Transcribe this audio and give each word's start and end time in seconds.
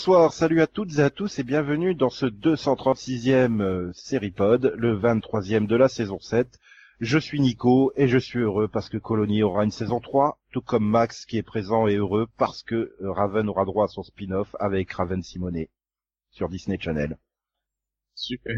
bonsoir, 0.00 0.32
salut 0.32 0.62
à 0.62 0.66
toutes 0.66 0.98
et 0.98 1.02
à 1.02 1.10
tous 1.10 1.38
et 1.38 1.42
bienvenue 1.42 1.94
dans 1.94 2.08
ce 2.08 2.24
236e 2.24 3.60
euh, 3.60 3.92
Seripod, 3.92 4.72
le 4.78 4.98
23e 4.98 5.66
de 5.66 5.76
la 5.76 5.90
saison 5.90 6.18
7. 6.18 6.58
Je 7.00 7.18
suis 7.18 7.38
Nico 7.38 7.92
et 7.96 8.08
je 8.08 8.16
suis 8.16 8.38
heureux 8.38 8.66
parce 8.66 8.88
que 8.88 8.96
Colony 8.96 9.42
aura 9.42 9.62
une 9.62 9.70
saison 9.70 10.00
3, 10.00 10.40
tout 10.52 10.62
comme 10.62 10.88
Max 10.88 11.26
qui 11.26 11.36
est 11.36 11.42
présent 11.42 11.86
et 11.86 11.96
heureux 11.96 12.28
parce 12.38 12.62
que 12.62 12.96
euh, 13.02 13.12
Raven 13.12 13.50
aura 13.50 13.66
droit 13.66 13.84
à 13.84 13.88
son 13.88 14.02
spin-off 14.02 14.56
avec 14.58 14.90
Raven 14.90 15.22
Simonet 15.22 15.68
sur 16.30 16.48
Disney 16.48 16.78
Channel. 16.80 17.18
Super. 18.14 18.56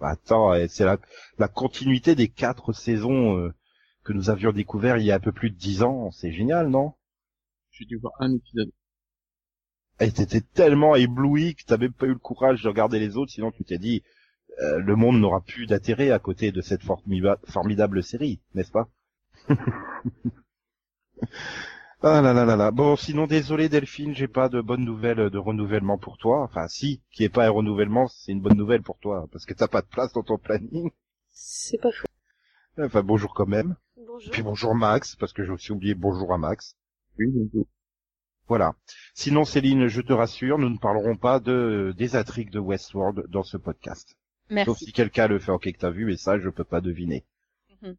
Bah, 0.00 0.10
attends, 0.10 0.52
c'est 0.68 0.84
la, 0.84 0.98
la 1.38 1.48
continuité 1.48 2.14
des 2.14 2.28
quatre 2.28 2.74
saisons 2.74 3.38
euh, 3.38 3.54
que 4.04 4.12
nous 4.12 4.28
avions 4.28 4.52
découvert 4.52 4.98
il 4.98 5.06
y 5.06 5.12
a 5.12 5.14
un 5.14 5.20
peu 5.20 5.32
plus 5.32 5.48
de 5.48 5.56
dix 5.56 5.82
ans. 5.82 6.10
C'est 6.10 6.30
génial, 6.30 6.68
non? 6.68 6.92
J'ai 7.70 7.86
dû 7.86 7.96
voir 7.96 8.12
un 8.18 8.34
épisode. 8.34 8.70
Et 10.00 10.10
t'étais 10.12 10.40
tellement 10.40 10.94
ébloui 10.96 11.54
que 11.54 11.64
t'as 11.66 11.76
même 11.78 11.92
pas 11.92 12.06
eu 12.06 12.10
le 12.14 12.18
courage 12.18 12.62
de 12.62 12.68
regarder 12.68 12.98
les 12.98 13.16
autres, 13.16 13.32
sinon 13.32 13.50
tu 13.50 13.64
t'es 13.64 13.78
dit 13.78 14.02
euh, 14.62 14.78
le 14.78 14.96
monde 14.96 15.20
n'aura 15.20 15.40
plus 15.42 15.66
d'intérêt 15.66 16.10
à 16.10 16.18
côté 16.18 16.52
de 16.52 16.60
cette 16.60 16.84
formiba- 16.84 17.38
formidable 17.46 18.02
série, 18.02 18.40
n'est-ce 18.54 18.72
pas? 18.72 18.88
Ah 22.02 22.20
là 22.20 22.32
là 22.32 22.44
là 22.44 22.54
là. 22.54 22.70
Bon, 22.70 22.96
sinon 22.96 23.26
désolé 23.26 23.68
Delphine, 23.68 24.14
j'ai 24.14 24.28
pas 24.28 24.48
de 24.48 24.60
bonnes 24.60 24.84
nouvelles 24.84 25.30
de 25.30 25.38
renouvellement 25.38 25.98
pour 25.98 26.18
toi. 26.18 26.42
Enfin, 26.42 26.68
si, 26.68 27.00
qui 27.10 27.24
est 27.24 27.28
pas 27.28 27.46
un 27.46 27.50
renouvellement, 27.50 28.06
c'est 28.08 28.32
une 28.32 28.40
bonne 28.42 28.56
nouvelle 28.58 28.82
pour 28.82 28.98
toi 28.98 29.26
parce 29.32 29.46
que 29.46 29.54
t'as 29.54 29.68
pas 29.68 29.80
de 29.82 29.86
place 29.86 30.12
dans 30.12 30.22
ton 30.22 30.38
planning. 30.38 30.90
C'est 31.32 31.78
pas 31.80 31.90
faux. 31.90 32.06
Enfin, 32.78 33.02
bonjour 33.02 33.34
quand 33.34 33.46
même. 33.46 33.76
Bonjour. 33.96 34.30
Puis 34.30 34.42
bonjour 34.42 34.74
Max, 34.74 35.16
parce 35.16 35.32
que 35.32 35.44
j'ai 35.44 35.50
aussi 35.52 35.72
oublié 35.72 35.94
bonjour 35.94 36.32
à 36.32 36.38
Max. 36.38 36.76
Oui, 37.18 37.26
bonjour. 37.32 37.66
Voilà. 38.46 38.74
Sinon, 39.14 39.44
Céline, 39.44 39.86
je 39.86 40.00
te 40.02 40.12
rassure, 40.12 40.58
nous 40.58 40.68
ne 40.68 40.78
parlerons 40.78 41.16
pas 41.16 41.40
de 41.40 41.94
des 41.96 42.14
intrigues 42.16 42.50
de 42.50 42.58
Westworld 42.58 43.26
dans 43.28 43.42
ce 43.42 43.56
podcast. 43.56 44.08
Sauf 44.48 44.50
Merci. 44.50 44.84
si 44.84 44.92
quelqu'un 44.92 45.28
le 45.28 45.38
fait 45.38 45.50
en 45.52 45.58
que 45.58 45.70
t'as 45.70 45.90
vu, 45.90 46.12
et 46.12 46.16
ça, 46.18 46.38
je 46.38 46.50
peux 46.50 46.64
pas 46.64 46.82
deviner. 46.82 47.24
Mhm. 47.80 47.96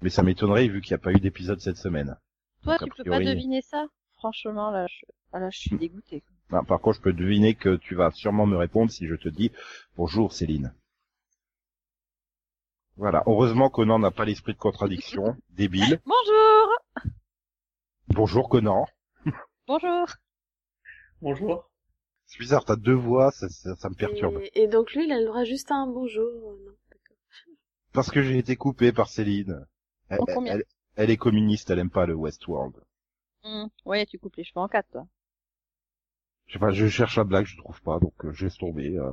Mais 0.00 0.08
ça 0.10 0.22
m'étonnerait 0.22 0.68
vu 0.68 0.80
qu'il 0.80 0.92
n'y 0.92 1.00
a 1.00 1.04
pas 1.04 1.12
eu 1.12 1.20
d'épisode 1.20 1.60
cette 1.60 1.76
semaine. 1.76 2.16
Toi, 2.62 2.78
Donc, 2.78 2.94
tu 2.94 3.02
peux 3.02 3.10
pas 3.10 3.20
deviner 3.20 3.60
ça? 3.60 3.86
Franchement, 4.14 4.70
là, 4.70 4.86
je, 4.86 5.04
ah, 5.32 5.38
là, 5.40 5.50
je 5.50 5.58
suis 5.58 5.76
dégoûtée. 5.76 6.22
quoi. 6.22 6.58
Ah, 6.60 6.64
par 6.64 6.80
contre, 6.80 6.96
je 6.96 7.02
peux 7.02 7.12
deviner 7.12 7.54
que 7.54 7.76
tu 7.76 7.94
vas 7.94 8.10
sûrement 8.10 8.46
me 8.46 8.56
répondre 8.56 8.90
si 8.90 9.06
je 9.06 9.14
te 9.14 9.28
dis 9.28 9.52
bonjour 9.96 10.32
Céline. 10.32 10.74
Voilà. 12.96 13.22
Heureusement 13.26 13.70
Conan 13.70 13.98
n'a 13.98 14.10
pas 14.10 14.24
l'esprit 14.24 14.52
de 14.52 14.58
contradiction. 14.58 15.36
Débile. 15.50 16.00
Bonjour 16.04 17.06
Bonjour 18.08 18.48
Conan. 18.48 18.86
Bonjour 19.70 20.08
Bonjour. 21.22 21.70
C'est 22.26 22.40
bizarre, 22.40 22.64
t'as 22.64 22.74
deux 22.74 22.92
voix, 22.92 23.30
ça, 23.30 23.48
ça, 23.48 23.76
ça 23.76 23.88
me 23.88 23.94
perturbe. 23.94 24.40
Et, 24.52 24.62
et 24.62 24.66
donc 24.66 24.92
lui, 24.94 25.04
il 25.04 25.12
a 25.12 25.20
le 25.20 25.26
droit 25.26 25.44
juste 25.44 25.70
à 25.70 25.76
un 25.76 25.86
bonjour. 25.86 26.24
euh, 26.24 26.56
Non. 26.66 26.72
Parce 27.92 28.10
que 28.10 28.20
j'ai 28.20 28.36
été 28.36 28.56
coupé 28.56 28.90
par 28.90 29.08
Céline. 29.08 29.64
Elle, 30.08 30.22
En 30.22 30.24
combien 30.26 30.54
elle- 30.54 30.64
elle 30.96 31.10
est 31.10 31.16
communiste, 31.16 31.70
elle 31.70 31.78
aime 31.78 31.88
pas 31.88 32.04
le 32.04 32.14
Westworld. 32.14 32.74
Hum, 33.44 33.68
Ouais, 33.84 34.06
tu 34.06 34.18
coupes 34.18 34.34
les 34.34 34.42
cheveux 34.42 34.58
en 34.60 34.66
quatre, 34.66 34.90
toi. 34.90 35.06
Je 36.48 36.54
sais 36.54 36.58
pas, 36.58 36.72
je 36.72 36.88
cherche 36.88 37.16
la 37.16 37.22
blague, 37.22 37.46
je 37.46 37.56
trouve 37.56 37.80
pas, 37.82 38.00
donc 38.00 38.24
euh, 38.24 38.32
je 38.32 38.46
laisse 38.46 38.58
tomber. 38.58 38.98
euh. 38.98 39.12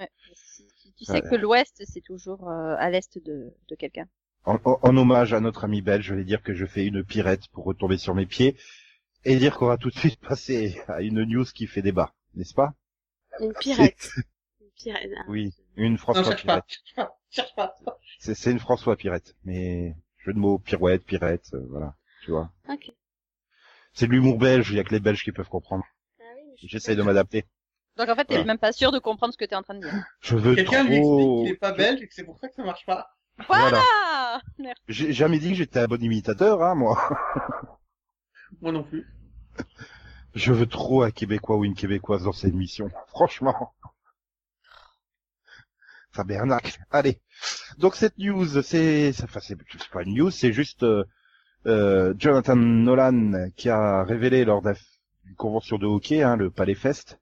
Ouais. 0.00 0.10
Si- 0.34 0.68
si 0.78 0.92
Tu 0.94 1.04
sais 1.04 1.12
Ouais. 1.12 1.30
que 1.30 1.36
l'Ouest, 1.36 1.80
c'est 1.86 2.00
toujours 2.00 2.48
euh, 2.50 2.74
à 2.76 2.90
l'Est 2.90 3.18
de, 3.24 3.54
de 3.68 3.74
quelqu'un. 3.76 4.08
En, 4.46 4.58
en- 4.64 4.80
en 4.82 4.96
hommage 4.96 5.32
à 5.32 5.38
notre 5.38 5.62
ami 5.62 5.80
belge, 5.80 6.06
je 6.06 6.14
vais 6.16 6.24
dire 6.24 6.42
que 6.42 6.54
je 6.54 6.66
fais 6.66 6.86
une 6.86 7.04
pirette 7.04 7.46
pour 7.52 7.64
retomber 7.66 7.98
sur 7.98 8.16
mes 8.16 8.26
pieds 8.26 8.56
et 9.24 9.36
dire 9.36 9.56
qu'on 9.56 9.66
va 9.66 9.76
tout 9.76 9.90
de 9.90 9.98
suite 9.98 10.20
passer 10.28 10.80
à 10.88 11.02
une 11.02 11.22
news 11.24 11.44
qui 11.44 11.66
fait 11.66 11.82
débat, 11.82 12.12
n'est-ce 12.34 12.54
pas? 12.54 12.72
Une 13.40 13.52
pirate. 13.54 14.10
Une 14.60 14.70
pirate. 14.76 15.02
ah. 15.18 15.24
Oui, 15.28 15.54
une 15.76 15.92
Non, 15.92 15.98
François 15.98 16.24
cherche 16.24 16.44
pas, 16.46 16.60
pirette. 16.62 16.64
cherche 16.68 16.94
pas, 16.96 17.18
cherche 17.30 17.54
pas. 17.54 17.74
C'est 18.18 18.34
c'est 18.34 18.50
une 18.52 18.58
François 18.58 18.96
pirette, 18.96 19.34
mais 19.44 19.96
jeu 20.18 20.32
de 20.34 20.38
mots, 20.38 20.58
pirouette, 20.58 21.04
pirette, 21.04 21.48
euh, 21.54 21.66
voilà, 21.70 21.94
tu 22.24 22.30
vois. 22.30 22.50
Ok. 22.68 22.90
C'est 23.94 24.06
de 24.06 24.12
l'humour 24.12 24.38
belge, 24.38 24.70
il 24.70 24.76
y 24.76 24.80
a 24.80 24.84
que 24.84 24.90
les 24.94 25.00
Belges 25.00 25.22
qui 25.24 25.32
peuvent 25.32 25.48
comprendre. 25.48 25.84
Ah 26.20 26.24
oui, 26.36 26.54
je 26.62 26.66
J'essaye 26.68 26.96
de 26.96 27.02
m'adapter. 27.02 27.44
Donc 27.96 28.08
en 28.08 28.14
fait, 28.14 28.24
t'es 28.24 28.36
Ouais. 28.38 28.44
même 28.44 28.58
pas 28.58 28.72
sûr 28.72 28.90
de 28.92 28.98
comprendre 28.98 29.32
ce 29.34 29.38
que 29.38 29.44
t'es 29.44 29.54
en 29.56 29.62
train 29.62 29.74
de 29.74 29.80
dire. 29.80 29.92
Je 30.20 30.36
veux 30.36 30.54
Quelqu'un 30.54 30.84
lui 30.84 30.96
explique 30.96 31.02
trop... 31.02 31.42
qu'il 31.44 31.52
est 31.52 31.56
pas 31.56 31.72
belge 31.72 32.00
et 32.02 32.08
que 32.08 32.14
c'est 32.14 32.24
pour 32.24 32.38
ça 32.38 32.48
que 32.48 32.54
ça 32.54 32.64
marche 32.64 32.86
pas. 32.86 33.08
Voilà. 33.48 33.82
Merci. 34.58 34.80
J'ai 34.88 35.12
jamais 35.12 35.38
dit 35.38 35.50
que 35.50 35.56
j'étais 35.56 35.80
un 35.80 35.86
bon 35.86 36.02
imitateur, 36.02 36.62
hein, 36.62 36.74
moi. 36.74 36.98
Moi 38.60 38.72
non 38.72 38.82
plus. 38.84 39.06
Je 40.34 40.52
veux 40.52 40.66
trop 40.66 41.02
un 41.02 41.10
Québécois 41.10 41.56
ou 41.56 41.64
une 41.64 41.74
Québécoise 41.74 42.24
dans 42.24 42.32
cette 42.32 42.52
émission. 42.52 42.90
Franchement. 43.08 43.74
Tabernacle. 46.12 46.78
Allez. 46.90 47.20
Donc 47.78 47.96
cette 47.96 48.18
news, 48.18 48.62
c'est, 48.62 49.12
enfin 49.22 49.40
c'est 49.40 49.56
pas 49.90 50.02
une 50.02 50.14
news, 50.14 50.30
c'est 50.30 50.52
juste 50.52 50.82
euh, 50.82 51.04
euh, 51.66 52.14
Jonathan 52.18 52.56
Nolan 52.56 53.48
qui 53.56 53.70
a 53.70 54.04
révélé 54.04 54.44
lors 54.44 54.60
d'un- 54.62 54.74
d'une 55.24 55.36
convention 55.36 55.78
de 55.78 55.86
hockey, 55.86 56.22
hein, 56.22 56.36
le 56.36 56.50
Palais 56.50 56.74
Fest. 56.74 57.18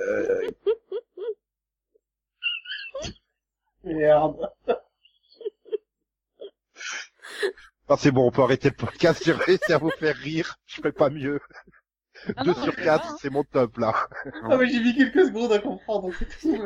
Euh, 0.00 0.50
Merde. 3.84 4.50
ah, 7.88 7.96
c'est 7.98 8.10
bon, 8.10 8.26
on 8.26 8.30
peut 8.30 8.42
arrêter 8.42 8.68
le 8.68 8.76
podcast. 8.76 9.22
J'ai 9.24 9.32
réussi 9.32 9.72
à 9.72 9.78
vous 9.78 9.90
faire 9.90 10.16
rire. 10.16 10.56
Je 10.66 10.76
ferai 10.76 10.92
pas 10.92 11.10
mieux. 11.10 11.40
Ah 12.36 12.44
2 12.44 12.50
non, 12.50 12.54
sur 12.54 12.72
je 12.72 12.76
sais 12.76 12.84
4, 12.84 13.02
pas, 13.02 13.08
hein. 13.08 13.16
c'est 13.20 13.30
mon 13.30 13.44
top 13.44 13.78
là. 13.78 13.94
Ah 14.42 14.56
mais 14.56 14.68
j'ai 14.68 14.80
mis 14.80 14.94
quelques 14.94 15.26
secondes 15.26 15.52
à 15.52 15.60
comprendre, 15.60 16.12
c'est 16.18 16.28
tout. 16.40 16.58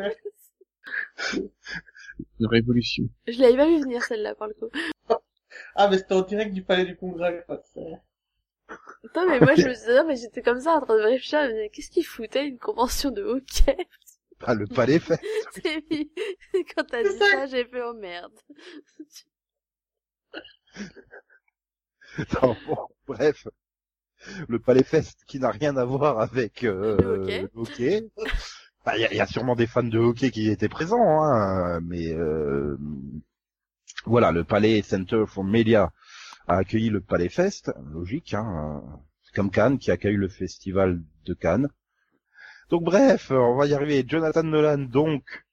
Une 2.40 2.46
révolution. 2.46 3.04
Je 3.26 3.38
l'avais 3.40 3.56
pas 3.56 3.66
vu 3.66 3.80
venir 3.80 4.02
celle-là 4.02 4.34
pour 4.34 4.46
le 4.46 4.54
coup. 4.54 4.70
Ah 5.74 5.88
mais 5.88 5.98
c'était 5.98 6.14
en 6.14 6.22
direct 6.22 6.54
du 6.54 6.62
palais 6.62 6.86
du 6.86 6.96
congrès, 6.96 7.44
quoi. 7.46 7.62
Attends, 9.04 9.26
mais 9.28 9.40
moi 9.40 9.54
je 9.54 9.68
me 9.68 9.74
disais, 9.74 9.94
non, 9.94 10.06
mais 10.06 10.16
j'étais 10.16 10.42
comme 10.42 10.60
ça 10.60 10.72
en 10.72 10.80
train 10.80 10.96
de 10.96 11.02
réfléchir, 11.02 11.46
disais, 11.48 11.70
qu'est-ce 11.70 11.90
qu'il 11.90 12.06
foutait 12.06 12.46
une 12.46 12.58
convention 12.58 13.10
de 13.10 13.22
hockey? 13.22 13.76
Ah, 14.44 14.54
le 14.54 14.66
Palais 14.66 15.00
puis, 15.00 16.10
Quand 16.74 16.84
t'as 16.84 17.02
dit 17.02 17.16
ça, 17.16 17.46
j'ai 17.46 17.64
fait 17.64 17.82
oh 17.82 17.94
merde. 17.94 18.32
Non, 22.42 22.56
bon, 22.66 22.76
bref. 23.06 23.46
Le 24.48 24.58
Palais 24.58 24.84
Fest 24.84 25.20
qui 25.26 25.40
n'a 25.40 25.50
rien 25.50 25.76
à 25.76 25.84
voir 25.84 26.20
avec 26.20 26.64
euh, 26.64 26.96
Le 27.42 27.50
hockey. 27.54 28.04
hockey. 28.14 28.26
Bah, 28.84 28.96
Il 28.96 29.00
y, 29.02 29.04
a- 29.04 29.12
il 29.12 29.16
y 29.16 29.20
a 29.20 29.26
sûrement 29.26 29.56
des 29.56 29.66
fans 29.66 29.82
de 29.82 29.98
hockey 29.98 30.30
qui 30.30 30.48
étaient 30.48 30.68
présents, 30.68 31.22
hein, 31.22 31.80
mais 31.80 32.12
euh, 32.12 32.76
voilà, 34.06 34.32
le 34.32 34.44
Palais 34.44 34.82
Center 34.82 35.24
for 35.26 35.44
Media 35.44 35.92
a 36.48 36.56
accueilli 36.56 36.90
le 36.90 37.00
Palais 37.00 37.28
Fest, 37.28 37.72
logique, 37.92 38.34
hein, 38.34 38.82
comme 39.34 39.50
Cannes 39.50 39.78
qui 39.78 39.90
accueille 39.90 40.16
le 40.16 40.28
festival 40.28 41.00
de 41.24 41.34
Cannes. 41.34 41.68
Donc 42.70 42.84
bref, 42.84 43.30
on 43.30 43.56
va 43.56 43.66
y 43.66 43.74
arriver. 43.74 44.04
Jonathan 44.06 44.42
Nolan, 44.42 44.78
donc 44.78 45.44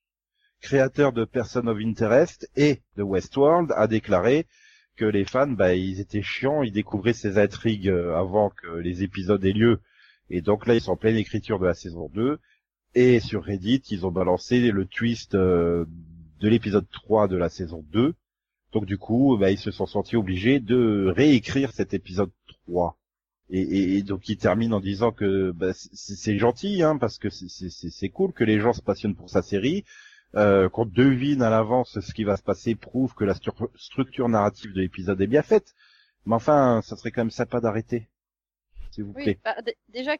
créateur 0.61 1.13
de 1.13 1.25
Person 1.25 1.67
of 1.67 1.77
Interest 1.79 2.49
et 2.55 2.81
de 2.97 3.03
Westworld, 3.03 3.71
a 3.75 3.87
déclaré 3.87 4.47
les 5.05 5.25
fans, 5.25 5.47
bah, 5.47 5.75
ils 5.75 5.99
étaient 5.99 6.21
chiants, 6.21 6.63
ils 6.63 6.71
découvraient 6.71 7.13
ces 7.13 7.37
intrigues 7.37 7.89
euh, 7.89 8.15
avant 8.15 8.49
que 8.49 8.77
les 8.77 9.03
épisodes 9.03 9.43
aient 9.45 9.53
lieu. 9.53 9.79
Et 10.29 10.41
donc 10.41 10.67
là, 10.67 10.75
ils 10.75 10.81
sont 10.81 10.91
en 10.91 10.97
pleine 10.97 11.15
écriture 11.15 11.59
de 11.59 11.65
la 11.65 11.73
saison 11.73 12.09
2. 12.13 12.39
Et 12.95 13.19
sur 13.19 13.43
Reddit, 13.43 13.83
ils 13.91 14.05
ont 14.05 14.11
balancé 14.11 14.71
le 14.71 14.85
twist 14.85 15.35
euh, 15.35 15.85
de 16.39 16.49
l'épisode 16.49 16.87
3 16.91 17.27
de 17.27 17.37
la 17.37 17.49
saison 17.49 17.83
2. 17.91 18.13
Donc 18.71 18.85
du 18.85 18.97
coup, 18.97 19.37
bah, 19.39 19.51
ils 19.51 19.57
se 19.57 19.71
sont 19.71 19.85
sentis 19.85 20.15
obligés 20.15 20.59
de 20.59 21.11
réécrire 21.15 21.71
cet 21.71 21.93
épisode 21.93 22.31
3. 22.67 22.95
Et, 23.51 24.03
donc 24.03 24.29
ils 24.29 24.37
terminent 24.37 24.77
en 24.77 24.79
disant 24.79 25.11
que 25.11 25.51
bah, 25.51 25.71
c'est 25.73 26.37
gentil, 26.37 26.83
hein, 26.83 26.97
parce 26.97 27.17
que 27.17 27.29
c'est 27.29 28.09
cool 28.09 28.31
que 28.31 28.43
les 28.43 28.59
gens 28.59 28.73
se 28.73 28.81
passionnent 28.81 29.15
pour 29.15 29.31
sa 29.31 29.41
série, 29.41 29.85
euh, 30.35 30.69
qu'on 30.69 30.85
devine 30.85 31.41
à 31.41 31.49
l'avance 31.49 31.99
ce 31.99 32.13
qui 32.13 32.23
va 32.23 32.37
se 32.37 32.43
passer, 32.43 32.75
prouve 32.75 33.13
que 33.15 33.23
la 33.23 33.33
stru- 33.33 33.69
structure 33.75 34.29
narrative 34.29 34.73
de 34.73 34.81
l'épisode 34.81 35.19
est 35.21 35.27
bien 35.27 35.41
faite. 35.43 35.73
Mais 36.25 36.35
enfin, 36.35 36.81
ça 36.83 36.95
serait 36.97 37.11
quand 37.11 37.21
même 37.21 37.31
sympa 37.31 37.59
d'arrêter, 37.61 38.07
s'il 38.91 39.05
vous 39.05 39.13
plaît. 39.13 39.25
Oui, 39.25 39.39
bah, 39.43 39.61
d- 39.61 39.75
déjà, 39.87 40.15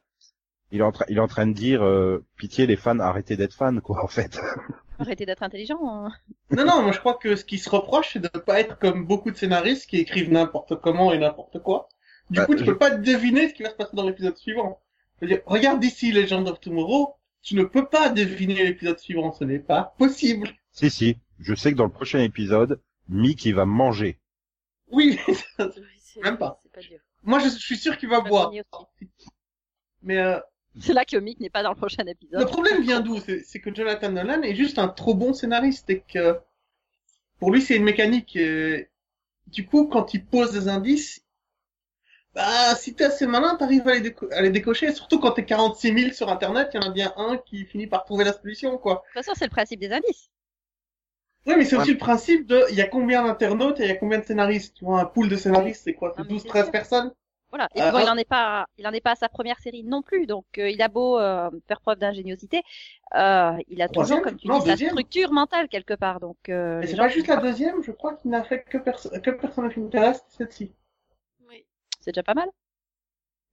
Il 0.72 0.80
est 0.80 0.84
en 0.84 0.92
train, 0.92 1.06
il 1.10 1.18
est 1.18 1.22
en 1.22 1.28
train 1.28 1.46
de 1.48 1.54
dire, 1.54 1.84
euh, 1.84 2.24
pitié 2.38 2.66
les 2.68 2.76
fans, 2.76 3.00
arrêtez 3.00 3.36
d'être 3.38 3.54
fans, 3.54 3.80
quoi, 3.82 4.04
en 4.04 4.08
fait. 4.08 4.40
arrêtez 5.00 5.26
d'être 5.26 5.44
intelligent. 5.44 5.80
hein. 5.84 6.12
Non, 6.52 6.66
non, 6.66 6.82
moi 6.84 6.92
je 6.92 7.00
crois 7.00 7.14
que 7.16 7.36
ce 7.36 7.46
qui 7.46 7.58
se 7.60 7.70
reproche, 7.70 8.12
c'est 8.14 8.20
de 8.20 8.30
ne 8.34 8.40
pas 8.40 8.60
être 8.60 8.78
comme 8.80 9.06
beaucoup 9.06 9.32
de 9.32 9.38
scénaristes 9.38 9.88
qui 9.90 9.98
écrivent 9.98 10.32
n'importe 10.32 10.76
comment 10.82 11.12
et 11.14 11.20
n'importe 11.20 11.60
quoi. 11.62 11.88
Du 12.30 12.40
Bah, 12.40 12.46
coup, 12.46 12.56
tu 12.56 12.62
je- 12.66 12.72
peux 12.72 12.78
pas 12.78 12.92
deviner 12.92 13.50
ce 13.50 13.54
qui 13.54 13.64
va 13.64 13.70
se 13.70 13.76
passer 13.76 13.96
dans 13.96 14.06
l'épisode 14.08 14.38
suivant. 14.38 14.80
Dire, 15.22 15.42
regarde 15.46 15.84
ici 15.84 16.12
Legend 16.12 16.48
of 16.48 16.60
Tomorrow, 16.60 17.16
tu 17.42 17.56
ne 17.56 17.64
peux 17.64 17.86
pas 17.88 18.10
deviner 18.10 18.64
l'épisode 18.64 19.00
suivant, 19.00 19.32
ce 19.32 19.44
n'est 19.44 19.60
pas 19.60 19.96
possible. 19.98 20.50
Si, 20.72 20.90
si. 20.90 21.18
Je 21.40 21.56
sais 21.56 21.72
que 21.72 21.78
dans 21.78 21.86
le 21.86 21.90
prochain 21.92 22.20
épisode, 22.20 22.82
Mick, 23.08 23.46
il 23.46 23.56
va 23.56 23.66
manger. 23.66 24.20
Oui, 24.92 25.18
Même 26.24 26.38
pas. 26.38 26.60
C'est 26.64 26.72
pas 26.74 26.82
dur. 26.82 27.00
moi 27.24 27.40
je 27.40 27.48
suis 27.50 27.78
sûr 27.78 27.98
qu'il 27.98 28.10
va 28.10 28.22
boire. 28.22 28.52
Mais 30.02 30.18
euh, 30.18 30.40
C'est 30.80 30.94
là 30.94 31.06
que 31.06 31.18
Mick 31.18 31.40
n'est 31.40 31.50
pas 31.50 31.64
dans 31.64 31.70
le 31.72 31.76
prochain 31.78 32.06
épisode. 32.08 32.40
le 32.42 32.46
problème 32.46 32.82
vient 32.82 33.00
d'où? 33.00 33.20
C'est 33.20 33.44
c'est 33.44 33.60
que 33.60 33.74
Jonathan 33.74 34.12
Nolan 34.12 34.42
est 34.42 34.56
juste 34.56 34.80
un 34.80 34.88
trop 34.88 35.14
bon 35.14 35.34
scénariste 35.34 35.90
et 35.90 36.02
que 36.02 36.38
pour 37.40 37.52
lui 37.52 37.62
c'est 37.62 37.76
une 37.78 37.84
mécanique. 37.84 38.36
euh, 38.36 38.84
Du 39.48 39.66
coup, 39.66 39.88
quand 39.88 40.14
il 40.14 40.26
pose 40.26 40.52
des 40.52 40.68
indices, 40.68 41.24
bah 42.40 42.76
si 42.76 42.96
t'es 42.96 43.06
assez 43.06 43.28
malin, 43.28 43.56
t'arrives 43.56 43.88
à, 43.88 43.94
les 43.96 44.02
déco- 44.02 44.32
à 44.34 44.42
les 44.42 44.50
décocher. 44.50 44.94
Surtout 44.94 45.20
quand 45.20 45.32
t'es 45.32 45.46
46 45.46 45.92
000 45.94 46.14
sur 46.14 46.30
Internet, 46.30 46.70
il 46.74 46.78
y 46.78 46.80
en 46.84 46.88
a 46.88 46.92
bien 46.92 47.14
un 47.18 47.38
qui 47.38 47.66
finit 47.66 47.88
par 47.88 48.06
trouver 48.06 48.24
la 48.26 48.34
solution, 48.34 48.78
quoi. 48.78 49.04
De 49.14 49.20
toute 49.20 49.26
façon, 49.26 49.38
c'est 49.38 49.46
le 49.46 49.52
principe 49.52 49.80
des 49.80 49.92
indices. 49.92 50.32
Oui, 51.46 51.56
mais 51.58 51.66
c'est 51.66 51.76
Ouais. 51.76 51.86
aussi 51.86 51.92
le 51.92 51.98
principe 51.98 52.48
de, 52.48 52.64
il 52.70 52.76
y 52.78 52.82
a 52.82 52.88
combien 52.88 53.24
d'internautes 53.26 53.80
et 53.80 53.84
il 53.84 53.90
y 53.90 53.92
a 53.92 53.96
combien 53.96 54.20
de 54.20 54.24
scénaristes? 54.26 54.76
Tu 54.76 54.86
vois, 54.86 55.02
un 55.02 55.06
pool 55.06 55.28
de 55.30 55.36
scénaristes, 55.36 55.82
c'est 55.84 55.94
quoi? 55.94 56.14
C'est 56.16 56.26
mais 56.28 56.28
12, 56.28 56.46
c'est 56.46 56.48
13 56.48 56.70
sûr. 56.70 56.72
personnes? 56.72 57.12
Voilà. 57.52 57.70
Et 57.76 57.82
Euh, 57.82 57.92
bon, 57.92 58.00
il 58.00 58.10
en 58.10 58.18
est 58.18 58.26
pas, 58.30 58.68
il 58.78 58.88
en 58.88 58.94
est 58.94 59.02
pas 59.02 59.14
à 59.14 59.16
sa 59.16 59.30
première 59.30 59.60
série 59.62 59.84
non 59.84 60.02
plus. 60.04 60.28
Donc, 60.28 60.46
euh, 60.60 60.70
il 60.70 60.82
a 60.82 60.90
beau 60.90 61.20
euh, 61.20 61.50
faire 61.68 61.82
preuve 61.82 62.00
d'ingéniosité, 62.00 62.64
euh, 63.16 63.58
il 63.70 63.82
a 63.82 63.90
toujours, 63.90 64.22
comme 64.22 64.38
tu 64.38 64.50
Non, 64.50 64.50
dis, 64.50 64.62
sa 64.62 64.78
deuxième. 64.78 64.78
structure 64.78 65.32
mentale 65.34 65.70
quelque 65.70 65.96
part. 65.96 66.20
Donc, 66.22 66.38
euh, 66.50 66.86
c'est 66.86 66.98
gens 66.98 67.08
pas 67.08 67.08
juste 67.08 67.28
la 67.28 67.38
deuxième, 67.38 67.82
je 67.84 67.94
crois 67.94 68.16
qu'il 68.16 68.32
n'a 68.32 68.44
fait 68.44 68.64
que, 68.64 68.78
perso 68.78 69.10
que 69.22 69.30
personne 69.32 69.72
qui 69.72 69.80
m'intéresse, 69.80 70.26
cette-ci. 70.28 70.74
C'est 72.10 72.14
déjà 72.14 72.24
pas 72.24 72.34
mal. 72.34 72.50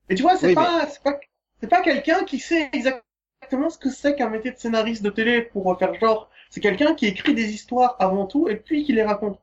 Et 0.08 0.14
tu 0.14 0.22
vois, 0.22 0.36
c'est 0.36 0.46
Oui, 0.48 0.54
pas, 0.54 0.86
c'est 0.86 1.02
pas, 1.02 1.20
c'est 1.60 1.66
pas 1.68 1.82
quelqu'un 1.82 2.24
qui 2.24 2.38
sait 2.38 2.70
exactement 2.72 3.68
ce 3.68 3.76
que 3.76 3.90
c'est 3.90 4.16
qu'un 4.16 4.30
métier 4.30 4.50
de 4.50 4.56
scénariste 4.56 5.02
de 5.02 5.10
télé 5.10 5.42
pour 5.42 5.78
faire 5.78 5.92
genre. 6.00 6.30
C'est 6.48 6.62
quelqu'un 6.62 6.94
qui 6.94 7.04
écrit 7.06 7.34
des 7.34 7.52
histoires 7.52 7.96
avant 7.98 8.24
tout 8.26 8.48
et 8.48 8.56
puis 8.56 8.82
qui 8.84 8.94
les 8.94 9.02
raconte. 9.02 9.38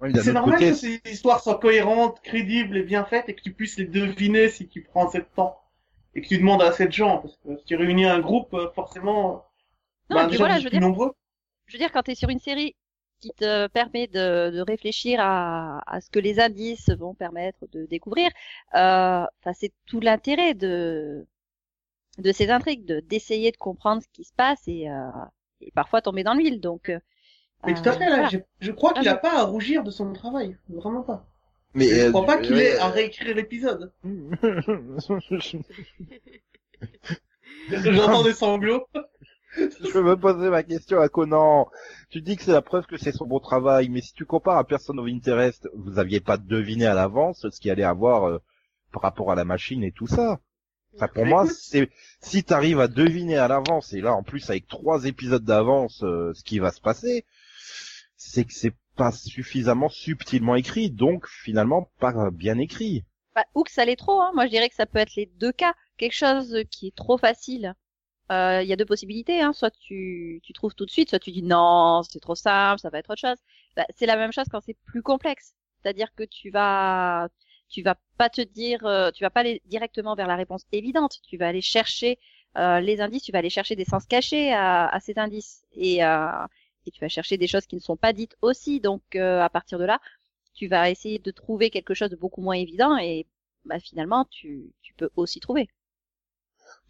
Oui, 0.00 0.12
d'un 0.12 0.22
C'est 0.22 0.32
normal 0.32 0.58
côté, 0.60 0.70
que 0.70 0.76
ces 0.76 1.00
histoires 1.06 1.42
soient 1.42 1.58
cohérentes, 1.58 2.20
crédibles 2.22 2.76
et 2.76 2.82
bien 2.84 3.04
faites 3.04 3.28
et 3.28 3.34
que 3.34 3.42
tu 3.42 3.52
puisses 3.52 3.76
les 3.78 3.84
deviner 3.84 4.48
si 4.48 4.68
tu 4.68 4.82
prends 4.82 5.08
assez 5.08 5.18
de 5.18 5.26
temps. 5.34 5.60
Et 6.14 6.22
que 6.22 6.28
tu 6.28 6.38
demandes 6.38 6.62
à 6.62 6.68
assez 6.68 6.86
de 6.86 6.92
gens. 6.92 7.18
Parce 7.18 7.36
que 7.38 7.56
si 7.58 7.64
tu 7.64 7.74
réunis 7.76 8.06
un 8.06 8.20
groupe, 8.20 8.54
euh, 8.54 8.70
forcément, 8.76 9.44
Non, 10.08 10.16
bah, 10.16 10.26
déjà, 10.26 10.38
voilà, 10.38 10.58
je 10.60 10.64
veux 10.64 10.70
dire- 10.70 10.80
nombreux. 10.80 11.12
Je 11.66 11.72
veux 11.74 11.78
dire, 11.78 11.90
quand 11.90 12.02
tu 12.02 12.12
es 12.12 12.14
sur 12.14 12.28
une 12.28 12.38
série 12.38 12.76
qui 13.20 13.32
te 13.32 13.66
permet 13.68 14.06
de, 14.08 14.50
de 14.50 14.60
réfléchir 14.60 15.18
à, 15.20 15.80
à 15.86 16.00
ce 16.00 16.10
que 16.10 16.18
les 16.20 16.40
indices 16.40 16.90
vont 16.90 17.14
permettre 17.14 17.66
de 17.72 17.86
découvrir, 17.86 18.30
euh, 18.74 19.24
enfin, 19.40 19.52
c'est 19.54 19.72
tout 19.86 20.00
l'intérêt 20.00 20.54
de 20.54 21.26
de 22.18 22.32
ces 22.32 22.50
intrigues, 22.50 22.84
de 22.86 23.00
d'essayer 23.00 23.50
de 23.52 23.56
comprendre 23.56 24.02
ce 24.02 24.08
qui 24.12 24.24
se 24.24 24.32
passe 24.34 24.62
et, 24.68 24.88
euh, 24.90 25.10
et 25.60 25.70
parfois 25.72 26.02
tomber 26.02 26.22
dans 26.24 26.34
l'huile. 26.34 26.60
Donc, 26.60 26.88
euh, 26.90 26.98
Mais 27.64 27.72
tout 27.74 27.88
à 27.88 27.92
fait, 27.94 28.08
voilà. 28.08 28.28
je, 28.28 28.38
je 28.60 28.70
crois 28.72 28.92
qu'il 28.92 29.08
Ah, 29.08 29.12
a 29.12 29.14
pas 29.16 29.38
à 29.40 29.44
rougir 29.44 29.82
de 29.82 29.90
son 29.90 30.12
travail. 30.12 30.58
Vraiment 30.68 31.02
pas. 31.02 31.26
mais 31.74 31.88
je 31.88 32.06
euh, 32.06 32.10
crois 32.10 32.24
pas 32.26 32.38
qu'il 32.38 32.56
ouais, 32.56 32.62
ait 32.62 32.76
à 32.78 32.88
réécrire 32.90 33.34
l'épisode. 33.34 33.92
J'entends 37.68 38.22
des 38.22 38.34
sanglots. 38.34 38.86
Je 39.56 39.90
veux 39.92 40.02
me 40.02 40.16
poser 40.16 40.48
ma 40.48 40.62
question 40.62 41.00
à 41.00 41.08
Conan. 41.08 41.68
Tu 42.10 42.20
dis 42.22 42.36
que 42.36 42.42
c'est 42.44 42.52
la 42.52 42.62
preuve 42.62 42.86
que 42.86 42.96
c'est 42.96 43.12
son 43.12 43.26
bon 43.26 43.40
travail, 43.40 43.88
mais 43.88 44.00
si 44.00 44.12
tu 44.14 44.24
compares 44.24 44.58
à 44.58 44.64
Person 44.64 44.96
of 44.98 45.06
Interest, 45.08 45.68
vous 45.74 45.98
aviez 45.98 46.20
pas 46.20 46.36
deviné 46.36 46.86
à 46.86 46.94
l'avance 46.94 47.46
ce 47.50 47.60
qu'il 47.60 47.70
allait 47.70 47.82
avoir 47.82 48.28
euh, 48.28 48.38
par 48.92 49.02
rapport 49.02 49.32
à 49.32 49.34
la 49.34 49.44
machine 49.44 49.82
et 49.82 49.92
tout 49.92 50.06
ça. 50.06 50.40
Enfin, 50.94 51.08
pour 51.08 51.24
Mais 51.24 51.30
moi, 51.30 51.44
écoute- 51.44 51.56
c'est 51.60 51.90
si 52.20 52.44
t'arrives 52.44 52.80
à 52.80 52.88
deviner 52.88 53.36
à 53.38 53.48
l'avance, 53.48 53.92
et 53.92 54.00
là 54.00 54.14
en 54.14 54.22
plus 54.22 54.48
avec 54.50 54.66
trois 54.68 55.04
épisodes 55.04 55.44
d'avance 55.44 56.02
euh, 56.02 56.32
ce 56.34 56.42
qui 56.44 56.58
va 56.58 56.70
se 56.70 56.80
passer, 56.80 57.24
c'est 58.16 58.44
que 58.44 58.52
c'est 58.52 58.74
pas 58.96 59.12
suffisamment 59.12 59.88
subtilement 59.88 60.56
écrit, 60.56 60.90
donc 60.90 61.26
finalement 61.26 61.90
pas 61.98 62.30
bien 62.30 62.58
écrit. 62.58 63.04
Bah, 63.34 63.44
ou 63.54 63.62
que 63.62 63.70
ça 63.70 63.84
l'est 63.84 63.96
trop. 63.96 64.20
Hein. 64.20 64.32
Moi, 64.34 64.46
je 64.46 64.50
dirais 64.50 64.68
que 64.68 64.74
ça 64.74 64.86
peut 64.86 64.98
être 64.98 65.14
les 65.16 65.26
deux 65.26 65.52
cas. 65.52 65.74
Quelque 65.96 66.14
chose 66.16 66.56
qui 66.70 66.88
est 66.88 66.96
trop 66.96 67.16
facile. 67.16 67.74
Euh, 68.30 68.62
Il 68.62 68.68
y 68.68 68.72
a 68.72 68.76
deux 68.76 68.84
possibilités. 68.84 69.40
Hein. 69.40 69.52
Soit 69.52 69.70
tu, 69.70 70.40
trouves 70.54 70.74
tout 70.74 70.86
de 70.86 70.90
suite, 70.90 71.10
soit 71.10 71.18
tu 71.18 71.30
dis 71.32 71.42
non, 71.42 72.02
c'est 72.08 72.20
trop 72.20 72.34
simple, 72.34 72.80
ça 72.80 72.90
va 72.90 72.98
être 72.98 73.10
autre 73.10 73.20
chose. 73.20 73.38
Bah, 73.76 73.86
c'est 73.96 74.06
la 74.06 74.16
même 74.16 74.32
chose 74.32 74.46
quand 74.50 74.60
c'est 74.60 74.76
plus 74.86 75.02
complexe. 75.02 75.54
C'est-à-dire 75.82 76.14
que 76.14 76.24
tu 76.24 76.50
vas, 76.50 77.28
tu 77.68 77.82
vas 77.82 77.96
pas 78.18 78.28
te 78.30 78.40
dire, 78.42 78.84
euh, 78.86 79.10
tu 79.12 79.24
vas 79.24 79.30
pas 79.30 79.40
aller 79.40 79.62
directement 79.66 80.14
vers 80.14 80.26
la 80.26 80.36
réponse 80.36 80.64
évidente. 80.72 81.18
Tu 81.28 81.36
vas 81.38 81.48
aller 81.48 81.62
chercher 81.62 82.18
euh, 82.56 82.80
les 82.80 83.00
indices, 83.00 83.22
tu 83.22 83.32
vas 83.32 83.38
aller 83.38 83.50
chercher 83.50 83.76
des 83.76 83.84
sens 83.84 84.06
cachés 84.06 84.52
à, 84.52 84.88
à 84.88 85.00
ces 85.00 85.18
indices 85.18 85.64
et, 85.72 86.04
euh, 86.04 86.46
et 86.86 86.90
tu 86.90 87.00
vas 87.00 87.08
chercher 87.08 87.36
des 87.36 87.46
choses 87.46 87.66
qui 87.66 87.76
ne 87.76 87.80
sont 87.80 87.96
pas 87.96 88.12
dites 88.12 88.36
aussi. 88.42 88.80
Donc, 88.80 89.02
euh, 89.14 89.40
à 89.40 89.48
partir 89.48 89.78
de 89.78 89.84
là, 89.84 90.00
tu 90.54 90.66
vas 90.68 90.90
essayer 90.90 91.18
de 91.18 91.30
trouver 91.30 91.70
quelque 91.70 91.94
chose 91.94 92.10
de 92.10 92.16
beaucoup 92.16 92.42
moins 92.42 92.56
évident 92.56 92.96
et 92.98 93.26
bah, 93.64 93.78
finalement 93.80 94.24
tu, 94.30 94.72
tu 94.82 94.94
peux 94.94 95.10
aussi 95.16 95.40
trouver. 95.40 95.68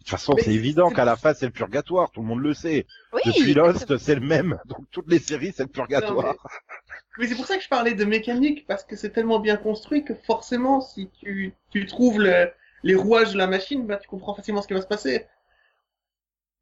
De 0.01 0.05
toute 0.05 0.09
façon, 0.09 0.35
c'est 0.37 0.53
évident 0.53 0.89
qu'à 0.89 1.05
la 1.05 1.15
fin 1.15 1.33
c'est 1.33 1.45
le 1.45 1.51
purgatoire, 1.51 2.09
tout 2.11 2.21
le 2.21 2.27
monde 2.27 2.41
le 2.41 2.53
sait. 2.55 2.87
Oui, 3.13 3.21
Depuis. 3.23 3.53
Lost, 3.53 3.97
c'est 3.97 4.15
le 4.15 4.21
même, 4.21 4.59
donc 4.65 4.85
toutes 4.91 5.09
les 5.09 5.19
séries 5.19 5.53
c'est 5.55 5.63
le 5.63 5.69
purgatoire. 5.69 6.35
Mais 7.17 7.27
c'est 7.27 7.35
pour 7.35 7.45
ça 7.45 7.57
que 7.57 7.63
je 7.63 7.69
parlais 7.69 7.93
de 7.93 8.03
mécanique, 8.05 8.65
parce 8.67 8.83
que 8.83 8.95
c'est 8.95 9.11
tellement 9.11 9.39
bien 9.39 9.57
construit 9.57 10.03
que 10.03 10.15
forcément, 10.15 10.81
si 10.81 11.09
tu, 11.19 11.53
tu 11.69 11.85
trouves 11.85 12.19
le- 12.19 12.51
les 12.83 12.95
rouages 12.95 13.33
de 13.33 13.37
la 13.37 13.47
machine, 13.47 13.85
bah, 13.85 13.97
tu 13.97 14.07
comprends 14.09 14.33
facilement 14.33 14.61
ce 14.61 14.67
qui 14.67 14.73
va 14.73 14.81
se 14.81 14.87
passer. 14.87 15.27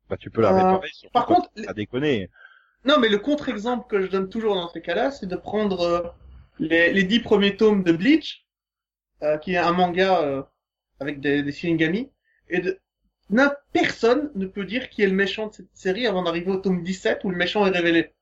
Bah 0.09 0.17
tu 0.17 0.29
peux 0.31 0.41
la 0.41 0.49
Euh, 0.49 0.55
réparer, 0.55 0.89
par 1.13 1.25
contre, 1.27 1.49
t'as 1.55 1.73
déconné. 1.73 2.29
Non, 2.85 2.99
mais 2.99 3.09
le 3.09 3.19
contre-exemple 3.19 3.87
que 3.89 4.01
je 4.01 4.07
donne 4.07 4.29
toujours 4.29 4.55
dans 4.55 4.69
ces 4.69 4.81
cas-là, 4.81 5.11
c'est 5.11 5.27
de 5.27 5.35
prendre 5.35 5.81
euh, 5.81 6.01
les, 6.59 6.91
les 6.93 7.03
dix 7.03 7.19
premiers 7.19 7.55
tomes 7.57 7.83
de 7.83 7.91
Bleach, 7.91 8.45
euh, 9.23 9.37
qui 9.37 9.53
est 9.53 9.57
un 9.57 9.73
manga 9.73 10.21
euh, 10.21 10.43
avec 10.99 11.19
des, 11.21 11.43
des 11.43 11.51
Shinigami, 11.51 12.11
et 12.49 12.61
de... 12.61 12.79
personne 13.73 14.31
ne 14.35 14.45
peut 14.45 14.65
dire 14.65 14.89
qui 14.89 15.03
est 15.03 15.07
le 15.07 15.13
méchant 15.13 15.47
de 15.47 15.53
cette 15.53 15.69
série 15.73 16.07
avant 16.07 16.23
d'arriver 16.23 16.51
au 16.51 16.57
tome 16.57 16.83
17 16.83 17.23
où 17.23 17.29
le 17.29 17.37
méchant 17.37 17.65
est 17.65 17.69
révélé. 17.71 18.13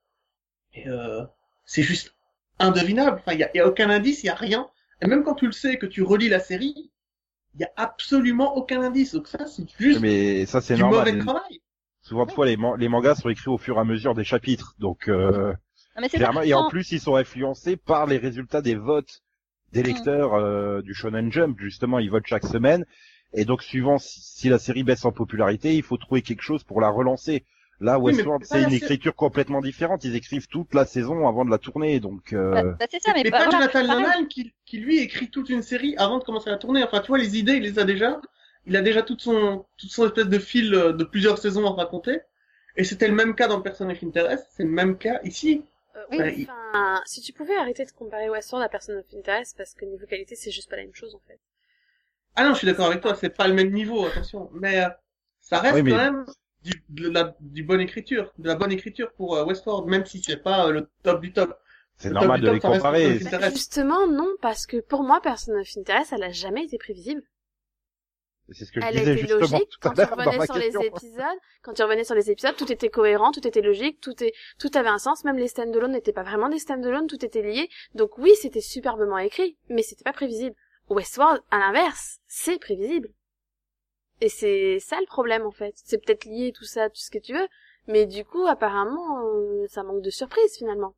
Et 0.74 0.88
euh, 0.88 1.24
c'est 1.66 1.84
juste 1.84 2.16
indevinable. 2.60 3.18
Enfin, 3.20 3.34
il 3.34 3.40
y 3.40 3.44
a, 3.44 3.50
y 3.56 3.60
a 3.60 3.68
aucun 3.68 3.90
indice, 3.90 4.24
il 4.24 4.28
y 4.28 4.30
a 4.30 4.36
rien. 4.36 4.70
Et 5.02 5.08
même 5.08 5.24
quand 5.24 5.36
tu 5.36 5.46
le 5.46 5.52
sais 5.52 5.74
et 5.74 5.78
que 5.78 5.86
tu 5.86 6.04
relis 6.04 6.30
la 6.30 6.40
série, 6.40 6.92
il 7.56 7.62
y 7.62 7.64
a 7.64 7.72
absolument 7.76 8.56
aucun 8.58 8.82
indice. 8.82 9.14
Donc 9.14 9.28
ça, 9.28 9.46
c'est 9.48 9.66
juste 9.80 10.00
Mais 10.02 10.46
ça 10.46 10.62
c'est 10.62 10.76
du 10.76 10.84
mauvais 10.84 11.12
normal. 11.12 11.20
travail. 11.20 11.62
Souvent 12.02 12.26
de 12.26 12.32
fois 12.32 12.46
les, 12.46 12.56
man- 12.58 12.76
les 12.80 12.88
mangas 12.88 13.16
sont 13.16 13.30
écrits 13.30 13.50
au 13.50 13.58
fur 13.58 13.78
et 13.78 13.80
à 13.80 13.84
mesure 13.84 14.14
des 14.16 14.24
chapitres, 14.24 14.76
donc 14.80 15.10
euh, 15.10 15.52
Non, 15.52 16.02
mais 16.02 16.10
c'est 16.10 16.18
clairement. 16.18 16.42
Et 16.42 16.54
en 16.54 16.70
plus 16.70 16.92
ils 16.92 17.00
sont 17.02 17.16
influencés 17.16 17.76
par 17.76 18.06
les 18.08 18.18
résultats 18.18 18.62
des 18.62 18.76
votes 18.76 19.22
des 19.74 19.82
Mm. 19.82 19.86
lecteurs 19.88 20.34
euh, 20.36 20.82
du 20.82 20.94
Shonen 20.94 21.30
Jump. 21.32 21.60
Justement, 21.60 22.00
ils 22.00 22.10
votent 22.10 22.26
chaque 22.28 22.46
semaine. 22.46 22.86
Et 23.34 23.46
donc 23.46 23.62
suivant 23.64 23.98
si, 23.98 24.22
si 24.22 24.50
la 24.50 24.60
série 24.60 24.84
baisse 24.84 25.06
en 25.06 25.12
popularité, 25.12 25.76
il 25.76 25.84
faut 25.84 25.98
trouver 25.98 26.22
quelque 26.22 26.42
chose 26.42 26.64
pour 26.64 26.82
la 26.82 26.90
relancer. 26.90 27.46
Là, 27.80 28.00
Oui, 28.04 28.14
mais 28.14 28.24
Westworld, 28.24 28.44
pas 28.48 28.48
c'est 28.48 28.62
la 28.62 28.68
une 28.68 28.74
écriture 28.74 29.16
complètement 29.16 29.62
différente. 29.62 30.04
Ils 30.04 30.16
écrivent 30.16 30.48
toute 30.48 30.74
la 30.74 30.86
saison 30.86 31.28
avant 31.28 31.46
de 31.46 31.52
la 31.52 31.58
tourner, 31.60 32.00
donc. 32.00 32.34
bah, 32.52 32.64
Euh... 32.64 32.74
bah, 32.80 32.86
c'est 32.90 33.00
ça, 33.02 33.14
mais 33.14 33.24
bah, 33.24 33.38
pas 33.40 33.50
voilà, 33.50 33.68
Jonathan. 33.68 33.84
Nolan 33.88 34.26
qui, 34.28 34.54
qui 34.66 34.78
lui 34.80 35.00
écrit 35.00 35.30
toute 35.30 35.50
une 35.50 35.62
série 35.62 35.96
avant 35.98 36.18
de 36.20 36.24
commencer 36.24 36.50
à 36.50 36.58
tourner. 36.58 36.84
Enfin, 36.84 37.02
tu 37.02 37.08
vois, 37.08 37.18
les 37.18 37.38
idées, 37.38 37.54
il 37.56 37.64
les 37.64 37.80
a 37.80 37.84
déjà. 37.84 38.20
Il 38.66 38.76
a 38.76 38.82
déjà 38.82 39.02
toute 39.02 39.22
son, 39.22 39.66
toute 39.78 39.92
son 39.92 40.06
espèce 40.08 40.28
de 40.28 40.40
fil 40.40 40.74
euh, 40.74 40.92
de 40.94 41.04
plusieurs 41.04 41.38
saisons 41.38 41.66
à 41.68 41.72
raconter. 41.74 42.20
Et 42.76 42.84
c'était 42.84 43.08
le 43.08 43.16
même 43.16 43.36
cas 43.36 43.48
dans 43.48 43.62
Person 43.62 43.90
of 43.90 44.04
Interest, 44.04 44.46
c'est 44.56 44.64
le 44.64 44.70
même 44.70 44.98
cas 44.98 45.20
ici. 45.24 45.64
Euh, 45.96 46.06
Oui, 46.12 46.18
il- 46.38 46.48
enfin, 46.50 47.02
si 47.06 47.22
tu 47.22 47.34
pouvais 47.34 47.56
arrêter 47.56 47.86
de 47.86 47.92
comparer 47.92 48.30
Westworld 48.30 48.66
à 48.66 48.70
Person 48.70 48.98
of 48.98 49.06
Interest, 49.14 49.56
parce 49.58 49.74
que 49.74 49.86
niveau 49.86 50.06
qualité, 50.06 50.36
c'est 50.36 50.52
juste 50.52 50.70
pas 50.70 50.78
la 50.78 50.84
même 50.84 50.96
chose, 50.96 51.16
en 51.16 51.22
fait. 51.28 51.40
Ah 52.38 52.44
non, 52.44 52.54
je 52.54 52.60
suis 52.60 52.68
d'accord 52.68 52.86
avec 52.86 53.02
toi, 53.02 53.16
c'est 53.16 53.36
pas 53.36 53.48
le 53.48 53.56
même 53.56 53.72
niveau, 53.72 54.06
attention. 54.06 54.50
Mais 54.54 54.84
euh, 54.86 54.90
ça 55.42 55.60
reste 55.60 55.76
Oui, 55.76 55.84
mais- 55.84 55.92
quand 55.92 55.98
même 55.98 56.26
du, 56.64 56.84
de 56.90 57.10
la, 57.10 57.36
du 57.40 57.64
bonne 57.64 57.82
écriture, 57.82 58.32
de 58.38 58.48
la 58.48 58.56
bonne 58.56 58.72
écriture 58.72 59.12
pour 59.14 59.36
euh, 59.36 59.44
Westworld, 59.44 59.88
même 59.90 60.06
si 60.06 60.22
c'est 60.24 60.38
pas 60.38 60.68
euh, 60.68 60.72
le 60.72 60.90
top 61.02 61.20
du 61.22 61.34
top. 61.34 61.58
C'est 61.98 62.10
Le 62.10 62.14
normal 62.14 62.42
top 62.42 62.50
de 62.50 62.54
les 62.54 62.60
comparer. 62.60 63.20
Justement, 63.52 64.06
non, 64.06 64.30
parce 64.40 64.68
que 64.68 64.78
pour 64.78 65.02
moi, 65.04 65.20
Person 65.20 65.60
of 65.60 65.68
Interest, 65.78 66.14
elle 66.14 66.24
a 66.24 66.32
jamais 66.32 66.66
été 66.66 66.78
prévisible. 66.78 67.24
C'est 68.52 68.66
ce 68.66 68.72
que 68.72 68.80
je 68.80 68.86
Elle 68.86 68.96
disais 68.96 69.14
était 69.14 69.22
justement 69.22 69.40
logique 69.40 69.70
tout 69.70 69.90
à 69.90 69.90
quand 69.90 69.96
tu 69.96 70.14
revenais 70.14 70.46
sur 70.46 70.56
les 70.58 70.78
épisodes. 70.88 71.40
Quand 71.64 71.74
tu 71.74 71.84
revenais 71.84 72.04
sur 72.04 72.16
les 72.16 72.32
épisodes, 72.32 72.56
tout 72.56 72.72
était 72.72 72.90
cohérent, 72.90 73.32
tout 73.32 73.46
était 73.46 73.62
logique, 73.62 74.00
tout 74.00 74.24
est, 74.24 74.34
tout 74.60 74.70
avait 74.76 74.88
un 74.90 75.00
sens. 75.00 75.26
Même 75.26 75.38
les 75.38 75.48
stand-alone 75.48 75.92
n'étaient 75.92 76.14
pas 76.14 76.24
vraiment 76.24 76.50
des 76.50 76.60
stand-alone, 76.60 77.08
tout 77.08 77.26
était 77.26 77.42
lié. 77.42 77.68
Donc 77.96 78.18
oui, 78.20 78.32
c'était 78.40 78.62
superbement 78.62 79.18
écrit, 79.18 79.58
mais 79.70 79.82
c'était 79.82 80.04
pas 80.04 80.14
prévisible. 80.14 80.56
Westworld, 80.90 81.42
à 81.52 81.60
l'inverse, 81.60 82.20
c'est 82.28 82.60
prévisible. 82.60 83.10
Et 84.22 84.30
c'est 84.30 84.80
ça 84.80 85.00
le 85.00 85.06
problème 85.06 85.46
en 85.46 85.52
fait. 85.52 85.74
C'est 85.76 86.04
peut-être 86.04 86.26
lié 86.26 86.52
tout 86.52 86.64
ça, 86.64 86.90
tout 86.90 87.00
ce 87.00 87.12
que 87.12 87.20
tu 87.20 87.34
veux, 87.34 87.48
mais 87.88 88.06
du 88.06 88.26
coup, 88.26 88.46
apparemment, 88.48 89.26
euh, 89.26 89.66
ça 89.68 89.84
manque 89.84 90.02
de 90.02 90.10
surprise 90.10 90.58
finalement. 90.58 90.96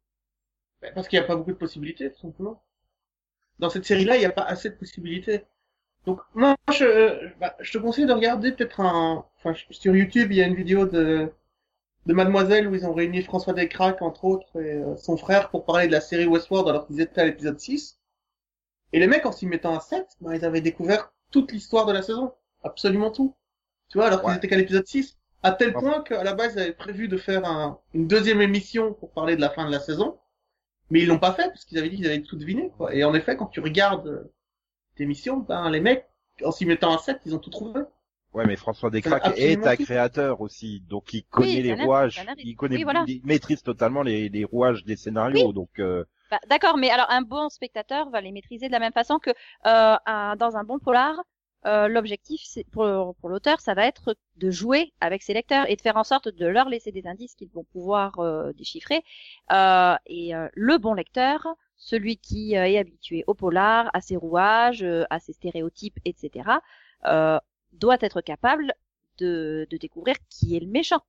Parce 0.95 1.07
qu'il 1.07 1.19
n'y 1.19 1.25
a 1.25 1.27
pas 1.27 1.35
beaucoup 1.35 1.51
de 1.51 1.57
possibilités, 1.57 2.11
tout 2.11 2.19
simplement. 2.19 2.63
Dans 3.59 3.69
cette 3.69 3.85
série-là, 3.85 4.15
il 4.15 4.19
n'y 4.19 4.25
a 4.25 4.31
pas 4.31 4.43
assez 4.43 4.69
de 4.69 4.75
possibilités. 4.75 5.41
Donc 6.05 6.21
moi, 6.33 6.55
je, 6.71 7.27
bah, 7.39 7.57
je 7.59 7.73
te 7.73 7.77
conseille 7.77 8.05
de 8.05 8.13
regarder 8.13 8.53
peut-être 8.53 8.79
un, 8.79 9.25
enfin 9.37 9.53
sur 9.69 9.95
YouTube, 9.95 10.31
il 10.31 10.37
y 10.37 10.41
a 10.41 10.47
une 10.47 10.55
vidéo 10.55 10.85
de 10.85 11.31
de 12.05 12.13
Mademoiselle 12.13 12.67
où 12.67 12.73
ils 12.73 12.85
ont 12.87 12.93
réuni 12.93 13.21
François 13.21 13.53
Descraques 13.53 14.01
entre 14.01 14.25
autres 14.25 14.59
et 14.59 14.77
euh, 14.77 14.95
son 14.97 15.17
frère 15.17 15.49
pour 15.49 15.65
parler 15.65 15.87
de 15.87 15.91
la 15.91 16.01
série 16.01 16.25
Westworld 16.25 16.67
alors 16.67 16.87
qu'ils 16.87 17.01
étaient 17.01 17.21
à 17.21 17.25
l'épisode 17.25 17.59
6. 17.59 17.98
Et 18.93 18.99
les 18.99 19.07
mecs 19.07 19.25
en 19.25 19.31
s'y 19.31 19.45
mettant 19.47 19.75
à 19.75 19.79
7, 19.81 20.07
bah, 20.21 20.35
ils 20.35 20.45
avaient 20.45 20.61
découvert 20.61 21.11
toute 21.31 21.51
l'histoire 21.51 21.85
de 21.85 21.93
la 21.93 22.01
saison, 22.01 22.33
absolument 22.63 23.11
tout. 23.11 23.35
Tu 23.89 23.97
vois, 23.97 24.07
alors 24.07 24.21
qu'ils 24.21 24.29
Ouais. 24.29 24.37
étaient 24.37 24.47
qu'à 24.47 24.57
l'épisode 24.57 24.85
6, 24.87 25.17
à 25.43 25.51
tel 25.51 25.69
Ouais. 25.69 25.79
point 25.81 26.01
qu'à 26.03 26.23
la 26.23 26.33
base 26.33 26.53
ils 26.55 26.59
avaient 26.59 26.73
prévu 26.73 27.07
de 27.07 27.17
faire 27.17 27.45
un, 27.45 27.79
une 27.93 28.07
deuxième 28.07 28.41
émission 28.41 28.93
pour 28.93 29.11
parler 29.11 29.35
de 29.35 29.41
la 29.41 29.49
fin 29.49 29.65
de 29.65 29.71
la 29.71 29.79
saison, 29.79 30.19
mais 30.89 31.01
ils 31.01 31.07
l'ont 31.07 31.19
pas 31.19 31.33
fait 31.33 31.47
parce 31.49 31.65
qu'ils 31.65 31.77
avaient 31.77 31.89
dit 31.89 31.97
qu'ils 31.97 32.07
avaient 32.07 32.21
tout 32.21 32.37
deviné 32.37 32.71
quoi. 32.77 32.93
Et 32.95 33.03
en 33.03 33.13
effet, 33.13 33.37
quand 33.37 33.47
tu 33.47 33.59
regardes 33.59 34.07
euh, 34.07 34.33
cette 34.91 35.01
émission, 35.01 35.37
ben 35.37 35.69
les 35.69 35.79
mecs 35.81 36.05
en 36.43 36.51
s'y 36.51 36.65
mettant 36.65 36.95
à 36.95 36.99
7, 36.99 37.19
ils 37.25 37.35
ont 37.35 37.39
tout 37.39 37.49
trouvé. 37.49 37.81
Ouais, 38.33 38.45
mais 38.45 38.55
François 38.55 38.89
Descraques 38.91 39.37
est 39.39 39.65
un 39.65 39.75
créateur 39.75 40.41
aussi, 40.41 40.81
donc 40.87 41.13
il 41.13 41.23
connaît 41.23 41.61
les 41.61 41.73
rouages, 41.73 42.23
il 42.37 42.55
connaît, 42.55 42.77
Oui, 42.77 42.83
voilà. 42.83 43.03
il 43.07 43.21
maîtrise 43.25 43.63
totalement 43.63 44.03
les, 44.03 44.29
les 44.29 44.43
rouages 44.45 44.83
des 44.85 44.95
scénarios, 44.95 45.51
donc 45.51 45.79
euh, 45.79 46.05
Bah, 46.29 46.39
D'accord, 46.47 46.77
mais 46.77 46.89
alors 46.91 47.07
un 47.09 47.21
bon 47.21 47.49
spectateur 47.49 48.09
va 48.09 48.21
les 48.21 48.31
maîtriser 48.31 48.67
de 48.67 48.71
la 48.71 48.79
même 48.79 48.93
façon 48.93 49.19
que 49.19 49.31
euh, 49.65 50.35
dans 50.35 50.57
un 50.57 50.63
bon 50.63 50.77
polar. 50.79 51.15
euh, 51.65 51.87
L'objectif, 51.87 52.41
pour, 52.71 52.85
l'auteur, 53.29 53.59
ça 53.59 53.73
va 53.73 53.85
être 53.85 54.15
de 54.37 54.51
jouer 54.51 54.93
avec 55.01 55.23
ses 55.23 55.33
lecteurs 55.33 55.69
et 55.69 55.75
de 55.75 55.81
faire 55.81 55.97
en 55.97 56.03
sorte 56.03 56.29
de 56.29 56.45
leur 56.45 56.69
laisser 56.69 56.91
des 56.91 57.07
indices 57.07 57.35
qu'ils 57.35 57.49
vont 57.49 57.63
pouvoir 57.65 58.19
euh, 58.19 58.53
déchiffrer. 58.53 59.03
Et 60.05 60.31
le 60.53 60.77
bon 60.77 60.93
lecteur, 60.93 61.47
celui 61.77 62.17
qui 62.17 62.53
est 62.53 62.77
habitué 62.77 63.23
au 63.27 63.33
polar, 63.33 63.89
à 63.93 64.01
ses 64.01 64.15
rouages, 64.15 64.85
à 65.09 65.19
ses 65.19 65.33
stéréotypes, 65.33 65.99
etc., 66.05 66.61
doit 67.73 67.97
être 68.01 68.21
capable 68.21 68.73
de 69.17 69.67
découvrir 69.79 70.15
qui 70.29 70.55
est 70.55 70.59
le 70.59 70.67
méchant. 70.67 71.01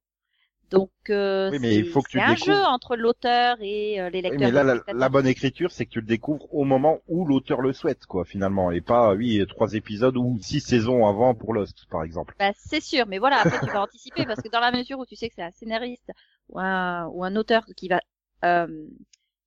Donc, 0.71 0.91
euh, 1.11 1.51
Oui, 1.51 1.59
mais 1.59 1.77
il 1.77 1.85
c'est- 1.85 1.85
faut 1.85 2.03
que 2.03 2.09
tu 2.09 2.19
c'est 2.19 2.23
un 2.23 2.35
découvres. 2.35 2.37
jeu 2.37 2.65
entre 2.67 2.97
l'auteur 2.97 3.59
et 3.61 4.01
euh, 4.01 4.11
les 4.11 4.23
oui, 4.29 4.39
lecteurs. 4.39 4.39
mais 4.39 4.51
là, 4.51 4.65
la, 4.93 5.09
bonne 5.11 5.27
écriture, 5.27 5.71
c'est 5.71 5.85
que 5.85 5.91
tu 5.91 6.01
le 6.01 6.07
découvres 6.07 6.47
au 6.55 6.65
moment 6.65 7.01
où 7.07 7.27
l'auteur 7.27 7.61
le 7.61 7.75
souhaite, 7.75 8.07
quoi, 8.07 8.25
finalement, 8.25 8.71
et 8.71 8.81
pas, 8.81 9.13
oui, 9.15 9.45
trois 9.47 9.75
épisodes 9.75 10.17
ou 10.17 10.39
six 10.41 10.61
saisons 10.61 11.07
avant 11.07 11.35
pour 11.35 11.53
Lost, 11.53 11.85
par 11.91 12.03
exemple. 12.03 12.35
Bah, 12.39 12.53
c'est 12.57 12.81
sûr, 12.81 13.07
mais 13.07 13.19
voilà, 13.19 13.39
après 13.41 13.59
tu 13.59 13.71
vas 13.71 13.83
anticiper 13.83 14.25
parce 14.27 14.41
que 14.41 14.49
dans 14.49 14.61
la 14.61 14.73
mesure 14.73 14.99
où 14.99 15.05
tu 15.07 15.15
sais 15.17 15.29
que 15.29 15.35
c'est 15.35 15.43
un 15.43 15.51
scénariste 15.51 16.11
ou 16.49 16.59
un, 16.59 17.07
ou 17.09 17.23
un 17.25 17.37
auteur 17.37 17.67
qui 17.77 17.89
va 17.89 18.01
euh, 18.45 18.87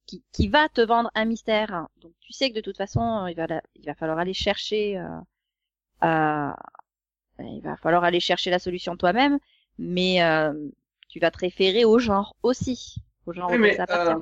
qui, 0.08 0.24
qui 0.34 0.48
va 0.50 0.70
te 0.70 0.82
vendre 0.82 1.12
un 1.16 1.26
mystère, 1.26 1.88
donc 2.02 2.14
tu 2.22 2.34
sais 2.34 2.50
que 2.52 2.56
de 2.56 2.62
toute 2.62 2.78
façon 2.78 3.28
il 3.28 3.36
va 3.36 3.48
la- 3.48 3.64
il 3.76 3.86
va 3.86 3.96
falloir 3.96 4.20
aller 4.20 4.34
chercher 4.34 4.98
euh, 5.00 5.08
euh, 6.06 6.52
il 7.40 7.62
va 7.64 7.78
falloir 7.78 8.04
aller 8.04 8.20
chercher 8.20 8.50
la 8.52 8.60
solution 8.60 8.98
toi-même, 8.98 9.40
mais 9.80 10.24
euh, 10.24 10.54
tu 11.14 11.20
vas 11.20 11.30
te 11.30 11.38
référer 11.38 11.86
au 11.86 12.00
genre 12.00 12.36
aussi, 12.42 12.96
au 13.28 13.34
genre 13.34 13.52
Oui, 13.52 13.60
mais 13.60 13.80
euh, 13.80 14.16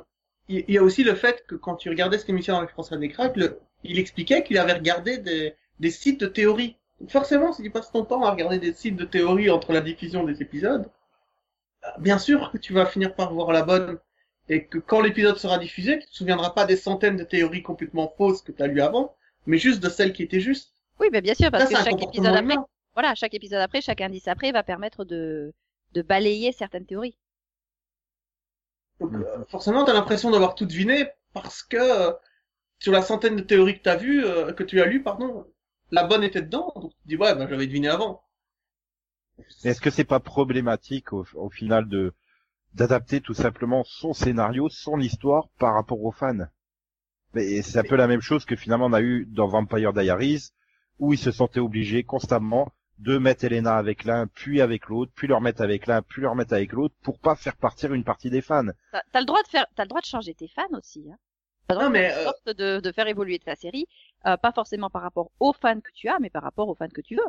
il 0.50 0.70
y 0.70 0.78
a 0.78 0.84
aussi 0.84 1.06
le 1.06 1.16
fait 1.16 1.46
que 1.48 1.56
quand 1.56 1.78
tu 1.78 1.88
regardais 1.88 2.18
cette 2.18 2.28
émission 2.28 2.58
avec 2.58 2.72
François 2.72 2.98
Descraques, 2.98 3.38
le, 3.38 3.62
il 3.86 3.98
expliquait 3.98 4.44
qu'il 4.44 4.58
avait 4.58 4.74
regardé 4.74 5.18
des, 5.18 5.56
des 5.80 5.90
sites 5.90 6.20
de 6.20 6.26
théorie. 6.26 6.76
Forcément, 7.08 7.54
si 7.54 7.64
tu 7.64 7.72
passes 7.72 7.94
ton 7.94 8.04
temps 8.04 8.26
à 8.26 8.32
regarder 8.32 8.60
des 8.60 8.74
sites 8.74 8.98
de 8.98 9.06
théorie 9.06 9.50
entre 9.50 9.72
la 9.72 9.80
diffusion 9.80 10.26
des 10.26 10.42
épisodes, 10.42 10.92
euh, 11.86 11.88
bien 12.00 12.18
sûr 12.18 12.52
que 12.52 12.58
tu 12.58 12.74
vas 12.74 12.86
finir 12.86 13.16
par 13.16 13.34
voir 13.34 13.54
la 13.54 13.62
bonne. 13.62 13.98
Et 14.50 14.66
que 14.66 14.78
quand 14.78 15.00
l'épisode 15.00 15.38
sera 15.38 15.58
diffusé, 15.60 15.98
tu 16.00 16.08
te 16.08 16.14
souviendras 16.14 16.50
pas 16.50 16.66
des 16.66 16.76
centaines 16.76 17.16
de 17.16 17.24
théories 17.24 17.64
complètement 17.64 18.14
fausses 18.18 18.42
que 18.42 18.52
tu 18.52 18.62
as 18.62 18.68
lues 18.68 18.82
avant, 18.82 19.16
mais 19.46 19.58
juste 19.58 19.82
de 19.82 19.88
celles 19.88 20.12
qui 20.12 20.24
étaient 20.24 20.42
justes. 20.42 20.76
Oui, 21.00 21.08
mais 21.10 21.22
bien 21.22 21.36
sûr, 21.36 21.50
parce 21.52 21.70
Ça, 21.70 21.78
que 21.78 21.90
chaque 21.90 22.04
épisode 22.04 22.36
après, 22.36 22.58
voilà, 22.94 23.16
chaque 23.16 23.34
épisode 23.34 23.62
après, 23.62 23.80
chaque 23.80 24.02
indice 24.02 24.28
après 24.28 24.52
va 24.52 24.62
permettre 24.62 25.06
de 25.06 25.54
de 25.94 26.02
balayer 26.02 26.52
certaines 26.52 26.86
théories. 26.86 27.18
Donc, 29.02 29.12
Mm. 29.12 29.22
euh, 29.22 29.44
forcément, 29.50 29.84
t'as 29.84 29.92
l'impression 29.94 30.32
d'avoir 30.32 30.56
tout 30.56 30.66
deviné 30.66 31.08
parce 31.34 31.62
que 31.64 31.76
euh, 31.78 32.14
sur 32.80 32.94
la 32.94 33.02
centaine 33.04 33.36
de 33.38 33.42
théories 33.44 33.78
que 33.80 33.84
t'as 33.84 33.98
vues, 33.98 34.26
euh, 34.26 34.54
que 34.54 34.64
tu 34.64 34.82
as 34.82 34.86
lues, 34.88 35.04
pardon, 35.04 35.48
la 35.92 36.06
bonne 36.06 36.24
était 36.24 36.42
dedans. 36.44 36.74
Donc 36.76 36.92
tu 36.94 37.04
te 37.04 37.08
dis 37.10 37.18
ouais, 37.18 37.36
bah, 37.36 37.48
j'avais 37.50 37.68
deviné 37.68 37.90
avant. 37.90 38.24
Est-ce 39.64 39.82
que 39.82 39.90
c'est 39.90 40.04
pas 40.04 40.20
problématique 40.20 41.14
au, 41.14 41.26
au 41.34 41.50
final 41.50 41.88
de 41.88 42.14
d'adapter 42.74 43.22
tout 43.22 43.34
simplement 43.36 43.84
son 43.86 44.14
scénario, 44.14 44.70
son 44.70 45.00
histoire 45.00 45.50
par 45.60 45.74
rapport 45.76 46.04
aux 46.04 46.12
fans? 46.12 46.48
Mais 47.34 47.62
c'est 47.62 47.80
un 47.80 47.84
peu 47.84 47.96
la 47.98 48.08
même 48.08 48.22
chose 48.22 48.46
que 48.46 48.56
finalement 48.56 48.88
on 48.88 48.94
a 48.94 49.02
eu 49.02 49.26
dans 49.28 49.48
Vampire 49.48 49.94
Diaries, 49.94 50.52
où 51.00 51.14
ils 51.14 51.20
se 51.20 51.32
sentaient 51.32 51.60
obligés 51.62 52.04
constamment 52.04 52.74
de 53.02 53.18
mettre 53.18 53.46
Elena 53.46 53.78
avec 53.78 54.06
l'un, 54.06 54.28
puis 54.28 54.62
avec 54.62 54.88
l'autre, 54.88 55.12
puis 55.16 55.28
le 55.28 55.36
remettre 55.36 55.62
avec 55.62 55.88
l'un, 55.88 56.02
puis 56.02 56.22
le 56.22 56.30
remettre 56.30 56.54
avec 56.54 56.72
l'autre, 56.72 56.96
pour 57.02 57.20
pas 57.20 57.36
faire 57.36 57.56
partir 57.58 57.94
une 57.94 58.04
partie 58.04 58.30
des 58.30 58.42
fans. 58.42 58.68
T'as 59.12 59.20
le 59.20 59.26
droit 59.26 59.42
de 59.42 59.48
faire, 59.48 59.66
t'as 59.76 59.84
le 59.84 59.90
droit 59.90 60.02
de 60.02 60.06
changer 60.06 60.34
tes 60.36 60.48
fans 60.48 60.68
aussi. 60.74 61.04
Hein. 61.12 61.18
T'as 61.68 61.74
le 61.74 61.80
droit 61.80 61.90
Non, 61.90 61.90
de 61.90 61.98
mais, 62.00 62.10
faire 62.10 62.20
euh, 62.20 62.24
sorte 62.24 62.58
de, 62.58 62.80
de 62.80 62.92
faire 62.92 63.08
évoluer 63.08 63.40
ta 63.40 63.56
série, 63.56 63.88
euh, 64.28 64.38
pas 64.38 64.52
forcément 64.52 64.90
par 64.90 65.02
rapport 65.02 65.32
aux 65.40 65.54
fans 65.54 65.80
que 65.80 65.92
tu 65.94 66.10
as, 66.10 66.20
mais 66.20 66.30
par 66.30 66.44
rapport 66.44 66.70
aux 66.70 66.76
fans 66.76 66.90
que 66.90 67.02
tu 67.02 67.16
veux. 67.16 67.28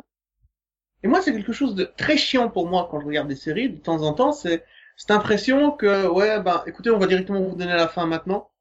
Et 1.01 1.07
moi, 1.07 1.21
c'est 1.21 1.33
quelque 1.33 1.53
chose 1.53 1.75
de 1.75 1.85
très 1.85 2.17
chiant 2.17 2.49
pour 2.49 2.69
moi 2.69 2.87
quand 2.89 3.01
je 3.01 3.07
regarde 3.07 3.27
des 3.27 3.35
séries 3.35 3.69
de 3.69 3.77
temps 3.79 4.03
en 4.03 4.13
temps. 4.13 4.31
C'est 4.31 4.63
cette 4.95 5.11
impression 5.11 5.71
que 5.71 6.07
ouais, 6.07 6.39
bah 6.41 6.63
écoutez, 6.67 6.91
on 6.91 6.99
va 6.99 7.07
directement 7.07 7.41
vous 7.41 7.55
donner 7.55 7.73
la 7.73 7.87
fin 7.87 8.05
maintenant. 8.05 8.51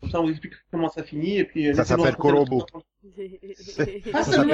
Comme 0.00 0.10
ça, 0.10 0.20
on 0.20 0.24
vous 0.24 0.30
explique 0.30 0.52
comment 0.70 0.88
ça 0.88 1.02
finit 1.02 1.38
et 1.38 1.44
puis. 1.44 1.68
euh, 1.68 1.74
Ça 1.74 1.84
s'appelle 1.84 2.16
Colombo. 2.16 2.64
Ça 4.12 4.22
s'appelle. 4.22 4.48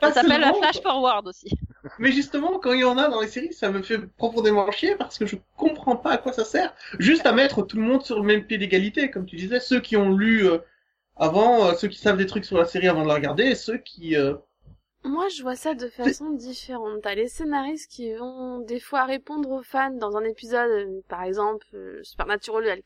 Pas 0.00 0.12
Ça 0.12 0.22
s'appelle 0.22 0.42
flash 0.58 0.80
forward 0.82 1.26
aussi. 1.28 1.50
Mais 1.98 2.12
justement, 2.12 2.58
quand 2.58 2.72
il 2.72 2.80
y 2.80 2.84
en 2.84 2.98
a 2.98 3.08
dans 3.08 3.20
les 3.20 3.28
séries, 3.28 3.52
ça 3.52 3.70
me 3.70 3.82
fait 3.82 3.98
profondément 4.16 4.70
chier 4.70 4.94
parce 4.96 5.16
que 5.18 5.26
je 5.26 5.36
comprends 5.56 5.96
pas 5.96 6.12
à 6.12 6.18
quoi 6.18 6.32
ça 6.32 6.44
sert. 6.44 6.74
Juste 6.98 7.24
à 7.26 7.32
mettre 7.32 7.62
tout 7.62 7.76
le 7.76 7.82
monde 7.82 8.02
sur 8.04 8.16
le 8.18 8.24
même 8.26 8.44
pied 8.44 8.58
d'égalité, 8.58 9.10
comme 9.10 9.26
tu 9.26 9.36
disais, 9.36 9.60
ceux 9.60 9.80
qui 9.80 9.96
ont 9.96 10.12
lu 10.14 10.46
euh, 10.46 10.58
avant, 11.16 11.66
euh, 11.66 11.74
ceux 11.74 11.88
qui 11.88 11.98
savent 11.98 12.16
des 12.18 12.26
trucs 12.26 12.44
sur 12.44 12.58
la 12.58 12.64
série 12.66 12.88
avant 12.88 13.02
de 13.04 13.08
la 13.08 13.14
regarder, 13.14 13.44
et 13.44 13.54
ceux 13.54 13.78
qui... 13.78 14.16
euh, 14.16 14.34
Moi, 15.08 15.28
je 15.28 15.42
vois 15.42 15.56
ça 15.56 15.74
de 15.74 15.88
façon 15.88 16.30
différente. 16.32 17.00
T'as 17.02 17.14
les 17.14 17.28
scénaristes 17.28 17.90
qui 17.90 18.12
vont 18.14 18.58
des 18.60 18.78
fois 18.78 19.04
répondre 19.04 19.50
aux 19.50 19.62
fans 19.62 19.90
dans 19.90 20.18
un 20.18 20.24
épisode, 20.24 20.70
euh, 20.70 21.00
par 21.08 21.22
exemple, 21.22 21.66
euh, 21.72 22.02
Supernatural, 22.02 22.82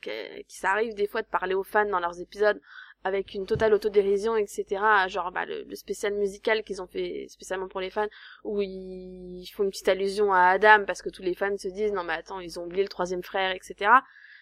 qui 0.46 0.56
s'arrive 0.56 0.94
des 0.94 1.08
fois 1.08 1.22
de 1.22 1.26
parler 1.26 1.54
aux 1.54 1.64
fans 1.64 1.88
dans 1.88 1.98
leurs 1.98 2.20
épisodes 2.20 2.60
avec 3.02 3.34
une 3.34 3.44
totale 3.44 3.74
autodérision, 3.74 4.36
etc. 4.36 4.64
Genre 5.08 5.32
bah, 5.32 5.46
le, 5.46 5.64
le 5.64 5.74
spécial 5.74 6.14
musical 6.14 6.62
qu'ils 6.62 6.80
ont 6.80 6.86
fait 6.86 7.26
spécialement 7.28 7.66
pour 7.66 7.80
les 7.80 7.90
fans, 7.90 8.06
où 8.44 8.62
ils 8.62 9.50
font 9.52 9.64
une 9.64 9.70
petite 9.70 9.88
allusion 9.88 10.32
à 10.32 10.42
Adam 10.42 10.84
parce 10.86 11.02
que 11.02 11.10
tous 11.10 11.22
les 11.22 11.34
fans 11.34 11.58
se 11.58 11.66
disent 11.66 11.92
non 11.92 12.04
mais 12.04 12.12
attends 12.12 12.38
ils 12.38 12.60
ont 12.60 12.64
oublié 12.66 12.84
le 12.84 12.88
troisième 12.88 13.24
frère, 13.24 13.52
etc. 13.52 13.90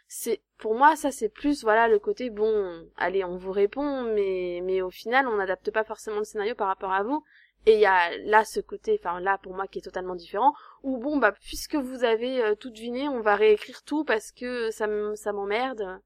C'est 0.06 0.42
pour 0.58 0.75
moi 0.75 0.96
ça 0.96 1.10
c'est 1.10 1.30
plus 1.30 1.62
voilà 1.62 1.88
le 1.88 1.99
côté 1.99 2.28
bon 2.28 2.87
allez 2.99 3.25
on 3.25 3.38
vous 3.38 3.52
répond 3.52 4.02
mais 4.02 4.60
mais 4.64 4.82
au 4.82 4.90
final 4.90 5.26
on 5.26 5.37
n'adapte 5.37 5.70
pas 5.70 5.84
forcément 5.84 6.18
le 6.18 6.25
scénario 6.25 6.54
par 6.54 6.66
rapport 6.66 6.92
à 6.92 7.02
vous 7.02 7.25
et 7.66 7.74
il 7.74 7.80
y 7.80 7.86
a 7.86 8.16
là 8.18 8.44
ce 8.44 8.60
côté, 8.60 8.98
enfin 9.00 9.20
là 9.20 9.38
pour 9.38 9.54
moi 9.54 9.66
qui 9.66 9.78
est 9.78 9.82
totalement 9.82 10.14
différent, 10.14 10.54
où 10.82 10.98
bon 10.98 11.18
bah 11.18 11.32
puisque 11.32 11.76
vous 11.76 12.04
avez 12.04 12.42
euh, 12.42 12.54
tout 12.54 12.70
deviné, 12.70 13.08
on 13.08 13.20
va 13.20 13.36
réécrire 13.36 13.82
tout 13.82 14.04
parce 14.04 14.32
que 14.32 14.70
ça 14.70 14.86
ça 15.16 15.32
m'emmerde. 15.32 16.00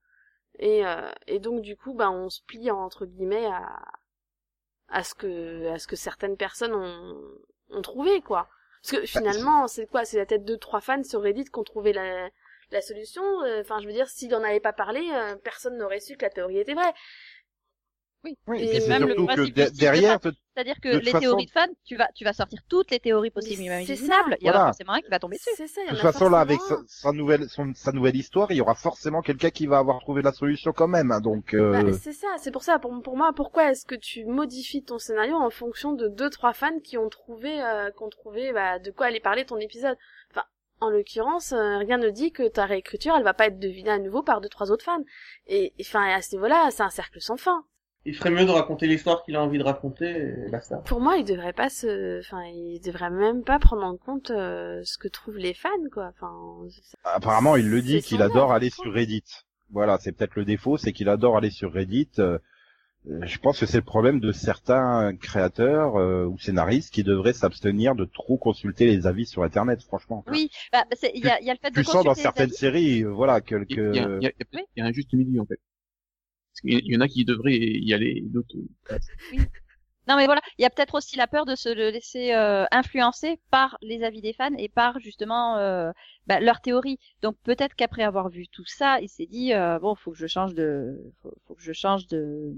Et, 0.58 0.86
euh, 0.86 1.10
et 1.26 1.40
donc 1.40 1.62
du 1.62 1.76
coup 1.76 1.94
bah 1.94 2.10
on 2.10 2.30
se 2.30 2.42
plie 2.42 2.70
entre 2.70 3.06
guillemets 3.06 3.46
à 3.46 3.82
à 4.88 5.02
ce 5.04 5.14
que 5.14 5.68
à 5.68 5.78
ce 5.78 5.86
que 5.86 5.96
certaines 5.96 6.36
personnes 6.36 6.74
ont, 6.74 7.16
ont 7.70 7.82
trouvé 7.82 8.20
quoi. 8.20 8.48
Parce 8.82 9.00
que 9.00 9.06
finalement 9.06 9.66
c'est 9.66 9.86
quoi? 9.86 10.04
C'est 10.04 10.18
la 10.18 10.26
tête 10.26 10.44
de 10.44 10.56
trois 10.56 10.80
fans 10.80 11.02
sur 11.04 11.22
Reddit 11.22 11.44
qui 11.46 11.58
ont 11.58 11.64
trouvé 11.64 11.92
la 11.92 12.28
la 12.70 12.80
solution. 12.80 13.22
Euh, 13.44 13.60
Enfin 13.60 13.80
je 13.80 13.86
veux 13.86 13.92
dire 13.92 14.08
s'il 14.08 14.34
en 14.34 14.42
avait 14.44 14.60
pas 14.60 14.72
parlé, 14.72 15.00
euh, 15.12 15.36
personne 15.36 15.76
n'aurait 15.78 16.00
su 16.00 16.16
que 16.16 16.24
la 16.24 16.30
théorie 16.30 16.58
était 16.58 16.74
vraie. 16.74 16.92
Oui. 18.24 18.36
Oui, 18.46 18.62
Et 18.62 18.76
et 18.76 18.80
c'est 18.80 18.88
même 18.88 19.02
le 19.02 19.08
surtout 19.14 19.26
que 19.26 19.40
de- 19.40 19.44
du 19.46 19.62
site 19.66 19.78
derrière, 19.78 20.18
te- 20.18 20.28
C'est-à-dire 20.54 20.80
que 20.80 20.88
De 20.88 20.98
les 20.98 21.10
façon- 21.10 21.20
théories 21.20 21.46
de 21.46 21.50
fans, 21.50 21.66
tu 21.84 21.96
vas, 21.96 22.08
tu 22.14 22.24
vas 22.24 22.32
sortir 22.32 22.60
toutes 22.68 22.90
les 22.90 23.00
théories 23.00 23.30
possibles 23.30 23.56
c'est 23.56 23.64
imaginables. 23.64 24.36
Il 24.40 24.46
y 24.46 24.50
en 24.50 24.52
Voilà. 24.52 24.62
a 24.62 24.66
forcément 24.68 24.92
un 24.94 25.00
qui 25.00 25.10
va 25.10 25.18
tomber 25.18 25.36
dessus. 25.36 25.50
C'est 25.56 25.66
ça. 25.66 25.80
y 25.82 25.86
de 25.86 25.90
toute 25.90 25.98
façon 26.00 26.30
là, 26.30 26.38
avec 26.40 26.58
sa 26.86 27.12
nouvelle, 27.12 27.48
son- 27.48 27.72
sa 27.74 27.92
nouvelle 27.92 28.16
histoire, 28.16 28.50
il 28.52 28.56
y 28.56 28.60
aura 28.60 28.74
forcément 28.74 29.20
quelqu'un 29.20 29.50
qui 29.50 29.66
va 29.66 29.78
avoir 29.78 30.00
trouvé 30.00 30.22
la 30.22 30.32
solution 30.32 30.72
quand 30.72 30.88
même. 30.88 31.10
hein, 31.10 31.20
donc, 31.20 31.54
euh, 31.54 31.82
Bah, 31.82 31.92
c'est 31.92 32.12
ça, 32.12 32.28
c'est 32.38 32.50
pour 32.52 32.62
ça. 32.62 32.78
Pour, 32.78 33.02
pour 33.02 33.16
moi, 33.16 33.32
pourquoi 33.34 33.70
est-ce 33.70 33.84
que 33.84 33.94
tu 33.96 34.24
modifies 34.24 34.84
ton 34.84 34.98
scénario 34.98 35.34
en 35.34 35.50
fonction 35.50 35.92
de 35.92 36.08
deux 36.08 36.30
trois 36.30 36.52
fans 36.54 36.78
qui 36.80 36.96
ont 36.98 37.08
trouvé, 37.08 37.60
euh, 37.62 37.90
qui 37.90 38.02
ont 38.02 38.08
trouvé 38.10 38.52
bah, 38.52 38.78
de 38.78 38.90
quoi 38.90 39.06
aller 39.06 39.20
parler 39.20 39.44
ton 39.44 39.58
épisode? 39.58 39.96
Enfin, 40.30 40.44
en 40.80 40.88
l'occurrence, 40.88 41.52
euh, 41.52 41.78
rien 41.78 41.98
ne 41.98 42.10
dit 42.10 42.30
que 42.32 42.46
ta 42.48 42.64
réécriture, 42.64 43.14
elle 43.16 43.24
va 43.24 43.34
pas 43.34 43.46
être 43.48 43.58
devinée 43.58 43.90
à 43.90 43.98
nouveau 43.98 44.22
par 44.22 44.40
deux 44.40 44.48
trois 44.48 44.70
autres 44.70 44.84
fans. 44.84 45.02
Et 45.48 45.72
enfin, 45.80 46.04
à 46.14 46.22
ce 46.22 46.34
niveau-là, 46.36 46.68
c'est 46.70 46.82
un 46.84 46.90
cercle 46.90 47.20
sans 47.20 47.36
fin. 47.36 47.64
Il 48.06 48.14
ferait 48.14 48.30
mieux 48.30 48.44
de 48.44 48.50
raconter 48.50 48.86
l'histoire 48.86 49.24
qu'il 49.24 49.34
a 49.36 49.42
envie 49.42 49.58
de 49.58 49.62
raconter, 49.64 50.10
et 50.46 50.50
basta. 50.50 50.76
Pour 50.84 51.00
moi, 51.00 51.16
il 51.16 51.24
devrait 51.24 51.54
pas 51.54 51.70
se, 51.70 52.18
enfin, 52.20 52.42
il 52.44 52.80
devrait 52.84 53.10
même 53.10 53.42
pas 53.42 53.58
prendre 53.58 53.82
en 53.84 53.96
compte 53.96 54.30
euh, 54.30 54.82
ce 54.84 54.98
que 54.98 55.08
trouvent 55.08 55.38
les 55.38 55.54
fans, 55.54 55.70
quoi. 55.92 56.12
Enfin, 56.20 56.34
apparemment, 57.04 57.56
il 57.56 57.70
le 57.70 57.80
dit 57.82 58.02
qu'il 58.02 58.20
adore 58.22 58.52
aller 58.52 58.70
sur 58.70 58.92
Reddit. 58.92 59.24
Voilà, 59.70 59.98
c'est 59.98 60.12
peut-être 60.12 60.34
le 60.36 60.44
défaut, 60.44 60.76
c'est 60.76 60.92
qu'il 60.92 61.08
adore 61.08 61.36
aller 61.38 61.50
sur 61.50 61.72
Reddit. 61.72 62.10
euh, 62.18 62.38
Euh, 63.06 63.20
Je 63.26 63.38
pense 63.38 63.60
que 63.60 63.66
c'est 63.66 63.76
le 63.78 63.84
problème 63.84 64.18
de 64.18 64.32
certains 64.32 65.14
créateurs 65.16 65.96
euh, 66.00 66.24
ou 66.24 66.38
scénaristes 66.38 66.90
qui 66.92 67.04
devraient 67.04 67.34
s'abstenir 67.34 67.94
de 67.94 68.06
trop 68.06 68.38
consulter 68.38 68.86
les 68.86 69.06
avis 69.06 69.26
sur 69.26 69.42
Internet, 69.42 69.82
franchement. 69.82 70.24
Oui, 70.26 70.48
bah, 70.72 70.84
c'est- 70.92 71.12
il 71.14 71.22
y 71.22 71.28
a, 71.28 71.38
il 71.40 71.46
y 71.46 71.50
a 71.50 71.52
le 71.52 71.58
fait 71.58 71.70
de 71.70 71.74
Tu 71.74 71.84
sens 71.84 72.02
dans 72.02 72.14
certaines 72.14 72.48
séries, 72.50 73.02
euh, 73.04 73.10
voilà, 73.10 73.42
que, 73.42 73.62
Il 73.68 73.76
y 73.76 73.98
a, 73.98 74.08
il 74.20 74.22
y 74.22 74.26
a, 74.26 74.30
que... 74.30 74.36
il 74.52 74.58
y 74.58 74.58
a- 74.58 74.64
il 74.76 74.80
y 74.80 74.82
a 74.82 74.86
un 74.86 74.92
juste 74.92 75.12
milieu 75.12 75.40
en 75.42 75.44
fait. 75.44 75.60
Parce 76.54 76.60
qu'il 76.62 76.72
y- 76.74 76.82
il 76.86 76.94
y 76.94 76.96
en 76.96 77.00
a 77.00 77.08
qui 77.08 77.24
devraient 77.24 77.56
y 77.58 77.92
aller, 77.94 78.22
d'autres. 78.26 78.56
Non 80.06 80.16
mais 80.16 80.26
voilà, 80.26 80.42
il 80.58 80.62
y 80.62 80.66
a 80.66 80.70
peut-être 80.70 80.94
aussi 80.96 81.16
la 81.16 81.26
peur 81.26 81.46
de 81.46 81.54
se 81.56 81.70
le 81.70 81.88
laisser 81.88 82.34
euh, 82.34 82.66
influencer 82.70 83.40
par 83.50 83.78
les 83.80 84.02
avis 84.02 84.20
des 84.20 84.34
fans 84.34 84.52
et 84.58 84.68
par 84.68 84.98
justement 85.00 85.56
euh, 85.56 85.92
bah, 86.26 86.40
leur 86.40 86.60
théorie. 86.60 86.98
Donc 87.22 87.36
peut-être 87.42 87.74
qu'après 87.74 88.02
avoir 88.02 88.28
vu 88.28 88.46
tout 88.48 88.66
ça, 88.66 89.00
il 89.00 89.08
s'est 89.08 89.24
dit 89.24 89.54
euh, 89.54 89.78
bon, 89.78 89.94
faut 89.94 90.10
que 90.12 90.18
je 90.18 90.26
change 90.26 90.54
de, 90.54 90.98
faut, 91.22 91.32
faut 91.46 91.54
que 91.54 91.62
je 91.62 91.72
change 91.72 92.06
de, 92.08 92.52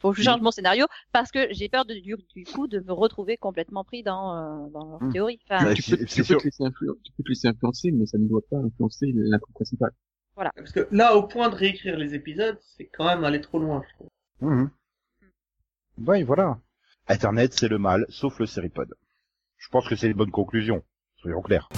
faut 0.00 0.10
que 0.12 0.18
je 0.18 0.22
change 0.24 0.40
mon 0.40 0.50
scénario 0.50 0.86
parce 1.12 1.30
que 1.32 1.48
j'ai 1.52 1.68
peur 1.68 1.84
de, 1.84 1.94
du, 1.94 2.16
du 2.34 2.44
coup 2.46 2.68
de 2.68 2.80
me 2.80 2.92
retrouver 2.92 3.36
complètement 3.36 3.84
pris 3.84 4.02
dans 4.02 4.36
euh, 4.36 4.68
dans 4.70 4.86
leur 4.90 5.00
Hmm. 5.00 5.10
théorie. 5.10 5.40
Enfin, 5.48 5.68
Ouais, 5.68 5.74
tu 5.74 5.82
peux, 5.82 5.96
tu, 6.06 6.24
peux 6.24 6.36
te 6.36 6.44
laisser 6.44 6.64
tu 7.04 7.12
peux 7.12 7.22
te 7.22 7.28
laisser 7.28 7.48
influencer, 7.48 7.92
mais 7.92 8.06
ça 8.06 8.18
ne 8.18 8.26
doit 8.26 8.40
pas 8.50 8.56
influencer 8.56 9.12
l'intrigue 9.14 9.54
principale. 9.54 9.92
Parce 10.34 10.72
que 10.72 10.88
là, 10.90 11.14
au 11.14 11.24
point 11.24 11.50
de 11.50 11.54
réécrire 11.54 11.96
les 11.98 12.14
épisodes, 12.14 12.58
c'est 12.76 12.86
quand 12.86 13.06
même 13.06 13.24
aller 13.24 13.40
trop 13.40 13.58
loin, 13.58 13.82
je 13.88 13.94
trouve. 13.94 14.08
Mhm. 14.40 14.70
Oui, 15.98 16.22
voilà. 16.22 16.58
Internet, 17.08 17.52
c'est 17.52 17.68
le 17.68 17.78
mal, 17.78 18.06
sauf 18.08 18.38
le 18.38 18.46
séripod. 18.46 18.94
Je 19.58 19.68
pense 19.68 19.88
que 19.88 19.96
c'est 19.96 20.08
une 20.08 20.16
bonne 20.16 20.30
conclusion, 20.30 20.82
soyons 21.16 21.42
clairs. 21.42 21.68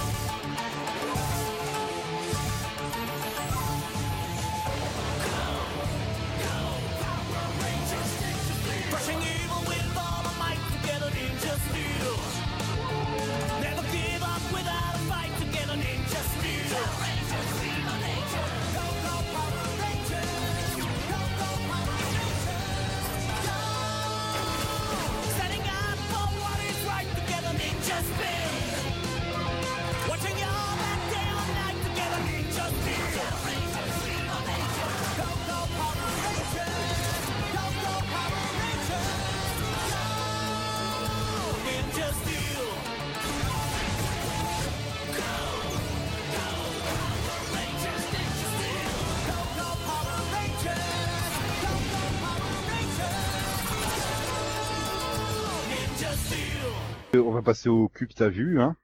Va 57.35 57.43
passer 57.43 57.69
au 57.69 57.87
cul 57.89 58.07
que 58.07 58.15
t'as 58.15 58.29
vu, 58.29 58.59
hein. 58.59 58.75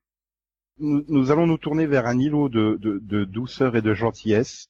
Nous, 0.79 1.03
nous 1.07 1.31
allons 1.31 1.47
nous 1.47 1.57
tourner 1.57 1.85
vers 1.87 2.05
un 2.07 2.19
îlot 2.19 2.49
de, 2.49 2.77
de, 2.81 2.99
de 2.99 3.25
douceur 3.25 3.75
et 3.75 3.81
de 3.81 3.93
gentillesse 3.93 4.69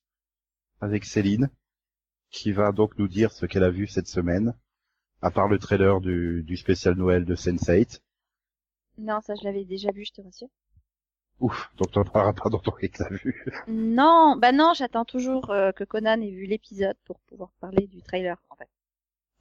avec 0.81 1.05
Céline, 1.05 1.49
qui 2.31 2.51
va 2.51 2.71
donc 2.71 2.97
nous 2.97 3.07
dire 3.07 3.31
ce 3.31 3.45
qu'elle 3.45 3.63
a 3.63 3.71
vu 3.71 3.87
cette 3.87 4.07
semaine, 4.07 4.55
à 5.21 5.31
part 5.31 5.47
le 5.47 5.59
trailer 5.59 6.01
du, 6.01 6.43
du 6.43 6.57
spécial 6.57 6.95
Noël 6.95 7.25
de 7.25 7.35
Sense8. 7.35 8.01
non, 8.97 9.19
ça 9.19 9.35
je 9.35 9.43
l'avais 9.43 9.65
déjà 9.65 9.91
vu, 9.91 10.05
je 10.05 10.13
te 10.13 10.21
rassure. 10.21 10.47
Ouf, 11.41 11.69
donc 11.75 11.91
t'en 11.91 12.05
parleras 12.05 12.31
pas 12.33 12.49
dans 12.49 12.59
ton 12.59 12.71
que 12.79 12.85
t'as 12.87 13.09
vu. 13.09 13.45
Non, 13.65 14.35
bah 14.37 14.51
non, 14.51 14.73
j'attends 14.75 15.03
toujours 15.03 15.49
euh, 15.49 15.71
que 15.71 15.83
Conan 15.83 16.21
ait 16.21 16.29
vu 16.29 16.45
l'épisode 16.45 16.97
pour 17.05 17.19
pouvoir 17.21 17.51
parler 17.59 17.87
du 17.87 18.03
trailer 18.03 18.37
en 18.49 18.55
fait. 18.55 18.69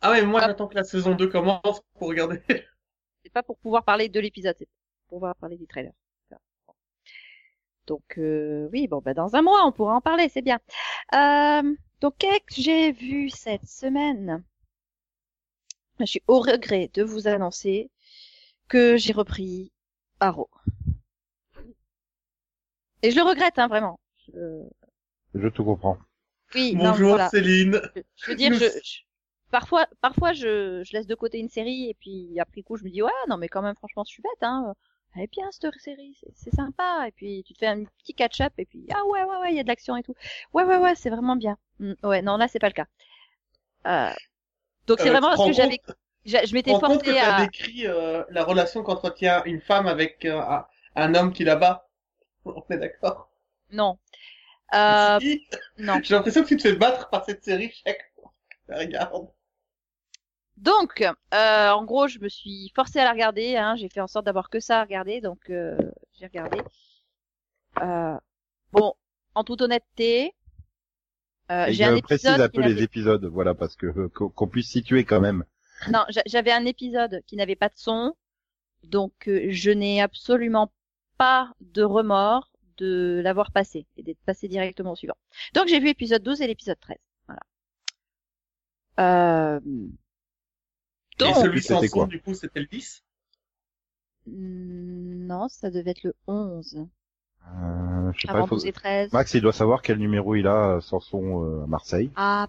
Ah 0.03 0.11
ouais, 0.11 0.25
moi 0.27 0.41
j'attends 0.43 0.69
que 0.69 0.75
la 0.75 0.85
saison 0.85 1.15
2 1.15 1.29
commence 1.29 1.83
pour 1.95 2.09
regarder. 2.09 2.43
C'est 3.23 3.33
pas 3.33 3.43
pour 3.43 3.59
pouvoir 3.59 3.85
parler 3.85 4.09
de 4.09 4.21
l'épisode, 4.21 4.55
c'est 4.59 4.69
pour 5.09 5.19
pouvoir 5.19 5.37
parler 5.37 5.57
du 5.57 5.67
trailer. 5.67 5.93
Donc 7.87 8.19
euh, 8.19 8.69
oui, 8.73 8.87
bon 8.87 9.01
bah 9.01 9.15
dans 9.15 9.35
un 9.35 9.43
mois 9.43 9.67
on 9.67 9.73
pourra 9.73 9.97
en 9.97 10.01
parler, 10.01 10.29
c'est 10.29 10.43
bien. 10.43 10.61
Euh, 11.15 11.75
donc 12.01 12.15
qu'est-ce 12.19 12.57
que 12.57 12.63
j'ai 12.63 12.93
vu 12.93 13.31
cette 13.31 13.67
semaine? 13.67 14.45
Je 15.99 16.05
suis 16.05 16.23
au 16.29 16.41
regret 16.41 16.89
de 16.95 17.03
vous 17.03 17.27
annoncer 17.27 17.91
que 18.69 18.97
j'ai 18.97 19.13
repris 19.13 19.73
Arrow. 20.21 20.49
Et 23.03 23.11
je 23.11 23.17
le 23.17 23.23
regrette 23.23 23.59
hein, 23.59 23.67
vraiment. 23.69 23.99
Je- 24.29 24.69
Je 25.35 25.49
te 25.49 25.63
comprends. 25.63 25.99
Oui, 26.55 26.75
non, 26.77 26.91
Bonjour 26.91 27.09
voilà. 27.11 27.29
Céline. 27.31 27.81
Je- 27.97 28.03
Je 28.17 28.31
veux 28.31 28.37
dire, 28.37 28.51
Nous- 28.51 28.59
je, 28.59 28.67
je- 28.85 29.01
parfois, 29.51 29.87
parfois, 30.01 30.33
je, 30.33 30.83
je 30.85 30.93
laisse 30.93 31.07
de 31.07 31.15
côté 31.15 31.39
une 31.39 31.49
série 31.49 31.91
et 31.91 31.95
puis 31.95 32.39
après 32.41 32.63
coup, 32.63 32.77
je 32.77 32.85
me 32.85 32.91
dis 32.91 33.03
ouais, 33.03 33.11
non 33.29 33.37
mais 33.37 33.49
quand 33.49 33.63
même, 33.63 33.77
franchement, 33.77 34.05
je 34.05 34.11
suis 34.13 34.23
bête, 34.23 34.43
hein. 34.43 34.75
Elle 35.17 35.23
est 35.25 35.33
bien 35.33 35.51
cette 35.51 35.75
série, 35.81 36.17
c'est- 36.21 36.33
c'est 36.37 36.55
sympa. 36.55 37.07
Et 37.09 37.13
puis 37.13 37.43
tu 37.47 37.53
te 37.55 37.59
fais 37.59 37.67
un 37.67 37.85
petit 37.85 38.15
catch-up 38.15 38.53
et 38.59 38.67
puis 38.67 38.87
ah 38.95 39.05
ouais, 39.07 39.25
ouais, 39.25 39.37
ouais, 39.39 39.53
il 39.53 39.57
y 39.57 39.61
a 39.61 39.65
de 39.65 39.69
l'action 39.69 39.97
et 39.97 40.03
tout. 40.05 40.15
Ouais, 40.55 40.65
ouais, 40.65 40.77
ouais, 40.79 40.95
c'est 40.95 41.11
vraiment 41.11 41.37
bien. 41.37 41.59
Mm, 41.81 41.95
ouais, 42.05 42.23
non 42.23 42.37
là, 42.37 42.49
c'est 42.49 42.59
pas 42.61 42.69
le 42.69 42.75
cas. 42.75 42.87
Euh, 43.87 44.11
donc 44.87 45.01
c'est 45.01 45.09
Euh, 45.09 45.11
vraiment 45.11 45.31
tu 45.31 45.31
parce 45.31 45.43
que 45.45 45.53
j'avais, 45.53 45.81
je 46.25 46.53
Tu 46.53 46.55
m'étais 46.55 46.75
forcée 46.75 47.19
à. 47.19 47.49
décrit 47.49 47.87
euh, 47.87 48.25
la 48.31 48.45
relation 48.45 48.83
qu'entretient 48.83 49.45
une 49.45 49.61
femme 49.61 49.87
avec 49.87 50.25
euh, 50.25 50.41
un, 50.41 50.67
un 50.97 51.15
homme 51.15 51.33
qui 51.33 51.45
la 51.45 51.57
bat. 51.57 51.89
On 52.47 52.65
est 52.71 52.79
d'accord. 52.79 53.31
Non. 53.71 53.99
Euh, 54.75 55.21
Si. 55.21 55.47
non. 55.79 56.03
J'ai 56.05 56.15
l'impression 56.15 56.43
que 56.43 56.49
tu 56.49 56.57
te 56.59 56.63
fais 56.63 56.77
battre 56.77 57.09
par 57.09 57.25
cette 57.25 57.43
série 57.45 57.73
chaque 57.85 58.13
fois. 58.15 58.33
que 58.51 58.57
tu 58.57 58.71
la 58.73 58.79
regardes. 58.79 59.31
Donc, 60.61 61.03
euh, 61.35 61.71
en 61.71 61.85
gros, 61.85 62.07
je 62.07 62.19
me 62.19 62.29
suis 62.29 62.71
forcée 62.75 62.99
à 63.01 63.05
la 63.05 63.13
regarder. 63.13 63.57
Hein, 63.57 63.77
j'ai 63.77 63.89
fait 63.89 64.01
en 64.01 64.07
sorte 64.07 64.27
d'avoir 64.27 64.51
que 64.51 64.61
ça 64.61 64.81
à 64.81 64.85
regarder, 64.85 65.21
donc 65.21 65.51
euh, 65.51 65.77
j'ai 66.19 66.27
regardé. 66.27 66.59
Euh, 67.83 68.17
bon, 68.73 68.95
en 69.35 69.45
toute 69.45 69.63
honnêteté, 69.63 70.35
euh, 71.51 71.67
j'ai 71.71 71.85
un 71.85 71.97
je 71.97 72.01
précise 72.01 72.27
épisode 72.27 72.41
un 72.43 72.49
peu 72.49 72.61
les 72.63 72.83
épisodes, 72.83 73.25
voilà, 73.25 73.55
parce 73.55 73.75
que 73.77 73.87
euh, 73.87 74.09
qu'on 74.09 74.49
puisse 74.49 74.69
situer 74.69 75.05
quand 75.05 75.21
même. 75.21 75.45
non, 75.91 76.05
j'a- 76.11 76.23
j'avais 76.27 76.53
un 76.53 76.67
épisode 76.67 77.23
qui 77.27 77.37
n'avait 77.37 77.57
pas 77.57 77.69
de 77.69 77.77
son, 77.77 78.15
donc 78.85 79.29
euh, 79.29 79.47
je 79.51 79.71
n'ai 79.71 80.03
absolument 80.03 80.73
pas 81.17 81.53
de 81.61 81.83
remords 81.83 82.51
de 82.77 83.21
l'avoir 83.25 83.51
passé 83.53 83.87
et 83.97 84.03
d'être 84.03 84.23
passé 84.25 84.49
directement 84.49 84.93
au 84.93 84.97
suivant. 84.97 85.17
Donc 85.55 85.69
j'ai 85.69 85.79
vu 85.81 85.87
l'épisode 85.87 86.23
12 86.23 86.41
et 86.43 86.47
l'épisode 86.47 86.79
13. 86.81 86.97
Voilà. 87.27 87.41
Euh... 88.99 89.61
Et 91.29 91.35
celui 91.35 91.63
sans 91.63 91.77
c'était 91.77 91.89
son, 91.89 91.97
quoi 91.99 92.07
du 92.07 92.21
coup, 92.21 92.35
c'était 92.35 92.61
le 92.61 92.67
10. 92.67 93.03
Hmm, 94.27 95.27
Non, 95.27 95.49
ça 95.49 95.71
devait 95.71 95.91
être 95.93 96.03
le 96.03 96.15
11. 96.27 96.87
Euh, 97.47 98.13
je 98.15 98.21
sais 98.21 98.27
pas, 98.29 98.35
Avant 98.35 98.45
il 98.45 98.49
faut- 98.49 98.55
12 98.57 98.67
et 98.67 98.73
13. 98.73 99.13
Max, 99.13 99.35
il 99.35 99.41
doit 99.41 99.53
savoir 99.53 99.83
quel 99.83 99.99
numéro 99.99 100.35
il 100.35 100.47
a 100.47 100.77
euh, 100.77 100.81
sans 100.81 101.01
son 101.01 101.45
euh, 101.45 101.65
à 101.65 101.67
Marseille. 101.67 102.11
Ah, 102.17 102.47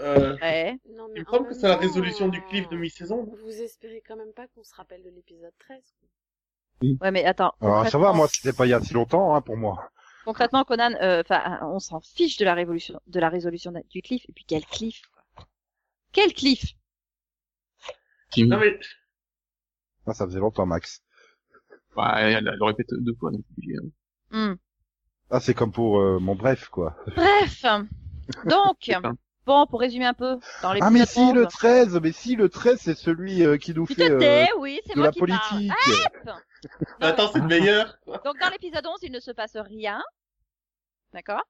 Euh, 0.00 0.36
ouais. 0.40 0.78
Non, 0.96 1.06
mais 1.08 1.20
il 1.20 1.24
me 1.24 1.30
semble 1.30 1.48
que 1.48 1.54
c'est 1.54 1.68
la 1.68 1.76
résolution 1.76 2.28
du 2.28 2.42
cliff 2.46 2.68
de 2.70 2.76
mi-saison. 2.76 3.24
Vous 3.44 3.62
espérez 3.62 4.02
quand 4.06 4.16
même 4.16 4.32
pas 4.32 4.46
qu'on 4.48 4.64
se 4.64 4.74
rappelle 4.74 5.02
de 5.02 5.10
l'épisode 5.10 5.52
13 5.58 5.78
quoi. 5.98 6.08
Ouais, 7.02 7.10
mais 7.12 7.24
attends. 7.24 7.52
Alors, 7.60 7.86
ça 7.86 7.98
va, 7.98 8.12
moi, 8.12 8.26
c'était 8.26 8.52
pas 8.52 8.66
il 8.66 8.70
y 8.70 8.72
a 8.72 8.80
si 8.80 8.92
longtemps, 8.94 9.34
hein, 9.36 9.40
pour 9.40 9.56
moi. 9.56 9.88
Concrètement, 10.24 10.64
Conan, 10.64 10.92
euh, 11.00 11.20
enfin, 11.20 11.60
on 11.62 11.78
s'en 11.78 12.00
fiche 12.00 12.38
de 12.38 12.44
la 12.44 12.54
révolution, 12.54 13.00
de 13.06 13.20
la 13.20 13.28
résolution 13.28 13.72
du 13.90 14.02
cliff. 14.02 14.24
Et 14.28 14.32
puis 14.32 14.44
quel 14.46 14.64
cliff. 14.64 15.02
Quel 16.12 16.32
cliff? 16.34 16.64
Non 18.38 18.58
mais, 18.58 18.78
Ah, 20.06 20.14
ça 20.14 20.26
faisait 20.26 20.38
longtemps, 20.40 20.66
Max. 20.66 21.02
bah, 21.96 22.14
elle, 22.18 22.48
elle 22.48 22.56
le 22.58 22.64
répète 22.64 22.88
deux 22.92 23.14
fois, 23.14 23.30
donc 23.30 23.42
hein. 23.58 23.88
Hmm. 24.30 24.54
Ah, 25.30 25.40
c'est 25.40 25.54
comme 25.54 25.72
pour 25.72 26.00
euh, 26.00 26.18
mon 26.18 26.34
bref, 26.34 26.68
quoi. 26.68 26.96
Bref. 27.16 27.64
Donc, 28.46 28.90
bon, 29.46 29.66
pour 29.66 29.80
résumer 29.80 30.06
un 30.06 30.14
peu, 30.14 30.38
dans 30.62 30.70
Ah, 30.70 30.74
l'épisode 30.74 30.92
mais 30.92 31.06
si, 31.06 31.20
11, 31.20 31.34
le 31.34 31.46
13, 31.46 32.00
mais 32.02 32.12
si, 32.12 32.36
le 32.36 32.48
13, 32.48 32.78
c'est 32.80 32.94
celui 32.96 33.44
euh, 33.44 33.56
qui 33.58 33.74
nous 33.74 33.86
fait 33.86 34.10
euh, 34.10 34.46
oui, 34.58 34.80
de 34.88 34.94
moi 34.96 35.06
la 35.06 35.12
qui 35.12 35.18
politique. 35.18 35.72
Non, 36.26 36.34
attends, 37.00 37.30
c'est 37.32 37.40
le 37.40 37.46
meilleur. 37.46 37.98
quoi. 38.04 38.18
Donc 38.24 38.38
dans 38.38 38.48
l'épisode 38.50 38.86
11, 38.86 38.98
il 39.02 39.12
ne 39.12 39.20
se 39.20 39.30
passe 39.30 39.56
rien. 39.56 40.02
D'accord? 41.12 41.42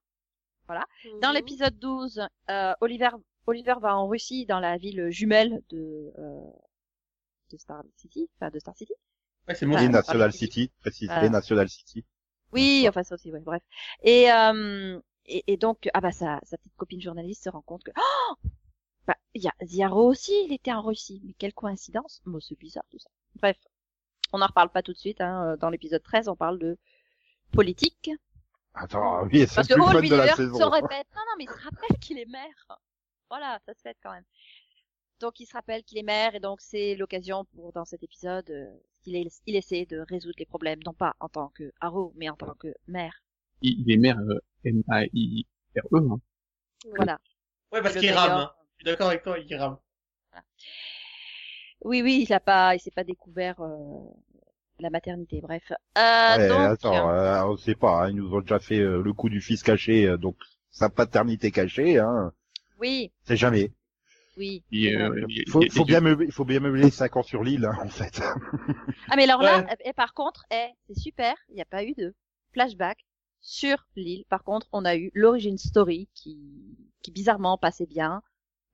Dans 1.21 1.29
Mhm. 1.29 1.35
l'épisode 1.35 1.79
12, 1.79 2.27
euh, 2.51 2.73
Oliver, 2.81 3.11
Oliver 3.47 3.75
va 3.81 3.97
en 3.97 4.07
Russie, 4.09 4.47
dans 4.47 4.61
la 4.61 4.77
ville 4.79 5.09
jumelle 5.11 5.63
de, 5.71 6.13
euh, 6.19 6.41
de 7.51 7.57
Star 7.57 7.83
City, 7.97 8.31
enfin 8.37 8.51
de 8.51 8.59
Star 8.59 8.77
City. 8.77 8.95
Ouais, 9.49 9.55
c'est 9.55 9.67
mon 9.67 9.77
Ah, 9.77 9.89
National 9.89 10.33
City. 10.33 10.45
City, 10.53 10.73
précise, 10.81 11.09
Voilà. 11.09 11.27
et 11.27 11.31
National 11.31 11.69
City. 11.69 12.05
Oui, 12.53 12.87
enfin 12.89 13.03
ça 13.03 13.15
aussi, 13.17 13.33
ouais, 13.33 13.41
bref. 13.41 13.63
Et, 14.03 14.31
euh, 14.31 15.01
et, 15.27 15.43
et 15.53 15.57
donc, 15.57 15.89
ah 15.95 16.01
bah 16.01 16.13
sa, 16.13 16.39
sa 16.45 16.57
petite 16.59 16.77
copine 16.77 17.01
journaliste 17.01 17.45
se 17.45 17.49
rend 17.51 17.63
compte 17.63 17.83
que, 17.83 17.91
oh 17.97 18.35
Il 19.35 19.43
y 19.43 19.49
a 19.49 19.55
Ziaro 19.65 20.07
aussi, 20.09 20.33
il 20.47 20.53
était 20.53 20.73
en 20.73 20.83
Russie. 20.83 21.21
Mais 21.25 21.33
quelle 21.39 21.55
coïncidence. 21.55 22.21
Bon, 22.27 22.39
c'est 22.41 22.59
bizarre 22.59 22.85
tout 22.91 22.99
ça. 22.99 23.09
Bref, 23.37 23.57
on 24.33 24.39
n'en 24.39 24.47
reparle 24.47 24.69
pas 24.71 24.83
tout 24.83 24.93
de 24.93 24.99
suite. 24.99 25.21
Hein. 25.23 25.57
Dans 25.59 25.71
l'épisode 25.71 26.03
13, 26.03 26.29
on 26.29 26.37
parle 26.37 26.59
de 26.59 26.77
politique. 27.53 28.11
Attends, 28.75 29.25
oui, 29.25 29.47
c'est 29.49 29.55
Parce 29.55 29.69
le 29.71 29.77
que 29.77 29.99
plus 29.99 30.09
fun 30.09 30.17
de 30.17 30.23
la 30.23 30.35
saison. 30.37 30.59
se 30.59 30.65
répète. 30.65 31.07
Non, 31.15 31.23
non, 31.23 31.35
mais 31.39 31.45
il 31.45 31.49
se 31.51 31.65
rappelle 31.65 31.99
qu'il 31.99 32.19
est 32.19 32.27
maire. 32.27 32.79
Voilà, 33.33 33.59
ça 33.67 33.73
se 33.75 33.81
fait 33.81 33.97
quand 34.03 34.13
même. 34.13 34.25
Donc 35.21 35.41
il 35.41 35.47
se 35.47 35.55
rappelle 35.55 35.83
qu'il 35.85 35.99
est 35.99 36.03
maire 36.15 36.35
et 36.35 36.41
donc 36.41 36.61
c'est 36.61 36.97
l'occasion 36.97 37.45
pour 37.55 37.73
dans 37.73 37.87
cet 37.87 38.03
épisode 38.03 38.51
euh, 38.51 38.67
qu'il 39.03 39.17
est- 39.17 39.41
il 39.47 39.57
essaie 39.57 39.87
de 39.87 40.01
résoudre 40.01 40.35
les 40.39 40.45
problèmes 40.45 40.81
non 40.85 40.93
pas 40.93 41.15
en 41.21 41.29
tant 41.31 41.49
que 41.57 41.73
Arrow 41.81 42.13
mais 42.17 42.29
en 42.29 42.37
tant 42.37 42.55
que 42.55 42.69
maire. 42.89 43.15
Il, 43.63 43.81
il 43.81 43.93
est 43.93 43.97
maire 43.97 44.19
euh, 44.19 44.39
M-A-I-R-E. 44.65 45.97
Hein. 46.11 46.21
Voilà. 46.97 47.19
Ouais, 47.73 47.81
parce 47.81 47.97
qu'il 47.97 48.13
rame. 48.13 48.33
hein. 48.33 48.53
Je 48.79 48.85
suis 48.85 48.93
d'accord 48.93 49.09
avec 49.09 49.23
toi, 49.23 49.39
il 49.39 49.57
rame. 49.57 49.79
Oui, 51.85 52.03
oui, 52.03 52.25
il 52.29 52.33
a 52.33 52.41
pas, 52.41 52.75
il 52.77 52.81
s'est 52.81 52.91
pas 52.93 53.05
découvert 53.05 53.61
euh, 53.61 54.05
la 54.79 54.91
maternité. 54.91 55.41
Bref. 55.41 55.73
Euh, 55.99 56.37
Ouais, 56.37 56.49
donc, 56.49 56.59
attends, 56.61 57.11
euh, 57.11 57.45
on 57.47 57.57
sait 57.57 57.75
pas, 57.75 58.05
hein, 58.05 58.11
ils 58.11 58.17
nous 58.17 58.33
ont 58.35 58.41
déjà 58.41 58.59
fait 58.61 58.79
euh, 58.79 59.03
le 59.03 59.13
coup 59.13 59.29
du 59.29 59.41
fils 59.41 59.63
caché, 59.63 60.07
euh, 60.07 60.17
donc 60.17 60.37
sa 60.71 60.89
paternité 60.91 61.51
cachée, 61.51 61.99
hein, 61.99 62.33
oui, 62.83 63.13
c'est 63.25 63.37
jamais. 63.37 63.71
oui. 64.37 64.63
Il, 64.71 64.89
euh, 64.97 65.25
il- 65.29 65.49
faut, 65.49 65.85
bien 65.85 66.01
meubler, 66.01 66.27
il 66.27 66.33
faut 66.33 66.45
bien 66.45 66.61
meubler 66.61 66.91
5 66.91 67.17
ans 67.17 67.23
sur 67.23 67.45
l'île, 67.45 67.67
hein, 67.67 67.79
en 67.83 67.89
fait. 67.89 68.21
Ah 69.09 69.17
mais 69.17 69.25
alors 69.25 69.43
là, 69.43 69.63
Ouais. 69.63 69.77
et 69.85 69.93
par 69.93 70.15
contre, 70.15 70.45
eh, 70.51 70.69
c'est 70.87 70.99
super, 70.99 71.35
il 71.49 71.55
n'y 71.55 71.61
a 71.63 71.67
pas 71.67 71.85
eu 71.85 71.93
de 71.95 72.15
flashback 72.53 73.05
sur 73.41 73.87
l'île. 73.97 74.25
Par 74.29 74.43
contre, 74.45 74.69
on 74.73 74.85
a 74.85 74.97
eu 74.97 75.11
l'origin 75.15 75.57
story 75.57 76.09
qui, 76.15 76.39
qui 77.03 77.11
bizarrement 77.13 77.59
passait 77.59 77.87
bien. 77.87 78.23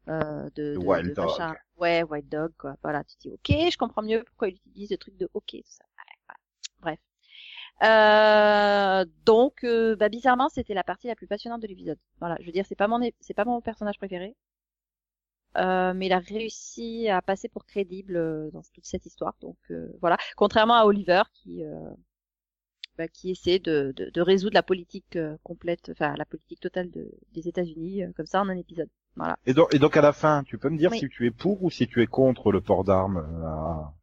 Euh, 0.08 0.50
de, 0.56 0.74
de, 0.74 0.78
Wild 0.78 1.10
de 1.10 1.14
Dog. 1.14 1.26
machin. 1.26 1.54
Ouais, 1.78 2.02
Wild 2.04 2.28
Dog, 2.30 2.52
quoi. 2.58 2.76
Voilà, 2.82 3.04
tu 3.04 3.16
dis, 3.18 3.30
ok, 3.30 3.70
je 3.72 3.76
comprends 3.78 4.02
mieux 4.02 4.24
pourquoi 4.24 4.48
il 4.48 4.56
utilise 4.66 4.90
le 4.92 4.98
truc 4.98 5.16
de 5.18 5.28
ok, 5.34 5.48
tout 5.52 5.62
ça. 5.66 5.84
Euh, 7.82 9.04
donc, 9.24 9.64
euh, 9.64 9.94
bah, 9.96 10.08
bizarrement, 10.08 10.48
c'était 10.48 10.74
la 10.74 10.84
partie 10.84 11.06
la 11.06 11.14
plus 11.14 11.26
passionnante 11.26 11.62
de 11.62 11.66
l'épisode. 11.68 11.98
Voilà, 12.18 12.36
je 12.40 12.46
veux 12.46 12.52
dire, 12.52 12.64
c'est 12.66 12.74
pas 12.74 12.88
mon, 12.88 13.00
c'est 13.20 13.34
pas 13.34 13.44
mon 13.44 13.60
personnage 13.60 13.98
préféré. 13.98 14.34
Euh, 15.56 15.94
mais 15.94 16.06
il 16.06 16.12
a 16.12 16.18
réussi 16.18 17.08
à 17.08 17.22
passer 17.22 17.48
pour 17.48 17.64
crédible 17.64 18.16
euh, 18.16 18.50
dans 18.52 18.62
toute 18.74 18.84
cette 18.84 19.06
histoire. 19.06 19.34
Donc 19.40 19.56
euh, 19.70 19.88
voilà, 20.00 20.16
contrairement 20.36 20.74
à 20.74 20.84
Oliver 20.84 21.22
qui 21.32 21.64
euh, 21.64 21.90
bah, 22.96 23.08
qui 23.08 23.30
essaie 23.30 23.58
de, 23.58 23.92
de, 23.96 24.10
de 24.10 24.20
résoudre 24.20 24.54
la 24.54 24.62
politique 24.62 25.18
complète, 25.42 25.90
enfin 25.90 26.14
la 26.16 26.26
politique 26.26 26.60
totale 26.60 26.90
de, 26.90 27.10
des 27.32 27.48
États-Unis 27.48 28.04
euh, 28.04 28.12
comme 28.14 28.26
ça 28.26 28.40
en 28.40 28.48
un 28.48 28.56
épisode. 28.56 28.90
Voilà. 29.16 29.36
Et 29.46 29.54
donc, 29.54 29.74
et 29.74 29.78
donc 29.78 29.96
à 29.96 30.02
la 30.02 30.12
fin, 30.12 30.44
tu 30.44 30.58
peux 30.58 30.68
me 30.68 30.78
dire 30.78 30.90
Oui. 30.92 30.98
si 30.98 31.08
tu 31.08 31.26
es 31.26 31.30
pour 31.30 31.62
ou 31.64 31.70
si 31.70 31.88
tu 31.88 32.02
es 32.02 32.06
contre 32.06 32.52
le 32.52 32.60
port 32.60 32.84
d'armes 32.84 33.18
à, 33.44 33.94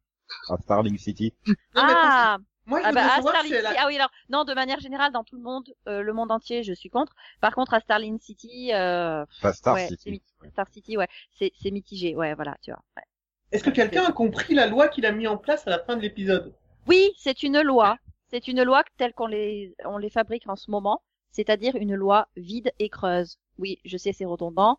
à 0.52 0.58
Starling 0.58 0.98
City? 0.98 1.32
Ah, 1.74 2.38
Moi, 2.66 2.80
je 2.82 2.86
ah, 2.86 2.92
bah, 2.92 3.06
à 3.06 3.16
savoir 3.16 3.34
Starling 3.34 3.52
si 3.52 3.58
elle 3.58 3.66
City. 3.66 3.78
a... 3.78 3.82
Ah 3.82 3.86
oui, 3.86 3.96
alors 3.96 4.10
non, 4.28 4.44
de 4.44 4.52
manière 4.52 4.80
générale 4.80 5.12
dans 5.12 5.24
tout 5.24 5.36
le 5.36 5.42
monde, 5.42 5.72
euh, 5.88 6.02
le 6.02 6.12
monde 6.12 6.30
entier, 6.32 6.62
je 6.62 6.72
suis 6.72 6.90
contre. 6.90 7.14
Par 7.40 7.54
contre, 7.54 7.74
à 7.74 7.80
Starling 7.80 8.18
City, 8.18 8.72
euh, 8.74 9.24
Enfin, 9.38 9.52
Star 9.52 9.74
ouais, 9.74 9.88
City. 9.88 10.22
Star 10.50 10.68
City, 10.70 10.96
ouais, 10.96 11.08
c'est 11.30 11.52
c'est 11.60 11.70
mitigé. 11.70 12.16
Ouais, 12.16 12.34
voilà, 12.34 12.56
tu 12.62 12.72
vois. 12.72 12.82
ouais. 12.96 13.04
Est-ce 13.52 13.62
que 13.62 13.70
quelqu'un 13.70 14.04
a 14.04 14.12
compris 14.12 14.54
la 14.54 14.66
loi 14.66 14.88
qu'il 14.88 15.06
a 15.06 15.12
mis 15.12 15.28
en 15.28 15.36
place 15.36 15.66
à 15.66 15.70
la 15.70 15.78
fin 15.78 15.96
de 15.96 16.02
l'épisode? 16.02 16.52
Oui, 16.88 17.12
c'est 17.16 17.42
une 17.42 17.60
loi. 17.62 17.98
C'est 18.28 18.48
une 18.48 18.62
loi 18.64 18.82
telle 18.96 19.14
qu'on 19.14 19.28
les, 19.28 19.74
on 19.84 19.98
les 19.98 20.10
fabrique 20.10 20.48
en 20.48 20.56
ce 20.56 20.70
moment, 20.70 21.00
c'est-à-dire 21.30 21.76
une 21.76 21.94
loi 21.94 22.28
vide 22.36 22.72
et 22.80 22.88
creuse. 22.88 23.38
Oui, 23.58 23.78
je 23.84 23.96
sais, 23.96 24.12
c'est 24.12 24.24
redondant, 24.24 24.78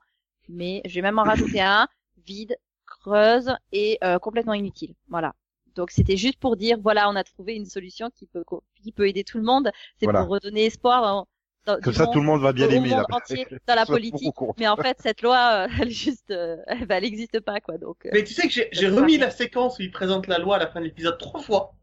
mais 0.50 0.82
je 0.86 0.95
vais 0.95 1.02
même 1.02 1.17
en 1.17 1.23
rajouter 1.23 1.62
un, 1.62 1.88
vide, 2.26 2.58
creuse 2.86 3.54
et 3.71 3.97
euh, 4.04 4.19
complètement 4.19 4.54
inutile. 4.54 4.95
Voilà. 5.08 5.34
Donc 5.77 5.91
c'était 5.91 6.17
juste 6.17 6.39
pour 6.39 6.57
dire, 6.57 6.77
voilà, 6.81 7.09
on 7.09 7.15
a 7.15 7.23
trouvé 7.23 7.55
une 7.55 7.65
solution 7.65 8.09
qui 8.13 8.25
peut, 8.25 8.43
co- 8.43 8.63
qui 8.81 8.91
peut 8.91 9.07
aider 9.07 9.23
tout 9.23 9.37
le 9.37 9.43
monde. 9.43 9.69
C'est 9.97 10.05
Voilà. 10.05 10.21
pour 10.21 10.29
redonner 10.29 10.65
espoir 10.65 11.01
dans, 11.03 11.27
dans- 11.65 11.79
Comme 11.81 11.93
ça, 11.93 12.05
monde, 12.05 12.13
tout 12.13 12.19
le 12.19 12.25
monde 12.25 12.41
va 12.41 12.51
bien 12.51 12.69
aimer 12.69 12.93
entier 13.11 13.45
dans 13.67 13.75
la 13.75 13.85
politique. 13.85 14.35
Mais 14.57 14.67
en 14.67 14.75
fait, 14.75 14.97
cette 14.99 15.21
loi, 15.21 15.67
euh, 15.67 15.67
elle 15.81 15.87
est 15.89 15.91
juste, 15.91 16.31
euh, 16.31 16.57
elle 16.67 17.03
n'existe 17.03 17.39
pas, 17.39 17.59
quoi. 17.61 17.77
Donc, 17.77 18.05
euh, 18.05 18.09
Mais 18.13 18.23
tu 18.23 18.33
sais 18.33 18.47
que 18.47 18.53
j'ai 18.71 18.89
remis 18.89 19.17
la 19.17 19.29
séquence 19.29 19.79
où 19.79 19.83
il 19.83 19.91
présente 19.91 20.27
la 20.27 20.39
loi 20.39 20.55
à 20.55 20.59
la 20.59 20.67
fin 20.67 20.79
de 20.79 20.85
l'épisode 20.85 21.17
trois 21.17 21.41
fois 21.41 21.73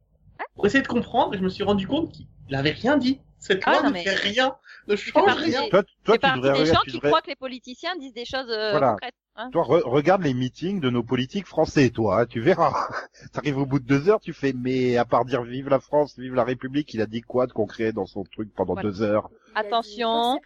pour 0.55 0.67
essayer 0.67 0.83
de 0.83 0.89
comprendre 0.89 1.35
et 1.35 1.39
je 1.39 1.43
me 1.43 1.49
suis 1.49 1.63
rendu 1.65 1.87
compte 1.87 2.13
qu'il 2.13 2.27
avait 2.55 2.71
rien 2.73 2.97
dit. 2.97 3.21
Cette 3.47 3.63
Ah, 3.67 3.73
loi 3.73 3.83
non, 3.83 3.89
ne 3.89 3.93
mais- 3.93 4.05
fait 4.05 4.15
rien, 4.15 4.57
ne 4.89 4.97
change 4.97 5.35
rien. 5.37 5.65
des- 5.65 5.69
Toi, 5.69 5.83
toi, 6.05 6.17
tu 6.19 6.31
devrais, 6.37 6.59
des 6.59 6.65
gens 6.67 6.81
tu 6.85 6.91
qui 6.93 6.97
devrais- 6.97 7.11
croient 7.11 7.21
que 7.21 7.29
les 7.29 7.37
politiciens 7.37 7.95
disent 7.97 8.15
des 8.15 8.25
choses 8.25 8.49
euh, 8.51 8.71
Voilà. 8.71 8.93
concrètes. 8.93 9.15
Hein. 9.37 9.51
toi, 9.53 9.65
re- 9.65 9.83
regarde 9.83 10.23
les 10.23 10.33
meetings 10.33 10.81
de 10.81 10.89
nos 10.91 11.03
politiques 11.03 11.47
français, 11.47 11.91
toi, 11.91 12.21
hein, 12.21 12.27
tu 12.27 12.41
verras. 12.41 12.89
T'arrives 13.33 13.59
au 13.59 13.67
bout 13.67 13.81
de 13.81 13.85
deux 13.85 14.09
heures, 14.09 14.21
tu 14.21 14.33
fais, 14.33 14.53
mais 14.55 14.97
à 14.97 15.05
part 15.05 15.25
dire 15.27 15.43
vive 15.43 15.69
la 15.69 15.81
France, 15.81 16.17
vive 16.19 16.35
la 16.35 16.45
République, 16.45 16.95
il 16.95 17.01
a 17.03 17.07
dit 17.07 17.21
quoi 17.21 17.47
de 17.47 17.53
concret 17.53 17.93
dans 17.93 18.07
son 18.07 18.23
truc 18.25 18.55
pendant 18.55 18.73
Voilà. 18.75 18.89
deux 18.89 19.03
heures? 19.03 19.29
Attention. 19.55 20.41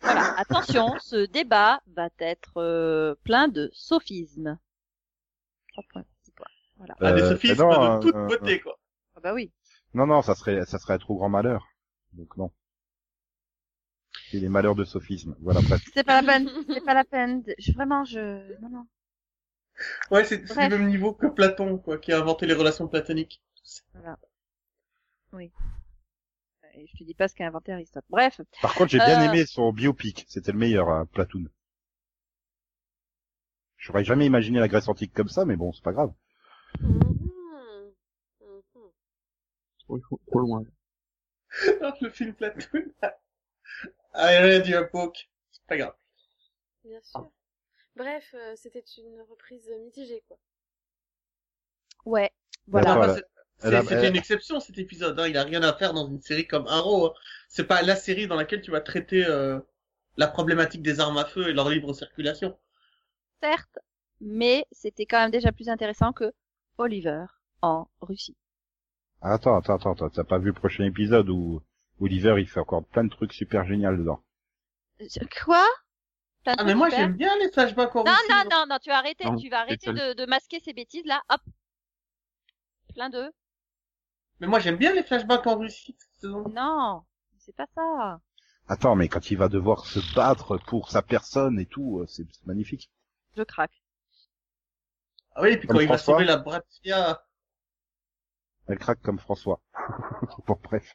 Voilà, 0.00 0.34
attention, 0.38 0.94
ce 1.00 1.24
débat 1.26 1.80
va 1.94 2.08
être 2.18 2.58
euh, 2.58 3.14
plein 3.24 3.48
de 3.48 3.70
sophismes. 3.72 4.58
Trois 5.72 5.84
points, 5.92 6.04
six 6.22 6.32
points. 6.32 6.46
Voilà. 6.76 6.94
Ah, 7.00 7.12
des 7.12 7.22
Euh, 7.22 7.30
sophismes 7.30 7.62
non, 7.62 7.98
de 7.98 8.02
toute 8.02 8.14
euh, 8.16 8.26
beauté, 8.26 8.60
quoi. 8.60 8.78
Ah 9.16 9.20
bah 9.22 9.32
oui. 9.32 9.50
Non, 9.94 10.06
non, 10.06 10.22
ça 10.22 10.34
serait, 10.34 10.64
ça 10.66 10.78
serait 10.78 10.94
un 10.94 10.98
trop 10.98 11.16
grand 11.16 11.28
malheur. 11.28 11.66
Donc 12.12 12.36
non. 12.36 12.50
C'est 14.30 14.38
les 14.38 14.48
malheurs 14.48 14.74
de 14.74 14.84
sophisme. 14.84 15.36
Voilà, 15.40 15.60
bref. 15.62 15.82
C'est 15.94 16.04
pas 16.04 16.20
la 16.20 16.26
peine. 16.26 16.50
C'est 16.68 16.84
pas 16.84 16.94
la 16.94 17.04
peine. 17.04 17.42
de- 17.42 17.54
Je, 17.58 17.72
vraiment, 17.72 18.04
je. 18.04 18.60
Non, 18.60 18.68
non. 18.70 18.86
Ouais, 20.10 20.24
c'est 20.24 20.38
du 20.38 20.52
même 20.54 20.86
niveau 20.88 21.12
que 21.12 21.26
Platon, 21.26 21.78
quoi, 21.78 21.98
qui 21.98 22.12
a 22.12 22.18
inventé 22.18 22.46
les 22.46 22.54
relations 22.54 22.86
platoniques. 22.88 23.42
Voilà. 23.92 24.18
Oui. 25.32 25.50
Et 26.74 26.86
je 26.86 26.96
te 26.98 27.04
dis 27.04 27.14
pas 27.14 27.28
ce 27.28 27.34
qu'a 27.34 27.46
inventé 27.46 27.72
Aristote. 27.72 28.04
Bref. 28.08 28.40
Par 28.62 28.74
contre, 28.74 28.90
j'ai 28.90 28.98
bien 28.98 29.20
Euh. 29.20 29.24
aimé 29.32 29.46
son 29.46 29.72
biopic. 29.72 30.24
C'était 30.28 30.52
le 30.52 30.58
meilleur, 30.58 30.88
hein, 30.90 31.06
Platoon. 31.12 31.44
J'aurais 33.76 34.04
jamais 34.04 34.26
imaginé 34.26 34.58
la 34.60 34.68
Grèce 34.68 34.88
antique 34.88 35.12
comme 35.12 35.28
ça, 35.28 35.44
mais 35.44 35.56
bon, 35.56 35.72
c'est 35.72 35.82
pas 35.84 35.92
grave. 35.92 36.12
Mhm. 36.80 37.13
Trop, 39.86 40.00
trop 40.26 40.40
loin. 40.40 40.64
le 42.00 42.10
film 42.10 42.34
Platoon. 42.34 42.84
Ah, 44.12 44.32
il 44.34 44.50
a 44.50 44.58
dit 44.60 44.74
un 44.74 44.84
poke. 44.84 45.28
C'est 45.52 45.66
pas 45.66 45.76
grave. 45.76 45.94
Bien 46.84 47.00
sûr. 47.02 47.30
Bref, 47.96 48.34
euh, 48.34 48.54
c'était 48.56 48.84
une 48.98 49.20
reprise 49.22 49.70
mitigée, 49.84 50.22
quoi. 50.26 50.38
Ouais. 52.04 52.30
Voilà. 52.66 53.16
C'était 53.58 54.08
une 54.08 54.16
exception 54.16 54.60
cet 54.60 54.78
épisode. 54.78 55.18
Hein. 55.18 55.28
Il 55.28 55.36
a 55.36 55.44
rien 55.44 55.62
à 55.62 55.72
faire 55.72 55.94
dans 55.94 56.06
une 56.08 56.20
série 56.20 56.46
comme 56.46 56.66
Arrow. 56.66 57.06
hein. 57.06 57.14
C'est 57.48 57.64
pas 57.66 57.82
la 57.82 57.96
série 57.96 58.26
dans 58.26 58.36
laquelle 58.36 58.62
tu 58.62 58.70
vas 58.70 58.80
traiter 58.80 59.24
euh, 59.26 59.58
la 60.16 60.26
problématique 60.26 60.82
des 60.82 61.00
armes 61.00 61.18
à 61.18 61.24
feu 61.24 61.48
et 61.48 61.52
leur 61.52 61.68
libre 61.70 61.92
circulation. 61.94 62.58
Certes, 63.42 63.78
mais 64.20 64.66
c'était 64.72 65.06
quand 65.06 65.18
même 65.20 65.30
déjà 65.30 65.52
plus 65.52 65.68
intéressant 65.68 66.12
que 66.12 66.32
Oliver 66.78 67.24
en 67.62 67.88
Russie. 68.00 68.36
Attends, 69.24 69.56
attends, 69.56 69.76
attends, 69.76 69.92
attends, 69.92 70.10
t'as 70.10 70.24
pas 70.24 70.38
vu 70.38 70.48
le 70.48 70.52
prochain 70.52 70.84
épisode 70.84 71.30
où 71.30 71.62
Oliver 71.98 72.34
il 72.38 72.46
fait 72.48 72.60
encore 72.60 72.84
plein 72.84 73.04
de 73.04 73.08
trucs 73.08 73.32
super 73.32 73.64
géniaux 73.64 73.96
dedans. 73.96 74.22
Quoi? 75.44 75.66
Ah 76.46 76.62
mais 76.62 76.74
moi 76.74 76.90
j'aime 76.90 77.14
bien 77.14 77.34
les 77.38 77.50
flashbacks 77.50 77.96
en 77.96 78.04
Non, 78.04 78.12
Russie. 78.12 78.28
non, 78.30 78.44
non, 78.50 78.66
non, 78.68 78.78
tu 78.82 78.90
vas 78.90 78.98
arrêter, 78.98 79.24
Non, 79.24 79.36
tu 79.36 79.48
vas 79.48 79.60
arrêter 79.60 79.92
de, 79.92 80.12
de 80.12 80.26
masquer 80.26 80.60
ces 80.60 80.74
bêtises 80.74 81.06
là, 81.06 81.22
hop. 81.30 81.40
Plein 82.94 83.08
de. 83.08 83.32
Mais 84.40 84.46
moi 84.46 84.58
j'aime 84.58 84.76
bien 84.76 84.92
les 84.92 85.02
flashbacks 85.02 85.46
en 85.46 85.56
Russie. 85.56 85.96
Non, 86.22 87.02
c'est 87.38 87.56
pas 87.56 87.66
ça. 87.74 88.20
Attends, 88.68 88.94
mais 88.94 89.08
quand 89.08 89.30
il 89.30 89.38
va 89.38 89.48
devoir 89.48 89.86
se 89.86 90.00
battre 90.14 90.58
pour 90.66 90.90
sa 90.90 91.00
personne 91.02 91.58
et 91.58 91.66
tout, 91.66 92.00
euh, 92.00 92.06
c'est 92.06 92.26
c'est 92.30 92.46
magnifique. 92.46 92.90
Je 93.36 93.42
craque. 93.42 93.82
Ah 95.34 95.42
oui, 95.42 95.50
et 95.52 95.56
puis 95.56 95.66
Comme 95.66 95.76
quand 95.78 95.82
il 95.82 95.88
va 95.88 95.98
sauver 95.98 96.24
la 96.24 96.36
Bratia. 96.36 97.22
Elle 98.68 98.78
craque 98.78 99.00
comme 99.00 99.18
François. 99.18 99.60
bon, 100.46 100.58
bref. 100.62 100.94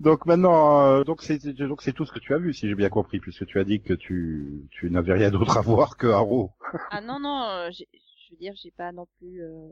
Donc 0.00 0.26
maintenant, 0.26 0.80
euh, 0.82 1.04
donc 1.04 1.22
c'est 1.22 1.46
donc 1.46 1.82
c'est 1.82 1.92
tout 1.92 2.04
ce 2.04 2.12
que 2.12 2.18
tu 2.18 2.34
as 2.34 2.38
vu, 2.38 2.52
si 2.52 2.68
j'ai 2.68 2.74
bien 2.74 2.88
compris, 2.88 3.20
puisque 3.20 3.46
tu 3.46 3.58
as 3.60 3.64
dit 3.64 3.80
que 3.80 3.94
tu 3.94 4.66
tu 4.70 4.90
n'avais 4.90 5.12
rien 5.12 5.30
d'autre 5.30 5.56
à 5.56 5.60
voir 5.60 5.96
que 5.96 6.06
Arrow. 6.08 6.52
Ah 6.90 7.00
non, 7.00 7.20
non, 7.20 7.42
euh, 7.44 7.70
je 7.70 7.84
veux 8.32 8.36
dire, 8.38 8.52
j'ai 8.56 8.70
pas 8.72 8.90
non 8.92 9.06
plus. 9.18 9.42
Euh... 9.42 9.68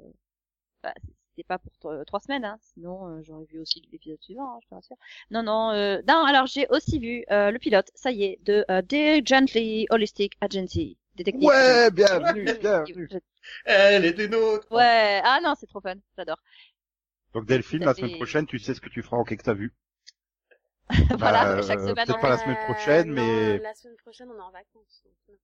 bah, 0.83 0.95
C'était 1.31 1.47
pas 1.47 1.59
pour 1.59 1.73
tro- 1.79 2.05
trois 2.05 2.21
semaines, 2.21 2.45
hein. 2.45 2.59
Sinon, 2.61 3.09
euh, 3.09 3.23
j'aurais 3.23 3.45
vu 3.47 3.61
aussi 3.61 3.83
l'épisode 3.93 4.23
suivant, 4.23 4.57
hein, 4.57 4.59
je 4.63 4.69
te 4.69 4.75
rassure. 4.75 4.97
Non, 5.31 5.43
non, 5.43 5.71
euh... 5.73 6.01
non. 6.09 6.25
Alors, 6.25 6.47
j'ai 6.47 6.67
aussi 6.71 6.99
vu 6.99 7.25
le 7.31 7.59
pilote. 7.59 7.91
Ça 7.95 8.11
y 8.13 8.25
est, 8.25 8.39
de 8.45 8.65
euh, 8.71 8.83
The 8.83 9.27
Gently 9.27 9.87
Holistic 9.91 10.35
Agency. 10.41 10.99
Détective. 11.19 11.45
Ouais, 11.49 11.91
bienvenue, 11.91 12.45
bienvenue. 12.61 13.09
Elle 13.65 14.05
est 14.05 14.13
des 14.13 14.29
nôtres. 14.29 14.71
Ouais. 14.71 15.21
Ah 15.25 15.41
non, 15.43 15.55
c'est 15.59 15.67
trop 15.67 15.81
fun. 15.81 15.95
J'adore. 16.17 16.39
Donc 17.35 17.45
Delphine, 17.47 17.85
la 17.85 17.95
semaine 17.95 18.15
prochaine, 18.17 18.47
tu 18.47 18.59
sais 18.59 18.73
ce 18.75 18.81
que 18.81 18.89
tu 18.89 19.03
feras 19.03 19.17
en 19.19 19.25
qu'est 19.25 19.37
que 19.37 19.43
t'as 19.43 19.55
vu. 19.55 19.75
voilà, 21.19 21.57
Bah, 21.57 21.63
chaque 21.63 21.79
euh, 21.81 21.89
semaine. 21.89 22.07
peut-être 22.07 22.21
pas 22.21 22.31
la 22.31 22.39
semaine 22.39 22.57
prochaine, 22.65 23.09
non, 23.09 23.15
mais- 23.15 23.59
La 23.59 23.75
semaine 23.75 23.97
prochaine, 23.97 24.29
on 24.31 24.39
est 24.39 24.43
en 24.43 24.51
vacances. 24.51 25.03
donc 25.05 25.39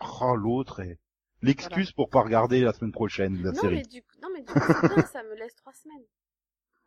non. 0.00 0.08
Oh, 0.20 0.36
l'autre 0.36 0.80
est... 0.80 0.98
L'excuse 1.40 1.90
pour 1.90 2.08
pas 2.08 2.20
regarder 2.20 2.60
la 2.60 2.72
semaine 2.72 2.92
prochaine 2.92 3.42
la 3.42 3.50
Non, 3.50 3.60
série. 3.60 3.74
mais 3.76 3.82
du 3.82 4.00
coup, 4.02 4.14
non, 4.22 4.28
mais 4.32 4.42
du 4.42 4.52
coup, 4.52 4.88
bien, 4.94 5.04
ça 5.06 5.24
me 5.24 5.34
laisse 5.34 5.56
trois 5.56 5.72
semaines 5.72 6.04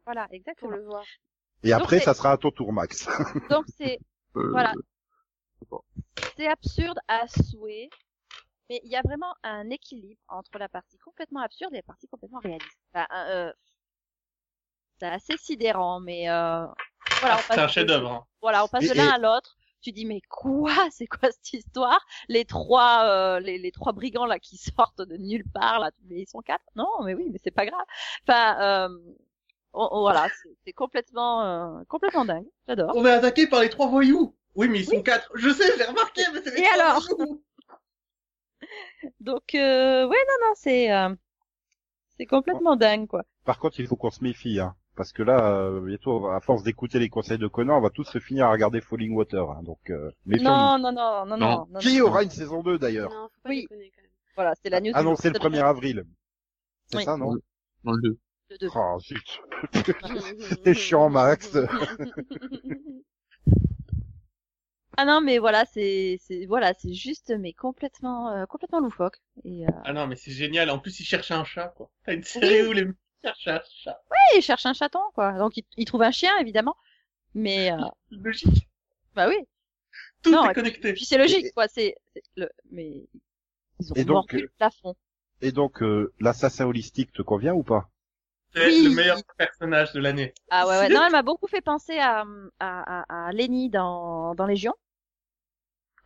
Voilà, 0.05 0.25
pour 0.27 0.33
exactement. 0.35 0.71
le 0.77 0.83
voir. 0.85 1.03
Et 1.63 1.73
après, 1.73 1.99
ça 1.99 2.13
sera 2.13 2.31
à 2.31 2.37
ton 2.37 2.51
tour, 2.51 2.71
Max. 2.71 3.05
Donc 3.49 3.65
c'est 3.77 3.99
C'est 6.37 6.47
absurde 6.47 6.99
à 7.07 7.27
souhait, 7.27 7.89
mais 8.69 8.81
il 8.83 8.89
y 8.91 8.95
a 8.95 9.01
vraiment 9.03 9.33
un 9.43 9.69
équilibre 9.69 10.19
entre 10.27 10.57
la 10.57 10.67
partie 10.69 10.97
complètement 10.97 11.41
absurde 11.41 11.73
et 11.73 11.77
la 11.77 11.83
partie 11.83 12.07
complètement 12.07 12.39
réaliste. 12.39 12.77
Enfin, 12.93 13.07
euh, 13.27 13.53
c'est 14.99 15.07
assez 15.07 15.37
sidérant, 15.37 15.99
mais 15.99 16.29
euh, 16.29 16.65
voilà, 17.19 17.35
on 17.37 17.41
C'est 17.41 17.53
un 17.53 17.55
passe 17.57 17.67
de- 17.67 17.71
chef-d'œuvre. 17.71 18.11
Hein. 18.11 18.25
Voilà, 18.41 18.63
on 18.63 18.67
passe 18.67 18.83
Et- 18.83 18.89
de 18.89 18.93
l'un 18.93 19.07
et- 19.09 19.13
à 19.13 19.17
l'autre. 19.17 19.57
Tu 19.81 19.91
dis 19.91 20.05
mais 20.05 20.21
quoi, 20.29 20.73
c'est 20.91 21.05
quoi 21.07 21.31
cette 21.31 21.53
histoire? 21.53 22.03
Les 22.27 22.43
trois, 22.45 23.03
euh, 23.05 23.39
les, 23.39 23.59
les 23.59 23.71
trois 23.71 23.91
brigands 23.93 24.25
là 24.25 24.39
qui 24.39 24.57
sortent 24.87 25.01
de 25.01 25.17
nulle 25.17 25.45
part 25.53 25.79
là, 25.79 25.91
mais 26.09 26.21
ils 26.21 26.27
sont 26.29 26.41
quatre? 26.41 26.63
Non, 26.75 26.87
mais 27.03 27.13
oui, 27.13 27.29
mais 27.31 27.39
c'est 27.43 27.51
pas 27.51 27.65
grave. 27.65 27.85
Enfin, 28.27 28.59
euh, 28.89 28.97
on- 29.73 29.89
on- 29.91 29.99
voilà, 30.01 30.27
c'est- 30.41 30.55
c'est 30.65 30.73
complètement, 30.73 31.43
euh, 31.43 31.83
complètement 31.87 32.25
dingue. 32.25 32.47
J'adore. 32.67 32.93
On 32.95 33.05
est 33.05 33.11
attaqué 33.11 33.47
par 33.47 33.61
les 33.61 33.69
trois 33.69 33.87
voyous. 33.87 34.33
Oui, 34.55 34.67
mais 34.69 34.79
ils 34.79 34.85
sont 34.85 35.01
quatre. 35.01 35.29
Je 35.35 35.49
sais, 35.49 35.77
j'ai 35.77 35.83
remarqué, 35.83 36.21
mais 36.33 36.41
c'est 36.43 36.59
Et 36.59 36.65
alors. 36.67 37.05
Donc, 39.19 39.53
euh, 39.55 40.07
ouais, 40.07 40.15
non, 40.17 40.47
non, 40.47 40.53
c'est, 40.55 40.91
euh, 40.91 41.13
c'est 42.17 42.25
complètement 42.25 42.75
dingue, 42.75 43.07
quoi. 43.07 43.23
Par 43.43 43.59
contre, 43.59 43.79
il 43.79 43.87
faut 43.87 43.95
qu'on 43.95 44.09
se 44.11 44.23
méfie, 44.23 44.59
hein. 44.59 44.75
Parce 44.95 45.11
que 45.11 45.23
là, 45.23 45.51
euh, 45.57 45.81
bientôt, 45.81 46.27
à 46.29 46.39
force 46.39 46.63
d'écouter 46.63 46.99
les 46.99 47.09
conseils 47.09 47.37
de 47.37 47.47
Conan, 47.47 47.77
on 47.77 47.81
va 47.81 47.89
tous 47.89 48.05
se 48.05 48.19
finir 48.19 48.45
à 48.47 48.51
regarder 48.51 48.79
Falling 48.79 49.13
Water. 49.13 49.49
hein. 49.51 49.61
Donc, 49.63 49.89
euh. 49.89 50.09
Non, 50.25 50.77
non, 50.79 50.91
non, 50.93 51.25
non, 51.25 51.25
non, 51.25 51.37
Non. 51.37 51.67
non. 51.69 51.79
Qui 51.79 51.99
non. 51.99 52.05
aura 52.05 52.23
une 52.23 52.29
saison 52.29 52.63
2 52.63 52.79
d'ailleurs 52.79 53.09
Non, 53.11 53.27
faut 53.35 53.41
pas 53.43 53.49
Oui. 53.49 53.61
déconner 53.63 53.91
quand 53.93 54.01
même. 54.01 54.11
Voilà, 54.35 54.53
c'est 54.63 54.69
la 54.69 54.79
news. 54.79 54.91
du 54.93 54.97
Annoncé 54.97 55.29
le 55.29 55.35
jour. 55.35 55.43
1er 55.49 55.63
avril. 55.65 56.05
C'est 56.87 56.97
Oui. 56.97 57.03
ça, 57.03 57.17
non 57.17 57.33
Dans 57.83 57.91
le 57.91 58.01
2. 58.01 58.17
Le 58.51 58.57
deux. 58.57 58.69
Oh, 58.73 58.97
zut. 58.99 59.41
T'es 60.63 60.73
chiant, 60.73 61.09
Max. 61.09 61.57
Ah 64.97 65.05
non, 65.05 65.21
mais 65.21 65.39
voilà, 65.39 65.65
c'est, 65.65 66.17
c'est, 66.21 66.45
voilà, 66.45 66.73
c'est 66.73 66.93
juste, 66.93 67.31
mais 67.37 67.53
complètement, 67.53 68.29
euh, 68.31 68.45
complètement 68.45 68.79
loufoque. 68.79 69.21
Et, 69.43 69.65
euh, 69.67 69.71
Ah 69.83 69.93
non, 69.93 70.07
mais 70.07 70.15
c'est 70.15 70.31
génial. 70.31 70.69
En 70.69 70.79
plus, 70.79 70.99
ils 70.99 71.05
cherchent 71.05 71.31
un 71.31 71.43
chat, 71.45 71.69
quoi. 71.69 71.89
T'as 72.05 72.13
une 72.13 72.23
série 72.23 72.61
Oui. 72.61 72.67
où 72.67 72.73
les 72.73 72.85
mecs 72.85 72.95
cherchent 73.23 73.47
un 73.47 73.61
chat. 73.83 74.01
ouais, 74.11 74.37
il 74.37 74.41
cherche 74.41 74.65
un 74.65 74.73
chaton, 74.73 74.99
quoi. 75.13 75.33
Donc, 75.33 75.57
il, 75.57 75.63
il 75.77 75.85
trouve 75.85 76.01
un 76.03 76.11
chien, 76.11 76.31
évidemment. 76.39 76.75
Mais, 77.35 77.71
euh, 77.71 77.77
Logique. 78.11 78.69
bah 79.15 79.27
oui. 79.27 79.37
Tout 80.23 80.31
Non, 80.31 80.49
est 80.49 80.53
connecté. 80.53 80.93
Puis 80.93 81.05
c'est 81.05 81.17
logique, 81.17 81.53
quoi. 81.53 81.67
C'est, 81.67 81.95
c'est 82.13 82.23
le, 82.35 82.49
mais 82.71 83.07
ils 83.79 83.91
ont 83.93 83.95
Et 83.95 84.05
donc, 84.05 84.15
mordu 84.15 84.41
le 84.41 84.49
plafond. 84.57 84.95
Et 85.41 85.51
donc, 85.51 85.81
euh, 85.81 86.13
l'assassin 86.19 86.65
holistique 86.65 87.13
te 87.13 87.21
convient 87.21 87.53
ou 87.53 87.63
pas? 87.63 87.89
C'est 88.53 88.67
Oui. 88.67 88.83
le 88.83 88.95
meilleur 88.95 89.21
personnage 89.37 89.93
de 89.93 89.99
l'année. 89.99 90.33
Ah 90.49 90.67
ouais, 90.67 90.77
ouais. 90.77 90.89
Non, 90.89 91.03
elle 91.05 91.11
m'a 91.11 91.23
beaucoup 91.23 91.47
fait 91.47 91.61
penser 91.61 91.97
à, 91.99 92.25
à, 92.59 93.01
à, 93.01 93.27
à 93.27 93.31
Lenny 93.31 93.69
dans, 93.69 94.35
dans 94.35 94.45
Légion. 94.45 94.73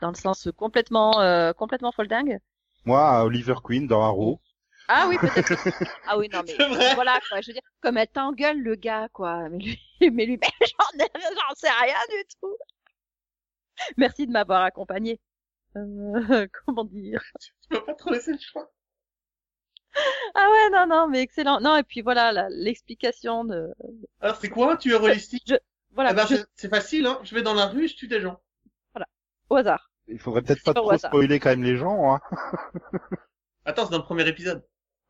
Dans 0.02 0.10
le 0.10 0.16
sens 0.16 0.48
complètement, 0.56 1.20
euh, 1.22 1.52
complètement 1.54 1.92
folle 1.92 2.08
dingue. 2.08 2.40
Moi, 2.86 3.06
à 3.06 3.26
Oliver 3.26 3.56
Queen 3.64 3.88
dans 3.88 4.02
Arrow. 4.04 4.40
Ah 4.88 5.06
oui, 5.08 5.18
peut-être. 5.20 5.54
ah 6.08 6.18
oui, 6.18 6.30
non, 6.34 6.42
mais 6.48 6.54
C'est 6.56 6.68
vrai. 6.68 6.96
voilà, 6.96 7.20
quoi. 7.30 7.42
Je 7.42 7.48
veux 7.48 7.54
dire, 7.54 7.62
comme 7.82 7.98
elle 7.98 8.08
t'engueule 8.08 8.60
le 8.62 8.76
gars, 8.76 9.10
quoi. 9.14 9.50
Mais 9.50 9.58
lui, 9.60 9.80
mais 10.12 10.26
lui, 10.26 10.38
mais 10.38 10.48
j'en 10.62 11.04
ai, 11.06 11.10
j'en 11.16 11.56
sais 11.56 11.70
rien 11.70 11.98
du 12.10 12.24
tout. 12.42 12.56
Merci 13.98 14.26
de 14.28 14.32
m'avoir 14.32 14.64
accompagné. 14.64 15.20
Euh, 15.76 16.48
comment 16.66 16.86
dire? 16.86 17.22
Tu 17.42 17.52
peux 17.70 17.84
pas 17.84 17.94
trop 17.94 18.12
laisser 18.12 18.32
le 18.32 18.40
choix. 18.40 18.72
Ah 20.36 20.50
ouais, 20.52 20.70
non, 20.72 20.86
non, 20.88 21.08
mais 21.08 21.22
excellent. 21.22 21.60
Non, 21.60 21.76
et 21.76 21.84
puis 21.84 22.02
voilà, 22.02 22.32
la- 22.32 22.50
l'explication 22.50 23.44
de, 23.44 23.74
Alors, 24.22 24.38
c'est 24.38 24.50
quoi 24.50 24.74
un 24.74 24.78
tueur 24.78 25.04
holistique 25.04 25.54
voilà, 25.92 26.12
Eh 26.12 26.14
ben, 26.14 26.26
je- 26.28 26.36
c'est- 26.56 26.70
facile, 26.70 27.08
hein. 27.08 27.20
Je 27.24 27.34
vais 27.34 27.42
dans 27.42 27.56
la 27.56 27.66
rue, 27.66 27.88
je 27.88 27.96
tue 27.96 28.08
des 28.08 28.22
gens. 28.22 28.40
au 29.50 29.56
hasard. 29.56 29.89
Il 30.10 30.20
faudrait 30.20 30.42
peut-être 30.42 30.64
pas 30.64 30.74
trop 30.74 30.98
spoiler 30.98 31.40
quand 31.40 31.50
même 31.50 31.64
les 31.64 31.78
gens. 31.78 32.14
Hein. 32.16 32.20
Attends, 33.66 33.86
c'est 33.86 33.92
dans 33.92 33.98
le 34.00 34.04
premier 34.04 34.28
épisode. 34.28 34.66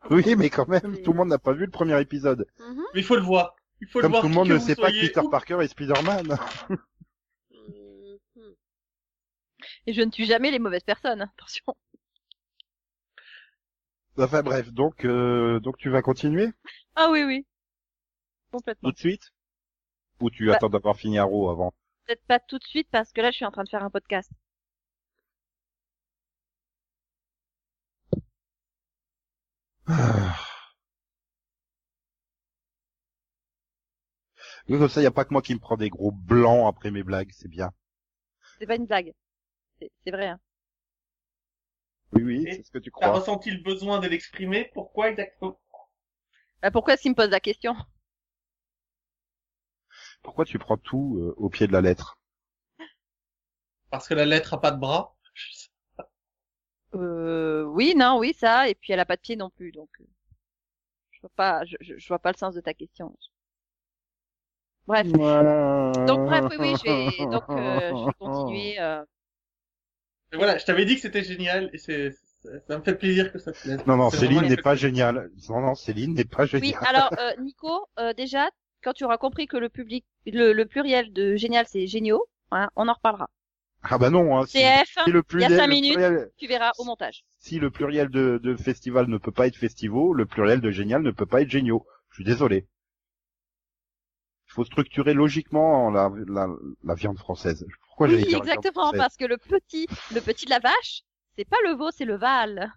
Oui, 0.10 0.36
mais 0.36 0.50
quand 0.50 0.68
même, 0.68 1.02
tout 1.02 1.12
le 1.12 1.18
monde 1.18 1.30
n'a 1.30 1.40
pas 1.40 1.54
vu 1.54 1.66
le 1.66 1.72
premier 1.72 2.00
épisode. 2.02 2.48
Mhm. 2.60 2.84
Mais 2.94 3.00
il 3.02 3.04
faut 3.06 3.16
le 3.16 3.22
voir. 3.22 3.56
Il 3.82 3.88
faut 3.88 4.00
Comme 4.02 4.12
le 4.12 4.18
voir. 4.18 4.22
tout 4.24 4.28
le 4.30 4.34
monde 4.36 4.50
ne 4.50 4.58
sait 4.60 4.76
pas 4.76 4.92
que 4.92 5.00
Peter 5.00 5.20
où- 5.22 5.30
Parker 5.30 5.60
est 5.62 5.68
Spider-Man. 5.70 6.38
Mhm. 7.50 8.56
Et 9.88 9.94
je 9.94 10.02
ne 10.02 10.10
tue 10.12 10.26
jamais 10.26 10.52
les 10.52 10.60
mauvaises 10.60 10.84
personnes. 10.84 11.22
Attention. 11.22 11.76
Enfin 14.18 14.42
bref, 14.44 14.72
donc 14.74 15.06
euh, 15.06 15.60
donc 15.62 15.78
tu 15.78 15.90
vas 15.90 16.02
continuer? 16.02 16.50
Ah 16.96 17.10
oui, 17.12 17.24
oui. 17.24 17.46
Complètement. 18.52 18.90
tout 18.90 18.94
de 18.94 19.00
suite? 19.00 19.32
Ou 20.22 20.30
tu 20.30 20.48
Bah- 20.48 20.56
attends 20.56 20.70
d'avoir 20.70 20.98
fini 20.98 21.18
Arrow 21.20 21.50
avant? 21.50 21.74
Peut-être 22.06 22.26
pas 22.26 22.40
tout 22.40 22.58
de 22.58 22.64
suite 22.66 22.88
parce 22.92 23.14
que 23.14 23.22
là, 23.22 23.32
je 23.32 23.38
suis 23.38 23.46
en 23.46 23.52
train 23.52 23.64
de 23.64 23.70
faire 23.70 23.84
un 23.84 23.90
podcast. 23.90 24.30
Oui, 34.70 34.78
comme 34.78 34.88
ça, 34.90 35.02
y 35.02 35.06
a 35.06 35.12
pas 35.12 35.26
que 35.26 35.34
moi 35.34 35.42
qui 35.42 35.54
me 35.54 35.60
prends 35.60 35.76
des 35.78 35.90
gros 35.90 36.12
blancs 36.12 36.68
après 36.70 36.92
mes 36.92 37.04
blagues, 37.04 37.32
c'est 37.34 37.50
bien. 37.50 37.72
C'est 38.60 38.68
pas 38.68 38.76
une 38.76 38.86
blague. 38.86 39.14
C'est 39.80 39.92
c'est 40.04 40.12
vrai. 40.12 40.28
Hein. 40.28 40.40
Oui, 42.14 42.24
oui, 42.24 42.48
c'est 42.52 42.64
ce 42.64 42.72
que 42.72 42.78
tu 42.78 42.92
T'as 43.00 43.08
crois. 43.08 43.20
ressenti 43.20 43.52
le 43.52 43.64
besoin 43.64 44.00
de 44.00 44.08
l'exprimer? 44.08 44.70
Pourquoi 44.74 45.10
exactement? 45.10 45.60
Bah, 46.62 46.72
pourquoi 46.72 46.94
est-ce 46.94 47.02
qu'il 47.04 47.12
me 47.12 47.16
pose 47.16 47.30
la 47.30 47.40
question? 47.40 47.76
Pourquoi 50.24 50.46
tu 50.46 50.58
prends 50.60 50.78
tout 50.78 51.18
euh, 51.20 51.34
au 51.36 51.50
pied 51.50 51.68
de 51.68 51.74
la 51.74 51.82
lettre? 51.82 52.18
Parce 53.92 54.08
que 54.08 54.16
la 54.16 54.26
lettre 54.26 54.56
a 54.56 54.62
pas 54.62 54.72
de 54.72 54.80
bras. 54.80 55.16
Euh, 56.94 57.64
Oui, 57.64 57.94
non, 57.96 58.18
oui, 58.20 58.34
ça. 58.34 58.70
Et 58.70 58.76
puis 58.76 58.94
elle 58.94 59.00
a 59.00 59.06
pas 59.06 59.16
de 59.16 59.22
pied 59.22 59.36
non 59.36 59.50
plus, 59.50 59.72
donc 59.72 59.90
euh, 60.02 60.06
je 61.12 61.22
vois 61.22 61.30
pas, 61.36 61.66
je, 61.66 61.76
je, 61.82 61.98
je 62.00 62.08
vois 62.08 62.18
pas 62.18 62.32
le 62.32 62.38
sens 62.38 62.56
de 62.56 62.62
ta 62.62 62.74
question. 62.74 63.16
Bref. 64.88 65.14
Donc 66.06 66.22
bref, 66.26 66.46
oui, 66.50 66.58
oui, 66.60 66.76
je 66.76 66.84
vais 66.84 67.28
donc 67.28 67.44
euh, 67.58 67.94
je 67.96 68.06
vais 68.06 68.14
continuer. 68.20 68.80
euh, 68.80 69.04
Voilà, 70.34 70.58
je 70.58 70.66
t'avais 70.66 70.86
dit 70.86 70.96
que 70.96 71.02
c'était 71.02 71.24
génial 71.24 71.70
et 71.74 71.78
c'est 71.78 72.12
ça, 72.68 72.78
me 72.78 72.84
fait 72.84 72.96
plaisir 72.96 73.32
que 73.32 73.40
ça 73.40 73.52
te 73.52 73.60
plaise. 73.60 73.80
Non, 73.86 73.98
non, 73.98 74.10
Céline 74.10 74.48
n'est 74.48 74.58
pas 74.58 74.76
géniale. 74.76 75.30
Non, 75.50 75.60
non, 75.62 75.76
Céline 75.76 76.14
n'est 76.14 76.24
pas 76.26 76.46
Oui, 76.62 76.74
géniale. 76.74 76.84
alors 76.84 77.12
euh, 77.20 77.34
Nico, 77.40 77.88
euh, 78.00 78.14
déjà, 78.14 78.50
quand 78.84 78.94
tu 78.94 79.04
auras 79.04 79.18
compris 79.18 79.48
que 79.48 79.58
le 79.58 79.70
public, 79.70 80.06
le, 80.26 80.54
le 80.54 80.66
pluriel 80.66 81.12
de 81.14 81.36
génial, 81.36 81.66
c'est 81.68 81.88
géniaux, 81.88 82.26
hein, 82.52 82.70
on 82.76 82.88
en 82.88 82.94
reparlera. 82.94 83.30
Ah 83.82 83.98
bah 83.98 84.10
non, 84.10 84.38
hein, 84.38 84.46
si, 84.46 84.58
CF, 84.60 84.98
si 85.06 85.12
le 85.12 85.20
il 85.20 85.40
y 85.42 85.44
pluriel, 85.46 85.54
a 85.54 85.58
cinq 85.58 85.68
le 85.68 85.74
minutes. 85.74 85.94
pluriel- 85.94 86.32
tu 86.38 86.48
verras 86.48 86.72
au 86.78 86.84
montage. 86.86 87.24
si 87.40 87.60
le 87.60 87.70
pluriel 87.72 88.10
de, 88.10 88.40
de 88.44 88.56
festival 88.56 89.08
ne 89.08 89.18
peut 89.18 89.32
pas 89.32 89.48
être 89.48 89.56
festival, 89.58 90.12
le 90.14 90.26
pluriel 90.26 90.62
de 90.62 90.72
génial 90.72 91.02
ne 91.02 91.12
peut 91.12 91.26
pas 91.26 91.42
être 91.42 91.50
géniaux. 91.50 91.86
Je 92.10 92.16
suis 92.16 92.24
désolé. 92.24 92.68
Il 94.48 94.52
faut 94.54 94.66
structurer 94.66 95.14
logiquement 95.14 95.90
la, 95.92 96.12
la, 96.28 96.48
la 96.84 96.94
viande 96.96 97.18
française. 97.18 97.66
Pourquoi 97.88 98.08
Oui, 98.08 98.18
dire 98.26 98.38
exactement, 98.38 98.92
parce 98.92 99.16
que 99.16 99.26
le 99.26 99.38
petit, 99.38 99.88
le 100.14 100.22
petit 100.22 100.46
de 100.46 100.50
la 100.50 100.60
vache, 100.60 101.04
c'est 101.38 101.46
pas 101.46 101.58
le 101.66 101.74
veau, 101.76 101.90
c'est 101.92 102.06
le 102.06 102.18
val. 102.18 102.72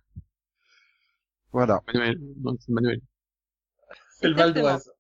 Voilà. 1.53 1.83
Manuel. 1.87 2.19
Non, 2.43 2.57
c'est 2.61 2.73
Manuel. 2.73 3.01
C'est 4.11 4.29
le 4.29 4.35
Val 4.35 4.55
d'Oise. 4.55 4.93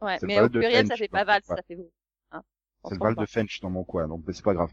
Ouais, 0.00 0.18
mais 0.22 0.40
au 0.40 0.48
pluriel, 0.48 0.86
Fench, 0.86 0.88
ça 0.88 0.96
fait 0.96 1.08
pas 1.08 1.24
val, 1.24 1.42
ça 1.44 1.62
fait 1.62 1.74
veau. 1.76 1.90
Hein, 2.32 2.42
C'est 2.84 2.94
le 2.94 3.00
Val 3.00 3.14
de 3.16 3.26
Fench 3.26 3.60
dans 3.60 3.70
mon 3.70 3.84
coin, 3.84 4.08
donc 4.08 4.24
mais 4.26 4.32
c'est 4.32 4.44
pas 4.44 4.54
grave. 4.54 4.70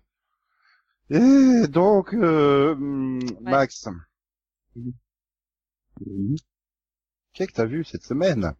Et 1.11 1.67
donc, 1.67 2.11
euh, 2.15 2.73
hum, 2.73 3.19
Max, 3.41 3.87
qu'est-ce 7.33 7.49
que 7.49 7.55
t'as 7.55 7.65
vu 7.65 7.83
cette 7.83 8.05
semaine? 8.05 8.55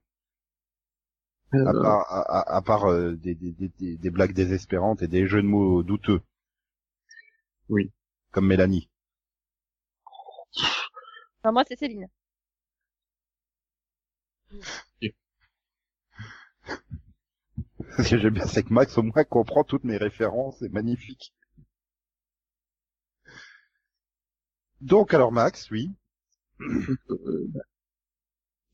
À 1.66 1.74
Euh, 1.74 1.74
part, 1.74 2.06
à, 2.12 2.62
part 2.62 2.86
euh, 2.92 3.16
des, 3.16 3.34
des, 3.34 3.52
des, 3.52 3.70
des- 3.80 3.98
des 3.98 4.10
blagues 4.12 4.34
désespérantes 4.34 5.02
et 5.02 5.08
des 5.08 5.26
jeux 5.26 5.42
de 5.42 5.48
mots 5.48 5.82
douteux. 5.82 6.22
Oui. 7.70 7.92
Comme 8.32 8.46
Mélanie. 8.46 8.88
Enfin, 11.44 11.52
moi, 11.54 11.64
c'est 11.68 11.78
Céline. 11.78 12.08
Ce 17.98 18.10
que 18.10 18.18
j'aime 18.18 18.34
bien, 18.34 18.46
c'est 18.48 18.64
que 18.64 18.74
Max, 18.74 18.98
au 18.98 19.04
moins, 19.04 19.24
comprend 19.24 19.64
toutes 19.64 19.86
mes 19.86 19.96
références, 19.96 20.58
c'est 20.60 20.74
magnifique. 20.74 21.34
Donc, 24.82 25.14
alors 25.14 25.32
Max, 25.32 25.72
oui. 25.72 25.92
euh, 27.10 27.46
bah, 27.54 27.62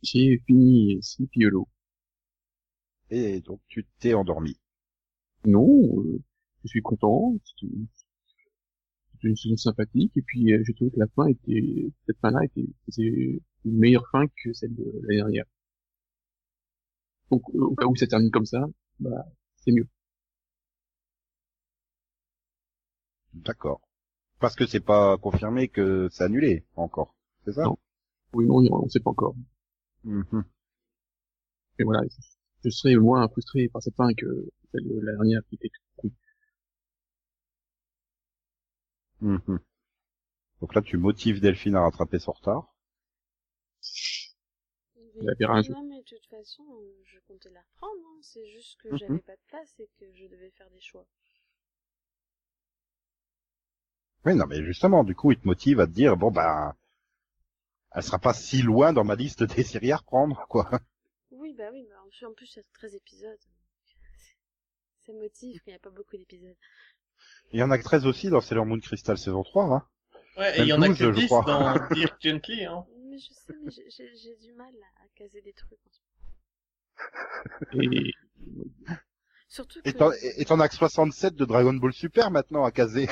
J'ai 0.01 0.39
fini 0.47 0.99
Hollow. 1.45 1.67
Et 3.09 3.41
donc, 3.41 3.59
tu 3.67 3.85
t'es 3.99 4.13
endormi. 4.13 4.57
Non, 5.45 6.01
euh, 6.03 6.21
je 6.63 6.69
suis 6.69 6.81
content. 6.83 7.35
C'était 7.45 7.67
une- 7.67 7.87
saison 9.35 9.57
sympathique 9.57 10.13
et 10.15 10.21
puis 10.23 10.53
euh, 10.53 10.63
j'ai 10.65 10.73
trouvé 10.73 10.89
que 10.91 10.99
la 10.99 11.07
fin 11.15 11.27
était 11.27 11.91
cette 12.07 12.17
fin-là 12.19 12.43
était 12.45 12.65
c'est 12.87 13.03
une 13.03 13.41
meilleure 13.77 14.07
fin 14.11 14.25
que 14.27 14.53
celle 14.53 14.73
de 14.75 14.85
l'année 15.03 15.17
dernière. 15.17 15.45
Donc 17.31 17.41
euh, 17.55 17.59
au 17.61 17.75
cas 17.75 17.85
où 17.85 17.95
ça 17.95 18.05
termine 18.05 18.31
comme 18.31 18.45
ça, 18.45 18.65
bah 18.99 19.25
c'est 19.55 19.71
mieux. 19.71 19.87
D'accord. 23.33 23.86
Parce 24.39 24.55
que 24.55 24.65
c'est 24.65 24.79
pas 24.79 25.17
confirmé 25.17 25.67
que 25.67 26.07
c'est 26.11 26.23
annulé 26.23 26.65
encore. 26.75 27.15
C'est 27.45 27.53
ça? 27.53 27.63
Non. 27.63 27.77
Oui, 28.33 28.45
non, 28.45 28.83
on 28.83 28.89
sait 28.89 28.99
pas 28.99 29.11
encore. 29.11 29.35
Mhm. 30.03 30.43
Mais 31.79 31.85
voilà, 31.85 32.01
je, 32.63 32.69
serais 32.69 32.95
moins 32.95 33.27
frustré 33.29 33.67
par 33.69 33.81
cette 33.81 33.95
fin 33.95 34.13
que 34.13 34.25
celle 34.71 34.87
de 34.87 34.99
la 35.01 35.13
dernière 35.13 35.41
qui 35.49 35.55
était 35.55 35.69
toute 36.01 36.13
Mhm. 39.21 39.59
Donc 40.61 40.75
là, 40.75 40.81
tu 40.81 40.97
motives 40.97 41.39
Delphine 41.41 41.75
à 41.75 41.81
rattraper 41.81 42.19
son 42.19 42.31
retard. 42.31 42.73
Elle 45.19 45.29
avait 45.29 45.45
rien 45.45 45.61
joué. 45.63 45.73
Non, 45.73 45.83
mais 45.83 45.99
de 45.99 46.05
toute 46.05 46.25
façon, 46.27 46.63
je 47.05 47.19
comptais 47.27 47.49
la 47.49 47.61
reprendre. 47.61 48.01
hein. 48.05 48.19
C'est 48.21 48.47
juste 48.47 48.79
que 48.81 48.89
Mhm. 48.89 48.97
j'avais 48.97 49.19
pas 49.19 49.35
de 49.35 49.41
place 49.47 49.79
et 49.79 49.89
que 49.99 50.13
je 50.13 50.25
devais 50.27 50.51
faire 50.51 50.69
des 50.69 50.81
choix. 50.81 51.07
Oui, 54.27 54.35
non, 54.35 54.45
mais 54.45 54.61
justement, 54.61 55.05
du 55.05 55.15
coup, 55.15 55.31
il 55.31 55.39
te 55.39 55.47
motive 55.47 55.79
à 55.79 55.87
te 55.87 55.91
dire, 55.93 56.17
bon, 56.17 56.31
ben, 56.31 56.75
elle 57.93 58.03
sera 58.03 58.19
pas 58.19 58.33
si 58.33 58.61
loin 58.61 58.91
dans 58.91 59.05
ma 59.05 59.15
liste 59.15 59.43
des 59.43 59.63
séries 59.63 59.93
à 59.93 59.95
reprendre, 59.95 60.45
quoi. 60.49 60.69
Oui, 61.31 61.53
bah 61.57 61.69
oui, 61.71 61.87
bah 61.89 61.95
en 62.27 62.33
plus, 62.33 62.53
il 62.53 62.57
y 62.57 62.59
a 62.59 62.63
13 62.73 62.95
épisodes. 62.95 63.39
Ça 65.05 65.13
motive 65.13 65.61
qu'il 65.61 65.71
n'y 65.71 65.77
a 65.77 65.79
pas 65.79 65.91
beaucoup 65.91 66.17
d'épisodes. 66.17 66.57
Il 67.53 67.59
y 67.61 67.63
en 67.63 67.71
a 67.71 67.77
que 67.77 67.83
13 67.85 68.05
aussi 68.05 68.29
dans 68.29 68.41
Sailor 68.41 68.65
Moon 68.65 68.81
Crystal 68.81 69.17
saison 69.17 69.43
3, 69.43 69.63
hein. 69.63 69.87
Ouais, 70.37 70.59
et 70.59 70.63
il 70.63 70.67
y 70.67 70.73
en 70.73 70.81
a 70.81 70.89
que 70.89 70.91
12, 70.91 70.97
je 70.97 71.09
10 71.21 71.25
crois. 71.27 71.45
dans 71.45 71.73
Dear 71.95 72.17
Gently, 72.19 72.65
hein. 72.65 72.85
Mais 73.05 73.19
je 73.19 73.31
sais, 73.31 73.53
mais 73.63 73.71
j'ai- 73.71 74.35
du 74.41 74.51
mal 74.51 74.73
à, 75.01 75.07
caser 75.15 75.41
des 75.41 75.53
trucs. 75.53 75.79
en 75.87 75.91
ce 75.93 76.01
moment. 77.77 77.91
Et 77.93 78.13
Surtout 79.47 79.79
Et 79.85 79.93
que... 79.93 79.97
t'en 79.97 80.11
et 80.11 80.43
t'en 80.43 80.59
as 80.59 80.67
que 80.67 80.75
67 80.75 81.35
de 81.35 81.45
Dragon 81.45 81.73
Ball 81.73 81.93
Super 81.93 82.29
maintenant 82.29 82.65
à 82.65 82.71
caser. 82.71 83.07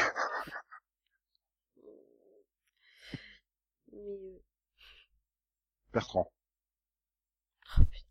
Mais... 3.93 3.93
euh, 3.93 4.39
Bertrand. 5.95 6.29
Oh 7.79 7.83
putain. 7.89 8.05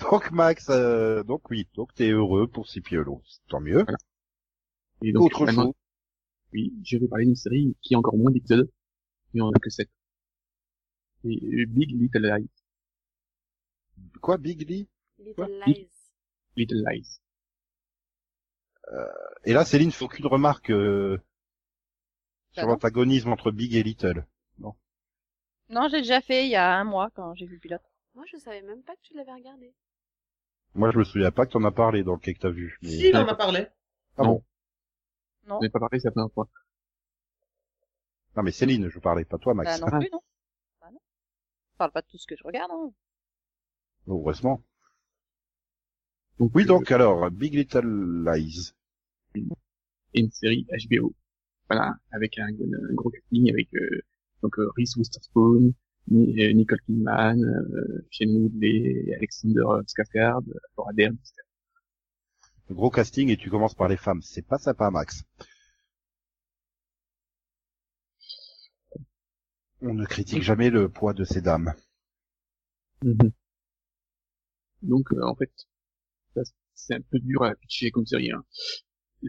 Donc 0.00 0.32
Max, 0.32 0.68
euh, 0.70 1.22
donc 1.22 1.48
oui, 1.48 1.68
donc 1.74 1.94
t'es 1.94 2.10
heureux 2.10 2.48
pour 2.48 2.68
Cipiolo. 2.68 3.22
Tant 3.46 3.60
mieux. 3.60 3.86
Et 5.02 5.12
donc, 5.12 5.26
Autre 5.26 5.46
chose. 5.46 5.72
oui, 6.52 6.74
je 6.84 6.98
vais 6.98 7.06
parler 7.06 7.26
d'une 7.26 7.36
série 7.36 7.76
qui 7.80 7.94
a 7.94 7.98
encore 7.98 8.16
moins 8.16 8.32
d'épisodes. 8.32 8.68
Il 9.32 9.36
n'y 9.36 9.42
en 9.42 9.50
a 9.50 9.58
que 9.60 9.70
7. 9.70 9.88
Et 11.26 11.28
euh, 11.28 11.66
Big 11.68 11.92
Little 11.92 12.26
Lies. 12.26 12.50
Quoi, 14.20 14.36
Big 14.38 14.68
Lee 14.68 14.88
Little. 15.20 15.62
Lies. 15.64 15.88
Little 16.56 16.84
Lies. 16.90 17.20
Et 19.44 19.52
là, 19.52 19.64
Céline 19.64 19.92
fait 19.92 20.04
aucune 20.04 20.26
remarque 20.26 20.70
euh, 20.70 21.20
sur 22.60 22.66
l'antagonisme 22.68 23.30
entre 23.30 23.50
Big 23.50 23.74
et 23.74 23.82
Little. 23.82 24.26
Non, 25.68 25.88
j'ai 25.88 25.98
déjà 25.98 26.20
fait 26.20 26.46
il 26.46 26.50
y 26.50 26.56
a 26.56 26.76
un 26.78 26.84
mois 26.84 27.10
quand 27.10 27.34
j'ai 27.34 27.46
vu 27.46 27.54
le 27.54 27.60
pilote. 27.60 27.82
Moi, 28.14 28.24
je 28.32 28.38
savais 28.38 28.62
même 28.62 28.82
pas 28.82 28.94
que 28.94 29.00
tu 29.02 29.14
l'avais 29.14 29.32
regardé. 29.32 29.74
Moi, 30.74 30.90
je 30.92 30.98
me 30.98 31.04
souviens 31.04 31.30
pas 31.32 31.44
que 31.46 31.52
t'en 31.52 31.64
as 31.64 31.72
parlé 31.72 32.04
dans 32.04 32.12
le 32.12 32.18
quai 32.18 32.34
que 32.34 32.38
t'as 32.40 32.50
vu. 32.50 32.78
Mais... 32.82 32.88
Si, 32.88 33.08
il 33.08 33.16
en 33.16 33.26
a 33.26 33.34
parlé. 33.34 33.66
Ah 34.16 34.22
bon? 34.24 34.44
Non, 35.48 35.56
On 35.56 35.60
n'a 35.60 35.70
pas 35.70 35.80
parlé, 35.80 35.98
c'est 35.98 36.08
la 36.08 36.12
première 36.12 36.32
fois. 36.32 36.48
Non, 38.36 38.42
mais 38.42 38.52
Céline, 38.52 38.88
je 38.90 38.98
parlais 38.98 39.24
pas 39.24 39.38
toi, 39.38 39.54
bah 39.54 39.64
Max. 39.64 39.80
non 39.80 39.98
plus, 39.98 40.08
non. 40.12 40.20
Bah 40.80 40.88
non. 40.92 41.00
Je 41.72 41.76
parle 41.78 41.90
pas 41.92 42.02
de 42.02 42.06
tout 42.06 42.18
ce 42.18 42.26
que 42.26 42.36
je 42.36 42.44
regarde, 42.44 42.70
hein. 42.72 42.92
Heureusement. 44.06 44.62
Donc, 46.38 46.52
Oui, 46.54 46.62
euh, 46.64 46.66
donc 46.66 46.90
alors, 46.92 47.30
Big 47.30 47.54
Little 47.54 48.24
Lies. 48.24 48.72
une 50.14 50.30
série 50.30 50.66
HBO. 50.90 51.12
Voilà, 51.68 51.94
avec 52.12 52.38
un, 52.38 52.46
un 52.48 52.94
gros 52.94 53.10
casting 53.10 53.50
avec 53.50 53.68
euh, 53.74 54.00
donc 54.42 54.58
euh, 54.58 54.70
Reese 54.76 54.96
Witherspoon, 54.96 55.72
euh, 56.12 56.52
Nicole 56.52 56.80
Kidman, 56.86 57.40
Shane 58.10 58.30
Woodley, 58.30 59.12
Alexander 59.16 59.82
Skarsgård, 59.86 60.44
Laura 60.76 60.92
Dern, 60.92 61.14
etc. 61.14 61.42
Gros 62.70 62.90
casting 62.90 63.28
et 63.30 63.36
tu 63.36 63.50
commences 63.50 63.74
par 63.74 63.88
les 63.88 63.96
femmes. 63.96 64.22
C'est 64.22 64.46
pas 64.46 64.58
sympa, 64.58 64.90
Max. 64.90 65.24
On 69.80 69.94
ne 69.94 70.04
critique 70.04 70.42
jamais 70.42 70.70
le 70.70 70.88
poids 70.88 71.12
de 71.12 71.24
ces 71.24 71.40
dames. 71.40 71.72
Donc 74.82 75.12
euh, 75.12 75.22
en 75.22 75.34
fait, 75.34 75.50
c'est 76.74 76.94
un 76.94 77.00
peu 77.00 77.18
dur 77.20 77.42
à 77.42 77.54
pitcher 77.54 77.90
comme 77.90 78.06
série. 78.06 78.32
Hein. 78.32 78.44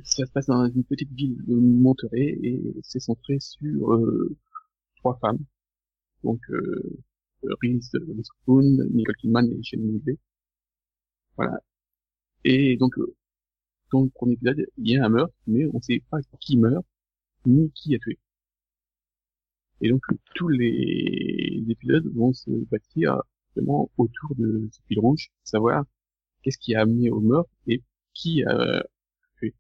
Ça 0.03 0.25
se 0.25 0.31
passe 0.31 0.47
dans 0.47 0.65
une 0.65 0.83
petite 0.83 1.11
ville 1.11 1.37
de 1.45 1.55
Monterey 1.55 2.37
et 2.43 2.61
c'est 2.83 2.99
centré 2.99 3.39
sur 3.39 3.93
euh, 3.93 4.35
trois 4.97 5.17
femmes. 5.19 5.39
Donc 6.23 6.41
euh, 6.49 6.99
Reese 7.61 7.91
Witherspoon, 8.07 8.77
Nicole 8.91 9.15
Kidman 9.17 9.49
et 9.51 9.63
Shane 9.63 9.81
Woodley. 9.81 10.17
Voilà. 11.37 11.59
Et 12.43 12.77
donc 12.77 12.97
euh, 12.99 13.15
dans 13.91 14.03
le 14.03 14.09
premier 14.09 14.33
épisode, 14.33 14.65
il 14.77 14.89
y 14.91 14.97
a 14.97 15.05
un 15.05 15.09
meurtre, 15.09 15.33
mais 15.47 15.65
on 15.73 15.81
sait 15.81 16.01
pas 16.09 16.19
qui 16.39 16.57
meurt 16.57 16.85
ni 17.45 17.71
qui 17.71 17.95
a 17.95 17.99
tué. 17.99 18.19
Et 19.81 19.89
donc 19.89 20.03
euh, 20.11 20.17
tous 20.35 20.47
les 20.49 21.63
épisodes 21.69 22.07
vont 22.15 22.33
se 22.33 22.49
bâtir 22.71 23.21
vraiment 23.55 23.89
autour 23.97 24.35
de 24.35 24.69
ce 24.71 24.81
fil 24.87 24.99
rouge, 24.99 25.29
savoir 25.43 25.85
qu'est-ce 26.43 26.57
qui 26.59 26.75
a 26.75 26.81
amené 26.81 27.09
au 27.09 27.19
meurtre 27.21 27.51
et 27.67 27.83
qui 28.13 28.43
a 28.43 28.83
tué. 29.37 29.53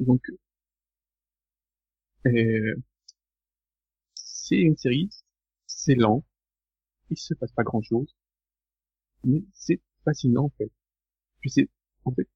Donc, 0.00 0.22
euh, 2.26 2.74
c'est 4.14 4.60
une 4.60 4.76
série, 4.76 5.10
c'est 5.66 5.96
lent, 5.96 6.22
il 7.10 7.18
se 7.18 7.34
passe 7.34 7.52
pas 7.52 7.64
grand 7.64 7.82
chose, 7.82 8.14
mais 9.24 9.42
c'est 9.54 9.80
fascinant 10.04 10.44
en 10.44 10.50
fait. 10.58 10.70
Je 11.42 11.50
sais, 11.50 11.68
en 12.04 12.12
fait, 12.12 12.28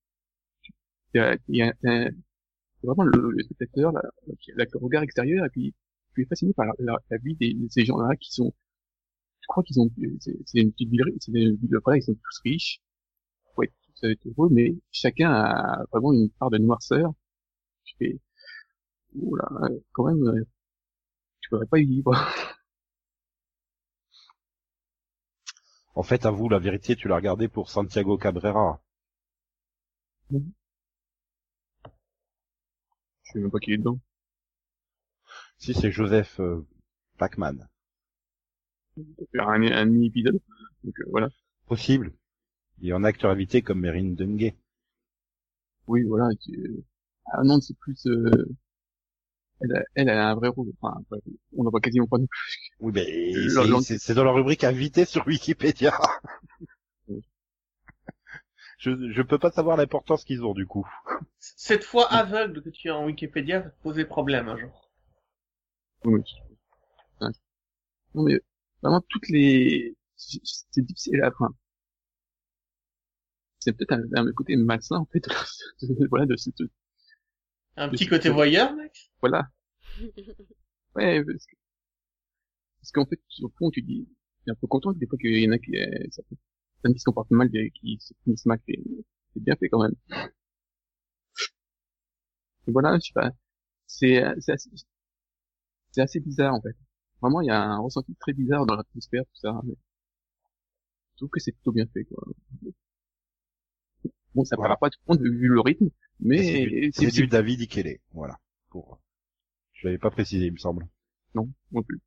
il 1.14 1.56
y 1.56 1.62
a, 1.62 1.72
un- 1.84 2.10
vraiment 2.82 3.04
le, 3.04 3.30
le 3.32 3.42
spectateur, 3.44 3.92
là, 3.92 4.02
qui 4.40 4.52
a 4.52 4.56
le 4.56 4.66
regard 4.80 5.02
extérieur, 5.04 5.46
et 5.46 5.50
puis 5.50 5.74
tu 6.14 6.22
es 6.22 6.26
fasciné 6.26 6.52
par 6.54 6.66
la, 6.66 6.72
la- 6.80 6.98
la 7.10 7.18
vie 7.18 7.36
de 7.36 7.68
ces 7.70 7.84
gens-là 7.86 8.16
qui 8.16 8.32
sont, 8.32 8.52
je 9.42 9.48
crois 9.48 9.62
qu'ils 9.64 9.80
ont, 9.80 9.90
c'est 10.20 10.60
une 10.60 10.72
petite 10.72 10.90
ville, 10.90 11.04
c'est 11.20 11.32
une 11.32 11.56
ville, 11.56 11.78
voilà, 11.84 11.98
ils 11.98 12.02
sont 12.04 12.14
tous 12.14 12.40
riches, 12.44 12.80
ouais, 13.58 13.72
être 14.04 14.26
heureux, 14.26 14.48
mais 14.52 14.74
chacun 14.92 15.30
a 15.32 15.84
vraiment 15.92 16.12
une 16.14 16.30
part 16.30 16.50
de 16.50 16.58
noirceur. 16.58 17.12
Je 17.84 17.92
fais, 17.98 18.20
oula, 19.16 19.46
quand 19.92 20.06
même, 20.06 20.24
euh, 20.28 20.44
tu 21.40 21.48
pourrais 21.50 21.66
pas 21.66 21.78
y 21.78 21.86
vivre. 21.86 22.12
En 25.96 26.04
fait, 26.04 26.24
avoue 26.24 26.48
la 26.48 26.60
vérité, 26.60 26.94
tu 26.94 27.08
l'as 27.08 27.16
regardé 27.16 27.48
pour 27.48 27.68
Santiago 27.68 28.16
Cabrera. 28.16 28.80
Je 30.30 30.38
sais 33.24 33.38
même 33.38 33.50
pas 33.50 33.58
qui 33.58 33.72
est 33.74 33.76
dedans. 33.76 33.98
Si, 35.58 35.74
c'est 35.74 35.90
Joseph 35.90 36.38
euh, 36.38 36.64
Pacman. 37.18 37.68
Faire 39.32 39.48
un, 39.48 39.62
un 39.62 39.84
mini-épisode. 39.84 40.40
Donc, 40.82 40.94
euh, 41.00 41.04
voilà. 41.10 41.28
Possible. 41.66 42.14
Il 42.80 42.88
y 42.88 42.92
en 42.94 43.04
a 43.04 43.08
acteur 43.08 43.30
invité 43.30 43.62
comme 43.62 43.80
Merin 43.80 44.14
Dengue. 44.14 44.54
Oui, 45.86 46.02
voilà. 46.02 46.28
et 46.32 46.36
tu- 46.36 46.84
Ah 47.32 47.42
non, 47.44 47.60
c'est 47.60 47.76
plus, 47.78 48.06
euh, 48.06 48.46
elle, 49.60 49.76
a, 49.76 49.82
elle 49.94 50.08
a 50.10 50.28
un 50.30 50.34
vrai 50.34 50.48
rôle. 50.48 50.72
Enfin, 50.80 51.00
on 51.56 51.64
n'en 51.64 51.70
voit 51.70 51.80
quasiment 51.80 52.06
pas 52.06 52.18
non 52.18 52.26
plus. 52.26 52.40
Oui, 52.80 52.92
mais 52.94 53.32
c'est- 53.82 54.14
dans 54.14 54.24
la 54.24 54.32
rubrique 54.32 54.64
invité 54.64 55.04
sur 55.04 55.26
Wikipédia. 55.26 55.98
je, 58.78 58.90
je 59.12 59.22
peux 59.22 59.38
pas 59.38 59.50
savoir 59.50 59.76
l'importance 59.76 60.24
qu'ils 60.24 60.44
ont 60.44 60.54
du 60.54 60.66
coup. 60.66 60.86
Cette 61.38 61.84
fois 61.84 62.12
aveugle 62.12 62.62
que 62.62 62.70
tu 62.70 62.90
as 62.90 62.96
en 62.96 63.06
Wikipédia 63.06 63.60
va 63.60 63.70
te 63.70 63.82
poser 63.82 64.04
problème 64.04 64.48
un 64.48 64.56
jour. 64.56 64.90
Oui. 66.04 66.22
Non, 68.14 68.22
mais 68.24 68.40
vraiment, 68.82 69.02
toutes 69.08 69.28
les... 69.28 69.96
C'est 70.16 70.40
c'est 70.44 70.82
difficile 70.84 71.22
à 71.22 71.28
enfin, 71.28 71.54
C'est 73.58 73.72
peut-être 73.72 73.92
un, 73.92 74.28
un 74.28 74.32
côté 74.32 74.54
malsain, 74.56 74.96
en 74.98 75.06
fait, 75.06 75.26
voilà, 76.10 76.26
de 76.26 76.36
cette... 76.36 76.54
Un 77.76 77.88
petit 77.88 78.06
côté 78.06 78.28
voyeur, 78.30 78.74
mec 78.74 79.10
Voilà. 79.20 79.48
Ouais, 80.94 81.24
parce 81.24 81.46
que... 81.46 81.56
Parce 82.80 82.92
qu'en 82.92 83.06
fait, 83.06 83.20
au 83.42 83.48
fond, 83.58 83.70
tu 83.70 83.82
dis... 83.82 84.06
est 84.46 84.50
un 84.50 84.54
peu 84.54 84.66
content 84.68 84.92
que 84.92 84.98
des 84.98 85.06
fois 85.06 85.18
qu'il 85.18 85.36
y 85.36 85.48
en 85.48 85.52
a 85.52 85.58
qui, 85.58 85.76
euh, 85.76 85.86
ça 86.10 86.22
peut- 86.28 86.36
certaines 86.76 86.94
qui 86.94 87.00
se 87.00 87.04
comportent 87.04 87.30
mal, 87.32 87.50
des- 87.50 87.70
qui 87.72 87.98
se 88.00 88.14
finissent 88.22 88.46
mal, 88.46 88.60
et 88.68 88.80
c'est 89.32 89.42
bien 89.42 89.56
fait 89.56 89.68
quand 89.68 89.82
même. 89.82 89.94
Et 92.66 92.72
voilà, 92.72 92.96
je 92.98 93.06
sais 93.06 93.12
pas, 93.14 93.30
c'est, 93.86 94.22
c'est 94.40 94.52
assez, 94.52 94.70
c'est 95.92 96.02
assez 96.02 96.20
bizarre 96.20 96.54
en 96.54 96.60
fait. 96.60 96.76
Vraiment, 97.22 97.40
il 97.40 97.46
y 97.46 97.50
a 97.50 97.62
un 97.62 97.78
ressenti 97.78 98.14
très 98.16 98.32
bizarre 98.34 98.66
dans 98.66 98.74
l'atmosphère, 98.76 99.22
tout 99.24 99.36
ça. 99.40 99.58
mais 99.64 99.74
Je 101.12 101.16
trouve 101.16 101.30
que 101.30 101.40
c'est 101.40 101.52
plutôt 101.52 101.72
bien 101.72 101.86
fait, 101.86 102.04
quoi. 102.04 102.22
Bon, 104.34 104.44
ça 104.44 104.56
Voilà. 104.56 104.76
pas 104.76 104.90
tout 104.90 104.98
le 105.08 105.14
monde 105.14 105.22
vu 105.24 105.48
le 105.48 105.60
rythme, 105.60 105.88
mais 106.20 106.90
c'est 106.92 107.10
du, 107.10 107.26
David 107.26 107.60
Ikele, 107.60 107.98
voilà. 108.12 108.38
Pour... 108.70 109.00
Je 109.72 109.86
l'avais 109.86 109.98
pas 109.98 110.10
précisé, 110.10 110.46
il 110.46 110.52
me 110.52 110.58
semble. 110.58 110.86
non, 111.34 111.48
non 111.72 111.82
plus. 111.82 112.00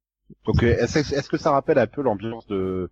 Donc 0.45 0.61
euh, 0.63 0.75
est-ce 0.77 1.29
que 1.29 1.37
ça 1.37 1.51
rappelle 1.51 1.77
un 1.79 1.87
peu 1.87 2.01
l'ambiance 2.01 2.45
de 2.47 2.91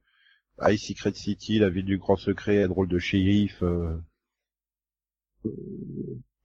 High 0.61 0.77
Secret 0.77 1.13
City, 1.13 1.59
la 1.59 1.69
ville 1.69 1.86
du 1.86 1.97
grand 1.97 2.15
secret, 2.15 2.65
drôle 2.67 2.88
de 2.88 2.97
shérif 2.97 3.61
euh, 3.61 3.97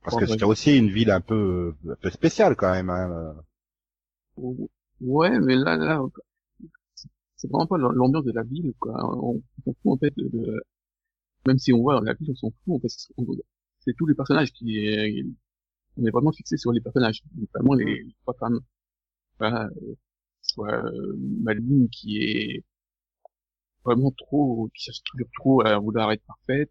Parce 0.02 0.16
que 0.16 0.26
c'était 0.26 0.44
aussi 0.44 0.76
une 0.76 0.90
ville 0.90 1.10
un 1.10 1.20
peu, 1.20 1.74
un 1.88 1.94
peu 1.94 2.10
spéciale 2.10 2.56
quand 2.56 2.72
même. 2.72 2.90
Hein. 2.90 3.36
Ouais, 5.00 5.38
mais 5.38 5.54
là, 5.54 5.76
là, 5.76 6.00
c'est- 7.36 7.48
vraiment 7.48 7.66
pas 7.66 7.78
l'ambiance 7.78 8.24
de 8.24 8.32
la 8.32 8.42
ville, 8.42 8.72
quoi. 8.78 8.94
On, 9.22 9.42
on 9.66 9.72
fout, 9.74 9.92
en 9.92 9.96
fait, 9.96 10.12
de, 10.16 10.28
de- 10.28 10.62
même 11.46 11.58
si 11.58 11.72
on 11.72 11.80
voit 11.80 12.00
la 12.04 12.14
ville, 12.14 12.30
on 12.30 12.34
s'en 12.34 12.50
fout, 12.50 12.76
en 12.76 12.80
fait. 12.80 12.88
C'est 13.80 13.96
tous 13.96 14.06
les 14.06 14.14
personnages 14.14 14.52
qui, 14.52 15.24
on 15.96 16.04
est 16.06 16.10
vraiment 16.10 16.32
fixé 16.32 16.56
sur 16.56 16.72
les 16.72 16.80
personnages, 16.80 17.22
notamment 17.36 17.74
les, 17.74 18.02
les 18.04 18.14
trois 18.22 18.34
femmes. 18.34 18.60
Voilà, 19.38 19.70
euh, 19.82 19.94
soit 20.42 20.84
euh, 20.84 21.16
Madeline 21.42 21.88
qui 21.90 22.18
est 22.18 22.64
vraiment 23.84 24.10
trop, 24.12 24.70
qui 24.74 24.84
cherche 24.84 25.02
toujours 25.04 25.28
trop 25.34 25.66
à 25.66 25.78
vouloir 25.78 26.12
être 26.12 26.22
parfaite, 26.26 26.70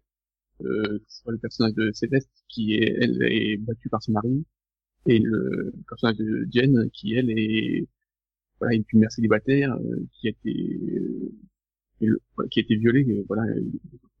euh, 0.62 1.00
soit 1.08 1.32
le 1.32 1.38
personnage 1.38 1.74
de 1.74 1.90
Céleste 1.92 2.30
qui 2.48 2.74
est, 2.74 2.96
elle, 3.00 3.22
est 3.22 3.56
battue 3.56 3.88
par 3.88 4.02
son 4.02 4.12
mari, 4.12 4.44
et 5.06 5.18
le 5.18 5.72
personnage 5.88 6.16
de 6.18 6.46
Jen 6.52 6.90
qui, 6.92 7.14
elle, 7.14 7.30
est 7.30 7.88
voilà, 8.60 8.76
une 8.76 8.84
mère 9.00 9.10
célibataire 9.10 9.74
euh, 9.74 10.06
qui 10.12 10.28
a 10.28 10.30
été 10.30 10.80
euh, 12.02 12.18
qui 12.50 12.60
a 12.60 12.62
été 12.62 12.76
violée, 12.76 13.06
euh, 13.08 13.24
voilà, 13.28 13.44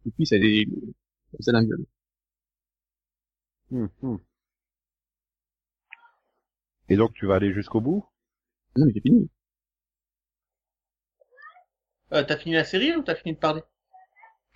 euh, 0.06 0.10
depuis 0.10 0.26
ça 0.26 0.36
est 0.36 0.66
ça. 1.40 1.52
Hum, 3.72 3.88
hum. 4.02 4.20
Et 6.88 6.96
donc 6.96 7.14
tu 7.14 7.26
vas 7.26 7.36
aller 7.36 7.52
jusqu'au 7.52 7.80
bout? 7.80 8.04
Non 8.76 8.86
mais 8.86 8.92
j'ai 8.92 9.00
fini. 9.00 9.30
Euh, 12.12 12.24
t'as 12.24 12.36
fini 12.36 12.54
la 12.54 12.64
série 12.64 12.94
ou 12.96 13.02
t'as 13.02 13.14
fini 13.14 13.34
de 13.34 13.38
parler? 13.38 13.62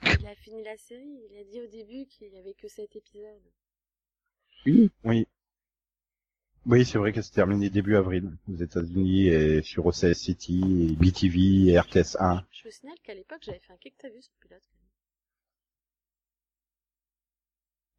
Il 0.02 0.26
a 0.26 0.34
fini 0.34 0.62
la 0.62 0.76
série, 0.76 1.20
il 1.30 1.38
a 1.38 1.44
dit 1.44 1.60
au 1.60 1.66
début 1.68 2.06
qu'il 2.06 2.28
y 2.32 2.38
avait 2.38 2.54
que 2.54 2.68
sept 2.68 2.94
épisodes. 2.96 3.52
Fini? 4.62 4.90
Oui. 5.04 5.26
Oui, 6.66 6.84
c'est 6.86 6.98
vrai 6.98 7.12
que 7.12 7.20
c'est 7.20 7.32
terminé 7.32 7.68
début 7.68 7.96
avril 7.96 8.30
aux 8.50 8.56
États-Unis 8.56 9.28
et 9.28 9.62
sur 9.62 9.86
OCS 9.86 10.14
City, 10.14 10.88
et 10.88 10.96
BTV 10.96 11.70
et 11.70 11.78
RTS 11.78 12.16
1. 12.18 12.42
Je 12.50 12.64
vous 12.64 12.70
signale 12.70 12.98
qu'à 13.02 13.14
l'époque, 13.14 13.42
j'avais 13.42 13.58
fait 13.58 13.72
un 13.72 13.78
le 13.84 13.90
pilote. 14.40 14.62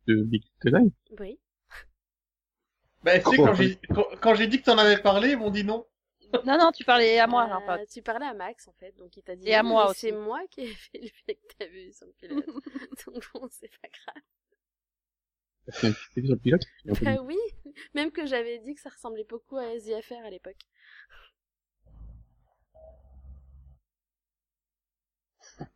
De 0.08 0.24
Big 0.24 0.44
Life. 0.64 0.94
Oui. 1.20 1.40
Bah, 3.04 3.20
tu 3.20 3.30
sais, 3.30 3.38
quand 3.38 3.54
j'ai, 3.54 3.76
quand, 3.94 4.06
quand 4.20 4.36
j'ai 4.36 4.48
dit 4.48 4.60
que 4.60 4.66
t'en 4.66 4.78
avais 4.78 4.98
parlé, 4.98 5.32
ils 5.32 5.38
m'ont 5.38 5.52
dit 5.52 5.64
non. 5.64 5.86
Non, 6.44 6.58
non, 6.58 6.72
tu 6.72 6.84
parlais 6.84 7.20
à 7.20 7.28
moi, 7.28 7.48
Euh, 7.50 7.54
en 7.54 7.78
fait. 7.78 7.86
Tu 7.88 8.02
parlais 8.02 8.26
à 8.26 8.34
Max, 8.34 8.68
en 8.68 8.74
fait, 8.74 8.92
donc 8.98 9.16
il 9.16 9.24
t'a 9.24 9.36
dit. 9.36 9.48
Et 9.48 9.54
à 9.54 9.64
moi 9.64 9.92
aussi. 9.92 10.02
C'est 10.02 10.12
moi 10.12 10.42
qui 10.50 10.62
ai 10.62 10.74
fait 10.74 11.00
le 11.00 11.10
fait 11.26 11.36
que 11.36 11.54
t'as 11.58 11.68
vu 11.68 11.92
le 12.02 12.12
pilote. 12.14 12.46
donc 13.06 13.24
bon, 13.34 13.48
c'est 13.52 13.70
pas 13.82 13.88
grave. 13.88 14.24
T'as 15.66 15.72
fait 15.72 15.88
un 15.88 16.26
sur 16.26 16.40
pilote. 16.40 16.64
Bah 17.02 17.22
oui, 17.24 17.38
même 17.94 18.12
que 18.12 18.26
j'avais 18.26 18.60
dit 18.60 18.76
que 18.76 18.82
ça 18.82 18.90
ressemblait 18.90 19.24
beaucoup 19.24 19.58
à 19.58 19.80
SIFR 19.80 20.26
à 20.26 20.30
l'époque. 20.30 20.62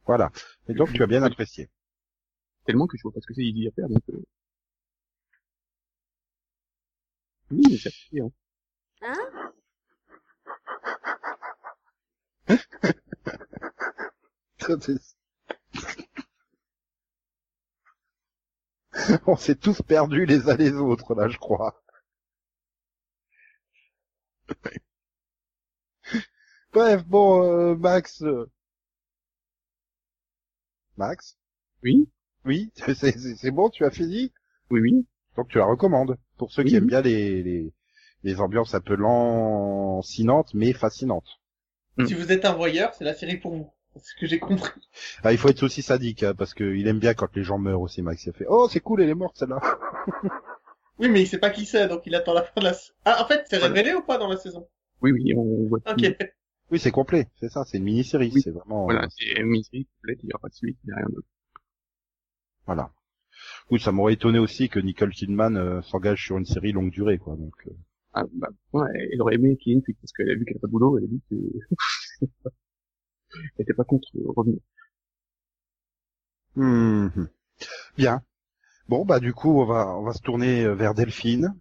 Voilà. 0.06 0.30
Et 0.68 0.74
donc 0.74 0.92
tu 0.94 1.02
as 1.04 1.08
bien 1.08 1.24
apprécié. 1.24 1.70
Tellement 2.70 2.86
que 2.86 2.98
je 2.98 3.02
vois 3.02 3.12
pas 3.12 3.20
ce 3.20 3.26
que 3.26 3.34
c'est 3.34 3.42
Easy 3.42 3.68
à 3.68 3.72
faire, 3.72 3.90
donc, 3.90 4.04
euh... 4.12 4.24
Oui, 7.50 7.64
mais 7.68 7.78
ça 7.80 7.90
fait, 7.90 8.22
hein. 8.22 8.32
Hein? 9.02 9.16
On 19.26 19.36
s'est 19.36 19.56
tous 19.56 19.82
perdus 19.82 20.28
les 20.28 20.48
uns 20.48 20.56
les 20.56 20.74
autres 20.74 21.16
là, 21.16 21.28
je 21.28 21.40
crois. 21.40 21.82
Bref, 26.74 27.04
bon, 27.06 27.44
euh, 27.44 27.76
Max. 27.76 28.22
euh, 28.24 28.46
Max? 30.98 31.36
Oui, 31.82 32.08
Oui, 32.50 32.72
c'est 32.96 33.52
bon, 33.52 33.70
tu 33.70 33.86
as 33.86 33.92
fini? 33.92 34.32
Oui, 34.72 34.80
oui. 34.82 35.06
Donc 35.38 35.50
tu 35.50 35.60
la 35.60 35.66
recommandes 35.66 36.18
pour 36.40 36.52
ceux 36.52 36.64
qui 36.64 36.72
Oui. 36.72 36.78
aiment 36.78 36.88
bien 36.88 37.02
les, 37.02 37.44
les, 37.44 37.72
les 38.24 38.42
ambiances 38.42 38.74
un 38.74 38.80
peu 38.82 38.96
lancinantes 38.96 40.52
mais 40.56 40.74
fascinantes. 40.74 41.28
Mm. 41.98 42.06
Si 42.08 42.16
vous 42.16 42.32
êtes 42.32 42.46
un 42.46 42.54
voyeur, 42.54 42.92
c'est 42.96 43.04
la 43.06 43.14
série 43.14 43.38
pour 43.38 43.54
vous. 43.56 43.70
C'est 43.94 44.00
ce 44.04 44.16
que 44.20 44.26
j'ai 44.26 44.40
compris. 44.40 44.82
Ah, 45.24 45.32
il 45.32 45.38
faut 45.38 45.50
être 45.50 45.62
aussi 45.62 45.84
sadique 45.84 46.24
hein, 46.24 46.34
parce 46.36 46.56
qu'il 46.56 46.88
aime 46.88 46.98
bien 46.98 47.14
quand 47.14 47.36
les 47.36 47.44
gens 47.44 47.60
meurent 47.60 47.82
aussi, 47.82 48.02
Max. 48.02 48.26
Il 48.26 48.32
a 48.32 48.34
fait 48.34 48.46
«Oh, 48.50 48.68
c'est 48.68 48.80
cool, 48.80 49.04
elle 49.04 49.10
est 49.10 49.16
morte 49.16 49.38
celle-là!» 49.38 49.60
Oui, 51.00 51.08
mais 51.08 51.22
il 51.22 51.28
sait 51.28 51.38
pas 51.38 51.52
qui 51.52 51.68
c'est, 51.68 51.88
donc 51.88 52.02
il 52.08 52.16
attend 52.16 52.34
la 52.34 52.42
fin 52.42 52.62
de 52.62 52.66
la... 52.66 52.74
Ah, 53.06 53.22
en 53.24 53.28
fait, 53.28 53.46
c'est 53.48 53.60
Voilà. 53.60 53.76
révélé 53.76 53.94
ou 53.96 54.02
pas 54.02 54.18
dans 54.18 54.28
la 54.28 54.38
saison? 54.38 54.68
Oui, 55.04 55.12
oui, 55.12 55.36
on 55.36 55.68
voit 55.68 55.82
tout. 55.82 55.92
Ok. 55.92 56.16
Oui, 56.72 56.80
c'est 56.80 56.92
complet, 56.92 57.28
c'est 57.40 57.50
ça, 57.50 57.64
c'est 57.66 57.78
une 57.78 57.84
mini-série, 57.84 58.32
Oui. 58.34 58.42
c'est 58.42 58.52
vraiment... 58.52 58.86
Voilà, 58.86 59.08
c'est 59.16 59.40
une 59.40 59.48
mini-série 59.48 59.88
complète, 60.02 60.20
il 60.24 60.28
n'y 60.28 60.34
a 60.34 60.40
pas 60.40 60.50
de 60.50 60.56
suite, 60.56 60.78
il 60.84 60.88
n'y 60.88 60.94
a 60.94 60.96
rien 60.98 61.06
d'autre. 61.10 61.28
Voilà. 62.70 62.92
Oui, 63.72 63.80
ça 63.80 63.92
m'aurait 63.92 64.14
étonné 64.14 64.38
aussi 64.38 64.70
que 64.70 64.78
Nicole 64.80 65.10
Kidman 65.12 65.58
euh, 65.58 65.82
s'engage 65.82 66.24
sur 66.24 66.38
une 66.38 66.46
série 66.46 66.72
longue 66.72 66.92
durée, 66.92 67.18
quoi. 67.18 67.36
Donc, 67.36 67.56
euh, 67.66 67.72
Ah, 68.14 68.24
bah, 68.32 68.50
ouais, 68.74 69.10
elle 69.12 69.20
aurait 69.24 69.34
aimé 69.36 69.58
qu'il 69.58 69.72
y 69.72 69.74
ait 69.74 69.78
une 69.78 69.82
suite, 69.84 69.98
parce 70.00 70.12
qu'elle 70.12 70.30
a 70.30 70.36
vu 70.36 70.46
qu'elle 70.46 70.58
n'a 70.58 70.60
pas 70.62 70.68
de 70.68 70.72
boulot, 70.72 71.00
elle 71.00 71.06
a 71.06 71.08
dit 71.08 71.22
que... 71.32 71.36
elle 73.58 73.64
était 73.64 73.74
pas 73.74 73.86
contre 73.86 74.08
euh, 74.18 74.32
revenir. 74.36 74.60
mhm. 76.56 77.30
Bien. 77.98 78.22
Bon, 78.88 79.04
bah 79.04 79.20
du 79.20 79.34
coup, 79.34 79.60
on 79.62 79.66
va 79.66 79.98
on 79.98 80.04
va 80.04 80.14
se 80.14 80.22
tourner 80.22 80.68
vers 80.76 80.94
Delphine, 80.94 81.56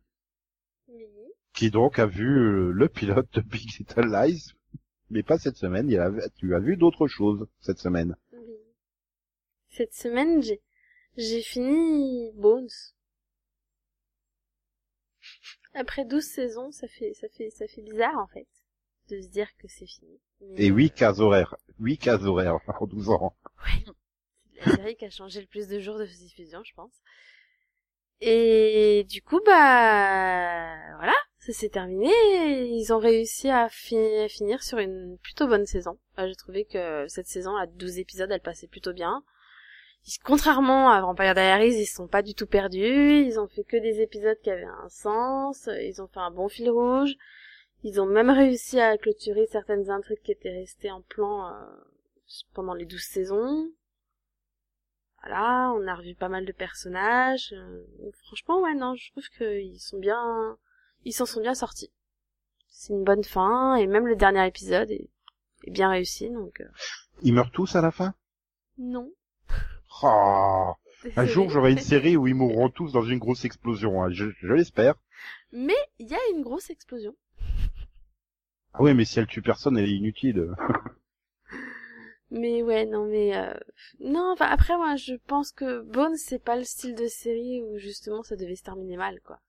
Oui. 0.88 1.06
qui 1.54 1.70
donc 1.70 1.98
a 1.98 2.06
vu 2.06 2.70
le 2.72 2.88
pilote 2.88 3.32
de 3.32 3.40
Big 3.40 3.78
Little 3.78 4.10
Lies, 4.12 4.52
mais 5.10 5.22
pas 5.22 5.38
cette 5.38 5.56
semaine. 5.56 5.88
Il 5.90 5.98
a, 5.98 6.10
tu 6.36 6.54
as 6.54 6.58
vu 6.58 6.76
d'autres 6.76 7.06
choses 7.08 7.46
cette 7.60 7.78
semaine. 7.78 8.14
Oui. 8.32 8.38
Cette 9.70 9.94
semaine, 9.94 10.42
j'ai, 10.42 10.60
j'ai 11.16 11.42
fini 11.42 12.32
Bones. 12.34 12.68
Après 15.74 16.04
12 16.04 16.24
saisons, 16.24 16.70
ça 16.72 16.88
fait, 16.88 17.14
ça 17.14 17.28
fait, 17.28 17.50
ça 17.50 17.66
fait 17.66 17.80
bizarre, 17.82 18.18
en 18.18 18.26
fait, 18.26 18.46
de 19.08 19.20
se 19.20 19.28
dire 19.28 19.48
que 19.58 19.68
c'est 19.68 19.86
fini. 19.86 20.20
Mais, 20.40 20.64
Et 20.64 20.70
euh, 20.70 20.74
huit 20.74 20.90
cases 20.90 21.20
horaires, 21.20 21.56
huit 21.80 21.98
cases 21.98 22.22
horaires 22.24 22.58
en 22.80 22.86
12 22.86 23.08
ans. 23.10 23.34
C'est 24.52 24.66
la 24.66 24.76
série 24.76 24.96
qui 24.96 25.04
a 25.06 25.10
changé 25.10 25.40
le 25.40 25.46
plus 25.46 25.68
de 25.68 25.78
jours 25.80 25.98
de 25.98 26.04
diffusion, 26.04 26.62
je 26.64 26.74
pense. 26.74 26.92
Et 28.20 29.04
du 29.08 29.22
coup, 29.22 29.40
bah 29.46 30.96
voilà, 30.96 31.14
ça 31.38 31.52
s'est 31.52 31.68
terminé. 31.68 32.10
Ils 32.76 32.92
ont 32.92 32.98
réussi 32.98 33.48
à, 33.48 33.68
fi- 33.68 33.96
à 33.96 34.28
finir 34.28 34.62
sur 34.62 34.78
une 34.78 35.18
plutôt 35.22 35.46
bonne 35.46 35.66
saison. 35.66 35.98
J'ai 36.18 36.34
trouvé 36.34 36.64
que 36.64 37.06
cette 37.08 37.28
saison, 37.28 37.56
à 37.56 37.66
12 37.66 37.98
épisodes, 37.98 38.30
elle 38.30 38.40
passait 38.40 38.66
plutôt 38.66 38.92
bien. 38.92 39.22
Contrairement 40.24 40.90
à 40.90 41.00
Vampire 41.02 41.34
Diaries, 41.34 41.74
ils 41.80 41.86
sont 41.86 42.08
pas 42.08 42.22
du 42.22 42.34
tout 42.34 42.46
perdus. 42.46 43.22
Ils 43.26 43.38
ont 43.38 43.46
fait 43.48 43.64
que 43.64 43.76
des 43.76 44.00
épisodes 44.00 44.38
qui 44.42 44.50
avaient 44.50 44.64
un 44.64 44.88
sens. 44.88 45.68
Ils 45.82 46.00
ont 46.00 46.08
fait 46.08 46.20
un 46.20 46.30
bon 46.30 46.48
fil 46.48 46.70
rouge. 46.70 47.14
Ils 47.84 48.00
ont 48.00 48.06
même 48.06 48.30
réussi 48.30 48.80
à 48.80 48.96
clôturer 48.96 49.46
certaines 49.46 49.90
intrigues 49.90 50.22
qui 50.22 50.32
étaient 50.32 50.50
restées 50.50 50.90
en 50.90 51.02
plan 51.02 51.46
euh, 51.48 51.66
pendant 52.54 52.74
les 52.74 52.86
12 52.86 53.00
saisons. 53.02 53.70
Voilà, 55.22 55.72
on 55.76 55.86
a 55.86 55.94
revu 55.94 56.14
pas 56.14 56.28
mal 56.28 56.44
de 56.46 56.52
personnages. 56.52 57.52
euh, 57.52 58.10
franchement, 58.24 58.60
ouais, 58.62 58.74
non, 58.74 58.94
je 58.94 59.10
trouve 59.10 59.28
qu'ils 59.36 59.80
sont 59.80 59.98
bien, 59.98 60.56
ils 61.04 61.12
s'en 61.12 61.26
sont 61.26 61.40
bien 61.40 61.54
sortis. 61.54 61.92
C'est 62.68 62.92
une 62.92 63.04
bonne 63.04 63.24
fin, 63.24 63.74
et 63.74 63.86
même 63.86 64.06
le 64.06 64.16
dernier 64.16 64.46
épisode 64.46 64.90
est, 64.90 65.10
est 65.64 65.70
bien 65.70 65.90
réussi, 65.90 66.30
donc 66.30 66.60
euh, 66.60 66.68
Ils 67.22 67.34
meurent 67.34 67.50
tous 67.50 67.74
à 67.76 67.80
la 67.80 67.90
fin? 67.90 68.14
Non. 68.78 69.12
Oh, 70.02 70.72
Un 71.16 71.26
jour, 71.26 71.50
j'aurai 71.50 71.72
une 71.72 71.78
série 71.78 72.16
où 72.16 72.26
ils 72.26 72.34
mourront 72.34 72.70
tous 72.70 72.92
dans 72.92 73.02
une 73.04 73.18
grosse 73.18 73.44
explosion. 73.44 74.02
hein. 74.02 74.10
Je, 74.10 74.26
je 74.40 74.52
l'espère. 74.52 74.94
Mais 75.52 75.76
il 75.98 76.08
y 76.08 76.14
a 76.14 76.28
une 76.34 76.42
grosse 76.42 76.70
explosion. 76.70 77.14
Ah 78.72 78.78
oui, 78.82 78.94
mais 78.94 79.04
si 79.04 79.18
elle 79.18 79.26
tue 79.26 79.42
personne, 79.42 79.76
elle 79.76 79.84
est 79.90 79.94
inutile. 79.96 80.54
Mais 82.30 82.62
ouais, 82.62 82.86
non, 82.86 83.06
mais 83.06 83.36
euh, 83.36 83.52
non. 84.00 84.32
Enfin, 84.32 84.46
après, 84.46 84.76
moi, 84.76 84.96
je 84.96 85.14
pense 85.26 85.52
que 85.52 85.82
Bones, 85.82 86.16
c'est 86.16 86.42
pas 86.42 86.56
le 86.56 86.64
style 86.64 86.94
de 86.94 87.06
série 87.06 87.62
où 87.62 87.78
justement 87.78 88.22
ça 88.22 88.36
devait 88.36 88.56
se 88.56 88.62
terminer 88.62 88.96
mal, 88.96 89.20
quoi. 89.22 89.40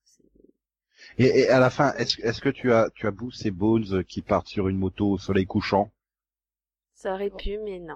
Et, 1.19 1.41
et 1.41 1.49
à 1.49 1.59
la 1.59 1.69
fin, 1.69 1.93
est-ce 1.97 2.41
que 2.41 2.49
tu 2.49 2.73
as 2.73 2.89
tu 2.95 3.05
as 3.05 3.13
ces 3.31 3.51
Bones 3.51 4.03
qui 4.05 4.23
partent 4.23 4.47
sur 4.47 4.67
une 4.69 4.77
moto 4.79 5.11
au 5.11 5.17
soleil 5.19 5.45
couchant? 5.45 5.91
Ça 7.01 7.13
aurait 7.13 7.29
pu, 7.29 7.57
mais 7.59 7.79
non, 7.79 7.95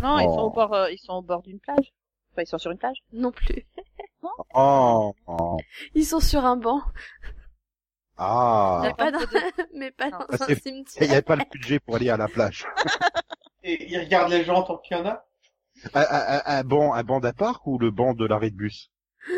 Non, 0.00 0.18
ils 0.18 0.24
sont 0.24 0.40
au 0.40 0.46
Oh. 0.46 0.50
bord, 0.50 0.74
euh, 0.74 0.90
ils 0.90 0.98
sont 0.98 1.12
au 1.12 1.22
bord 1.22 1.42
d'une 1.42 1.60
plage. 1.60 1.92
Enfin, 2.32 2.42
ils 2.42 2.46
sont 2.46 2.58
sur 2.58 2.70
une 2.72 2.78
plage. 2.78 2.96
non 3.12 3.30
plus. 3.30 3.66
Oh, 4.54 5.14
oh. 5.26 5.56
Ils 5.94 6.04
sont 6.04 6.18
sur 6.20 6.44
un 6.44 6.56
banc, 6.56 6.80
Ah 8.16 8.80
mais 8.82 8.94
pas 8.94 9.10
dans, 9.10 9.20
c'est 9.20 9.66
mais 9.74 9.90
pas 9.90 10.10
dans 10.10 10.20
un 10.20 10.46
que- 10.46 10.52
Il 10.52 10.60
cimetière. 10.60 11.06
n'y 11.08 11.12
avait 11.12 11.22
pas 11.22 11.36
le 11.36 11.44
budget 11.50 11.78
pour 11.80 11.96
aller 11.96 12.10
à 12.10 12.16
la 12.16 12.28
plage. 12.28 12.66
Et 13.64 13.90
il 13.90 13.98
regarde 13.98 14.30
les 14.30 14.44
gens 14.44 14.62
tant 14.64 14.78
qu'il 14.78 14.96
y 14.96 15.00
en 15.00 15.06
a. 15.06 15.24
Un, 15.94 16.00
un- 16.02 16.42
un 16.44 16.64
banc, 16.64 16.92
un 16.94 17.02
banc 17.04 17.20
d'un 17.20 17.32
parc 17.32 17.66
ou 17.66 17.78
le 17.78 17.90
banc 17.90 18.14
de 18.14 18.26
l'arrêt 18.26 18.50
de 18.50 18.56
bus? 18.56 18.90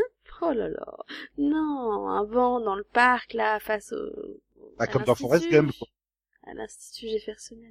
Oh 0.46 0.52
là 0.52 0.68
là, 0.68 0.96
non, 1.38 2.08
un 2.08 2.24
banc 2.24 2.60
dans 2.60 2.74
le 2.74 2.84
parc 2.84 3.32
là, 3.32 3.58
face 3.60 3.92
au. 3.92 4.10
Ah, 4.78 4.86
comme 4.86 5.04
dans 5.04 5.14
l'institut. 5.18 5.50
Gump. 5.50 5.72
quoi. 5.78 5.88
À 6.46 6.52
l'institut 6.54 7.08
Jeffersonian. 7.08 7.70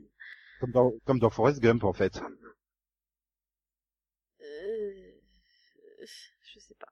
Comme 0.64 0.72
dans, 0.72 0.94
comme 1.06 1.20
dans 1.20 1.30
Forrest 1.30 1.60
Gump 1.60 1.84
en 1.84 1.92
fait. 1.92 2.22
Euh... 4.42 5.12
Je 6.54 6.60
sais 6.60 6.76
pas. 6.80 6.88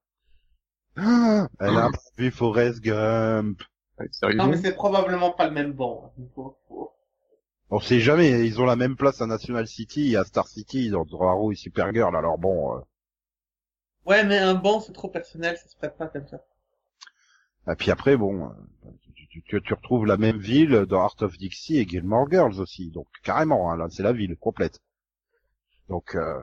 Ah, 0.98 1.48
Elle 1.62 1.78
a 1.78 1.90
vu 2.18 2.32
Forrest 2.32 2.82
Gump. 2.82 3.62
Ouais, 3.98 4.36
Non, 4.36 4.48
mais 4.48 4.58
c'est 4.58 4.76
probablement 4.76 5.32
pas 5.32 5.46
le 5.48 5.54
même 5.54 5.72
banc. 5.72 6.14
hein. 6.20 6.46
On 7.70 7.80
sait 7.80 8.02
jamais, 8.02 8.46
ils 8.46 8.60
ont 8.60 8.66
la 8.66 8.76
même 8.76 8.98
place 8.98 9.22
à 9.22 9.26
National 9.26 9.66
City 9.68 10.12
et 10.12 10.18
à 10.18 10.26
Star 10.26 10.50
City 10.50 10.90
dans 10.90 11.06
Arrow 11.22 11.54
et 11.54 11.56
Supergirl, 11.56 12.14
alors 12.14 12.38
bon. 12.38 12.76
euh, 12.76 12.82
Ouais, 14.06 14.26
mais 14.26 14.38
un 14.40 14.56
banc, 14.56 14.82
c'est 14.82 14.92
trop 14.92 15.08
personnel, 15.08 15.56
ça 15.58 15.70
se 15.70 15.78
prête 15.78 15.96
pas 15.96 16.08
comme 16.08 16.28
ça. 16.28 16.44
Et 17.72 17.76
puis 17.76 17.90
après, 17.92 18.18
bon, 18.18 18.48
euh, 18.50 18.90
tu, 19.32 19.42
tu- 19.44 19.62
tu- 19.62 19.74
retrouves 19.74 20.06
la 20.06 20.18
même 20.18 20.38
ville 20.38 20.86
dans 20.88 21.02
Art 21.02 21.16
of 21.22 21.38
Dixie 21.38 21.78
et 21.78 21.88
Gilmore 21.88 22.30
Girls 22.30 22.60
aussi, 22.60 22.92
donc 22.92 23.08
carrément, 23.24 23.72
hein, 23.72 23.78
là 23.78 23.88
c'est 23.90 24.04
la 24.04 24.14
ville 24.14 24.36
complète. 24.38 24.82
Donc 25.88 26.16
euh, 26.16 26.42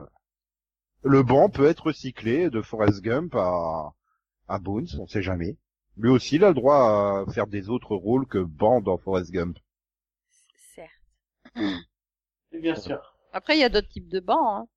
le 1.03 1.23
banc 1.23 1.49
peut 1.49 1.67
être 1.67 1.85
recyclé 1.87 2.49
de 2.49 2.61
Forrest 2.61 3.01
Gump 3.01 3.35
à, 3.35 3.93
à 4.47 4.59
Bones, 4.59 4.87
on 4.99 5.07
sait 5.07 5.21
jamais. 5.21 5.57
Lui 5.97 6.09
aussi, 6.09 6.35
il 6.37 6.43
a 6.43 6.49
le 6.49 6.53
droit 6.55 7.25
à 7.27 7.31
faire 7.31 7.47
des 7.47 7.69
autres 7.69 7.95
rôles 7.95 8.25
que 8.25 8.39
banc 8.39 8.81
dans 8.81 8.97
Forrest 8.97 9.31
Gump. 9.31 9.57
Certes. 10.73 10.89
Et 12.51 12.59
bien 12.59 12.75
sûr. 12.75 12.99
Après, 13.33 13.55
il 13.55 13.59
y 13.59 13.63
a 13.63 13.69
d'autres 13.69 13.89
types 13.89 14.09
de 14.09 14.19
bancs. 14.19 14.39
Hein. 14.41 14.67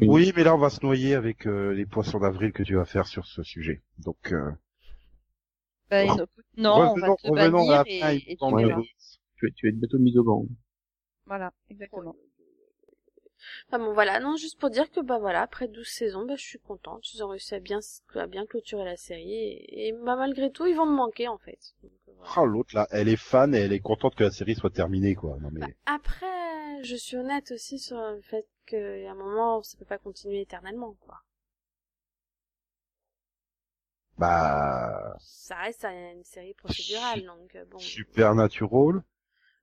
Oui. 0.00 0.08
Oui, 0.08 0.32
mais 0.34 0.42
là 0.42 0.56
on 0.56 0.58
va 0.58 0.70
se 0.70 0.84
noyer 0.84 1.14
avec 1.14 1.46
euh, 1.46 1.72
les 1.72 1.86
poissons 1.86 2.18
d'avril 2.18 2.52
que 2.52 2.64
tu 2.64 2.74
vas 2.74 2.84
faire 2.84 3.06
sur 3.06 3.26
ce 3.26 3.44
sujet. 3.44 3.82
Donc 3.98 4.32
euh, 4.32 4.50
Ben, 6.00 6.16
Oh. 6.16 6.20
non, 6.56 6.76
non, 6.76 6.92
on 6.94 6.96
va 6.98 7.10
revenons, 7.10 7.16
te 7.16 7.28
revenons 7.28 7.70
à 7.70 7.78
la 7.78 7.84
bannir 7.84 7.84
fin, 7.98 8.16
et, 8.16 8.32
et 8.32 8.36
tu 8.36 8.44
Ouais. 8.54 8.64
tu, 9.36 9.46
es, 9.48 9.52
tu 9.52 9.68
es 9.68 9.72
bientôt 9.72 9.98
mis 9.98 10.16
au 10.18 10.24
banc. 10.24 10.46
Voilà, 11.26 11.52
exactement. 11.68 12.16
Enfin 13.68 13.78
bon 13.78 13.92
voilà, 13.92 14.20
non 14.20 14.36
juste 14.36 14.58
pour 14.58 14.70
dire 14.70 14.90
que 14.90 15.00
bah 15.00 15.18
voilà, 15.18 15.42
après 15.42 15.68
12 15.68 15.86
saisons, 15.88 16.24
bah 16.24 16.34
je 16.36 16.42
suis 16.42 16.58
contente, 16.58 17.12
ils 17.12 17.22
ont 17.22 17.28
réussi 17.28 17.54
à 17.54 17.60
bien 17.60 17.80
à 18.14 18.26
bien 18.26 18.46
clôturer 18.46 18.84
la 18.84 18.96
série 18.96 19.34
et, 19.34 19.88
et 19.88 19.92
bah 19.92 20.16
malgré 20.16 20.50
tout, 20.50 20.64
ils 20.66 20.74
vont 20.76 20.86
me 20.86 20.96
manquer 20.96 21.28
en 21.28 21.36
fait. 21.38 21.58
Donc, 21.82 21.92
euh, 22.08 22.12
voilà. 22.16 22.32
Ah, 22.34 22.44
l'autre 22.44 22.74
là, 22.74 22.88
elle 22.90 23.08
est 23.08 23.14
fan 23.14 23.54
et 23.54 23.58
elle 23.58 23.72
est 23.72 23.78
contente 23.78 24.16
que 24.16 24.24
la 24.24 24.32
série 24.32 24.56
soit 24.56 24.70
terminée 24.70 25.14
quoi. 25.14 25.38
Non 25.40 25.50
mais 25.52 25.60
Bah, 25.60 25.66
après, 25.86 26.82
je 26.84 26.94
suis 26.94 27.16
honnête 27.16 27.50
aussi 27.50 27.78
sur 27.80 27.96
le 27.96 28.20
fait 28.20 28.46
qu'à 28.66 28.76
un 29.10 29.14
moment, 29.14 29.62
ça 29.64 29.76
peut 29.76 29.84
pas 29.84 29.98
continuer 29.98 30.42
éternellement 30.42 30.94
quoi. 31.00 31.20
Bah 34.18 35.16
Ça 35.18 35.56
reste 35.56 35.84
une 35.84 36.24
série 36.24 36.54
procédurale 36.54 37.24
donc 37.24 37.54
euh, 37.56 37.64
bon. 37.66 37.78
Supernatural. 37.78 39.02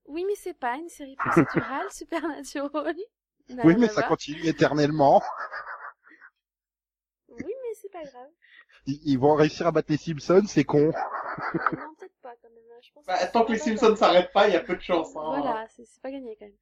Oui, 0.05 0.25
mais 0.27 0.35
c'est 0.35 0.53
pas 0.53 0.75
une 0.75 0.89
série 0.89 1.15
procédurale, 1.15 1.87
Supernatural. 1.91 2.95
N'a 3.49 3.65
Oui, 3.65 3.75
mais 3.77 3.87
ça 3.87 4.01
voir. 4.01 4.07
continue 4.09 4.45
éternellement. 4.45 5.21
Oui, 7.29 7.43
mais 7.45 7.73
c'est 7.75 7.91
pas 7.91 8.03
grave. 8.03 8.29
Ils, 8.85 8.99
ils 9.05 9.17
vont 9.19 9.35
réussir 9.35 9.67
à 9.67 9.71
battre 9.71 9.91
les 9.91 9.97
Simpsons, 9.97 10.43
c'est 10.47 10.63
con. 10.65 10.91
non, 11.73 11.95
peut-être 11.97 12.15
pas 12.21 12.35
quand 12.41 12.49
même. 12.49 12.63
hein. 12.71 12.79
Je 12.81 12.91
pense 12.93 13.05
Bah, 13.05 13.25
que 13.25 13.31
tant 13.31 13.45
que 13.45 13.51
les 13.53 13.59
Simpsons 13.59 13.95
s'arrêtent 13.95 14.33
pas, 14.33 14.47
il 14.47 14.53
y 14.53 14.57
a 14.57 14.59
peu 14.61 14.75
de 14.75 14.81
chance. 14.81 15.09
Hein. 15.15 15.39
Voilà, 15.41 15.67
c'est 15.69 15.85
c'est 15.85 16.01
pas 16.01 16.11
gagné 16.11 16.35
quand 16.37 16.45
même. 16.45 16.55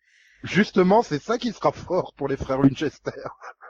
Justement, 0.43 1.01
c'est 1.01 1.21
ça 1.21 1.37
qui 1.37 1.53
sera 1.53 1.71
fort 1.71 2.13
pour 2.13 2.27
les 2.27 2.35
frères 2.37 2.59
Winchester. 2.59 3.11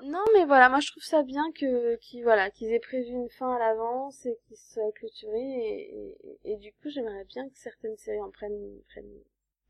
Non, 0.02 0.24
mais 0.34 0.46
voilà, 0.46 0.68
moi 0.70 0.82
je 0.82 0.92
trouve 0.92 1.04
ça 1.04 1.24
bien 1.24 1.52
que 1.54 1.96
qu'ils 1.98 2.24
voilà 2.24 2.50
qu'ils 2.52 2.72
aient 2.74 2.80
prévu 2.80 3.12
une 3.12 3.30
fin 3.30 3.56
à 3.56 3.60
l'avance 3.60 4.26
et 4.26 4.38
qu'ils 4.48 4.58
soient 4.58 4.92
clôturés 4.94 5.40
et, 5.40 6.18
et, 6.44 6.54
et 6.54 6.58
du 6.58 6.72
coup 6.74 6.90
j'aimerais 6.90 7.24
bien 7.26 7.48
que 7.50 7.58
certaines 7.58 7.98
séries 7.98 8.22
en 8.22 8.32
prennent 8.32 8.82
prennent 8.90 9.24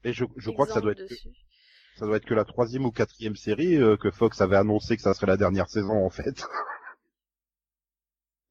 Et 0.04 0.12
je, 0.12 0.26
je 0.36 0.52
crois 0.52 0.66
que 0.66 0.74
ça 0.74 0.82
doit 0.82 0.92
être 0.92 1.06
que, 1.08 1.16
ça 1.98 2.06
doit 2.06 2.18
être 2.18 2.26
que 2.26 2.34
la 2.34 2.46
troisième 2.46 2.86
ou 2.86 2.92
quatrième 2.92 3.36
série 3.38 3.78
euh, 3.78 3.98
que 3.98 4.12
Fox 4.12 4.42
avait 4.42 4.58
annoncé 4.58 4.96
que 4.98 5.02
ça 5.02 5.14
serait 5.14 5.28
la 5.28 5.38
dernière 5.38 5.70
saison 5.70 6.06
en 6.06 6.10
fait. 6.10 6.44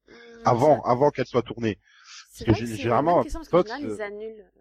Hum, 0.07 0.41
Avant, 0.45 0.81
ça- 0.83 0.89
avant 0.89 1.09
qu'elle 1.11 1.25
soit 1.27 1.41
tournée. 1.43 1.77
c'est 2.31 2.45
que 2.45 2.53
généralement, 2.53 3.23
Fox, 3.49 3.69
général, 3.69 3.85
euh, 3.85 3.95
ils 3.95 4.01
annulent. 4.01 4.51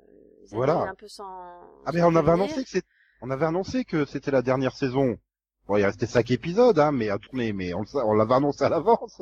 Ils 0.43 0.49
voilà. 0.51 0.75
annulent 0.75 0.89
un 0.89 0.95
peu 0.95 1.09
sans. 1.09 1.61
Ah 1.87 1.93
mais 1.93 2.03
on 2.03 2.15
avait 2.17 2.33
annoncé 2.33 2.65
que 2.65 2.71
c'est, 2.71 2.85
on 3.21 3.31
avait 3.31 3.47
annoncé 3.47 3.85
que 3.85 4.05
c'était 4.05 4.31
la 4.31 4.43
dernière 4.43 4.75
saison. 4.77 5.19
Bon, 5.67 5.77
il 5.77 5.85
restait 5.85 6.07
cinq 6.07 6.31
épisodes, 6.31 6.79
hein, 6.79 6.93
mais 6.93 7.11
à 7.11 7.19
tourner, 7.19 7.53
mais 7.53 7.75
on, 7.75 7.81
le 7.81 7.87
sa- 7.87 8.05
on 8.07 8.15
l'avait 8.15 8.35
annoncé 8.35 8.65
à 8.65 8.69
l'avance. 8.69 9.21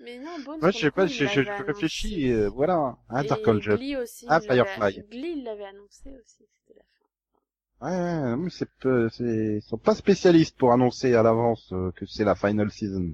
Mais 0.00 0.18
non, 0.18 0.38
Bones. 0.44 0.60
Moi, 0.60 0.70
je 0.70 0.78
sais 0.78 0.90
pas, 0.90 1.06
coup, 1.06 1.12
je, 1.12 1.26
je, 1.26 1.62
réfléchis, 1.64 2.32
euh, 2.32 2.48
voilà, 2.48 2.96
hein, 3.10 3.22
Jet. 3.60 3.76
Glee 3.76 3.96
aussi. 3.96 4.24
Ah, 4.28 4.40
Firefly. 4.40 5.04
Glee, 5.10 5.34
il 5.36 5.44
l'avait 5.44 5.66
annoncé 5.66 6.10
aussi, 6.10 6.46
c'était 6.66 6.78
la 6.78 6.84
fin. 6.84 8.30
Ouais, 8.32 8.36
mais 8.36 8.50
c'est 8.50 8.68
peu, 8.80 9.08
c'est, 9.10 9.56
ils 9.56 9.62
sont 9.62 9.76
pas 9.78 9.94
spécialistes 9.94 10.56
pour 10.56 10.72
annoncer 10.72 11.14
à 11.14 11.22
l'avance 11.22 11.70
euh, 11.72 11.92
que 11.92 12.06
c'est 12.06 12.24
la 12.24 12.34
final 12.34 12.70
season. 12.70 13.12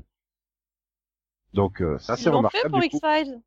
Donc, 1.55 1.81
euh, 1.81 1.99
ça 1.99 2.15
Ils 2.15 2.23
c'est 2.23 2.31
l'ont 2.31 2.49
fait 2.49 2.63
remarquable 2.69 2.89
pour. 2.91 3.01
X-Files. 3.01 3.41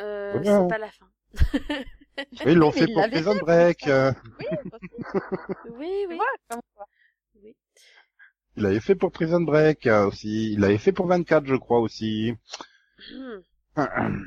Euh, 0.00 0.32
Ouais, 0.34 0.38
ouais. 0.38 0.44
c'est 0.44 0.68
pas 0.68 0.78
la 0.78 0.90
fin. 0.90 1.06
Oui, 2.18 2.52
ils 2.52 2.54
l'ont 2.58 2.70
fait 2.72 2.86
pour 2.92 3.06
Prison 3.08 3.36
Break. 3.36 3.86
Euh, 3.86 4.12
Oui. 4.38 4.46
Oui, 5.78 6.06
oui. 6.08 6.18
Il 8.56 8.64
l'avait 8.64 8.80
fait 8.80 8.94
pour 8.94 9.12
Prison 9.12 9.40
Break 9.40 9.86
euh, 9.86 10.06
aussi. 10.08 10.52
Il 10.52 10.60
l'avait 10.60 10.76
fait 10.78 10.92
pour 10.92 11.06
24, 11.06 11.46
je 11.46 11.54
crois 11.54 11.78
aussi. 11.80 12.34
Hmm. 13.12 13.40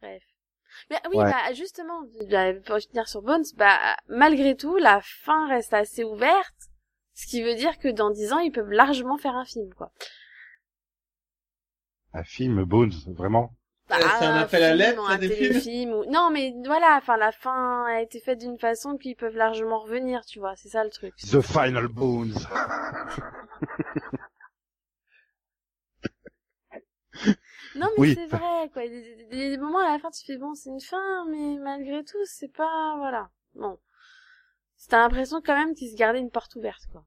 Bref. 0.00 0.22
Mais 0.90 1.00
oui, 1.10 1.16
Ouais. 1.16 1.30
bah, 1.30 1.52
justement, 1.54 2.02
pour 2.66 2.78
finir 2.78 3.08
sur 3.08 3.22
Bones, 3.22 3.44
bah, 3.56 3.96
malgré 4.08 4.56
tout, 4.56 4.76
la 4.76 5.00
fin 5.02 5.48
reste 5.48 5.72
assez 5.74 6.04
ouverte, 6.04 6.70
ce 7.14 7.26
qui 7.26 7.42
veut 7.42 7.54
dire 7.54 7.78
que 7.78 7.88
dans 7.88 8.10
10 8.10 8.32
ans, 8.32 8.38
ils 8.38 8.52
peuvent 8.52 8.70
largement 8.70 9.16
faire 9.18 9.34
un 9.34 9.44
film, 9.44 9.72
quoi. 9.74 9.92
Un 12.14 12.24
film 12.24 12.64
Bones, 12.64 12.92
vraiment. 13.06 13.54
Bah, 14.00 14.06
Euh, 14.06 14.08
c'est 14.18 14.24
un 14.24 14.34
appel 14.36 14.62
à 14.62 14.74
lettres, 14.74 15.08
un 15.08 15.18
des 15.18 15.28
téléfilm 15.28 15.92
ou... 15.92 16.04
Non, 16.06 16.30
mais 16.30 16.54
voilà, 16.64 16.96
enfin, 16.96 17.16
la 17.16 17.30
fin 17.32 17.84
a 17.86 18.00
été 18.00 18.20
faite 18.20 18.38
d'une 18.40 18.58
façon 18.58 18.96
qu'ils 18.96 19.16
peuvent 19.16 19.36
largement 19.36 19.80
revenir, 19.80 20.24
tu 20.24 20.38
vois, 20.38 20.54
c'est 20.56 20.68
ça 20.70 20.82
le 20.84 20.90
truc. 20.90 21.14
The 21.16 21.40
Final 21.40 21.88
Bones. 21.88 22.34
Non, 27.74 27.86
mais 27.96 28.00
Oui. 28.00 28.14
c'est 28.14 28.26
vrai, 28.26 28.68
quoi. 28.72 28.84
Il 28.84 28.92
y 28.92 28.96
a 28.96 29.00
des, 29.00 29.24
des- 29.30 29.50
des 29.50 29.56
moments 29.58 29.78
à 29.78 29.92
la 29.92 29.98
fin, 29.98 30.10
tu 30.10 30.24
fais 30.26 30.36
bon, 30.36 30.54
c'est 30.54 30.70
une 30.70 30.80
fin, 30.80 31.24
mais 31.30 31.56
malgré 31.58 32.04
tout, 32.04 32.18
c'est 32.24 32.52
pas, 32.52 32.94
voilà. 32.98 33.30
Bon. 33.54 33.78
T'as 34.88 34.98
l'impression 34.98 35.40
quand 35.44 35.56
même 35.56 35.74
qu'ils 35.74 35.90
se 35.90 35.96
gardaient 35.96 36.18
une 36.20 36.30
porte 36.30 36.54
ouverte, 36.56 36.82
quoi. 36.90 37.04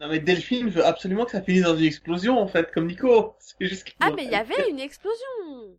Non 0.00 0.06
mais 0.08 0.20
Delphine 0.20 0.68
veut 0.70 0.86
absolument 0.86 1.24
que 1.24 1.32
ça 1.32 1.42
finisse 1.42 1.64
dans 1.64 1.76
une 1.76 1.84
explosion 1.84 2.38
en 2.38 2.46
fait, 2.46 2.70
comme 2.72 2.86
Nico. 2.86 3.34
C'est 3.40 3.66
juste 3.66 3.88
Ah, 3.98 4.10
mais 4.14 4.24
il 4.26 4.30
y 4.30 4.34
avait 4.36 4.70
une 4.70 4.78
explosion! 4.78 5.76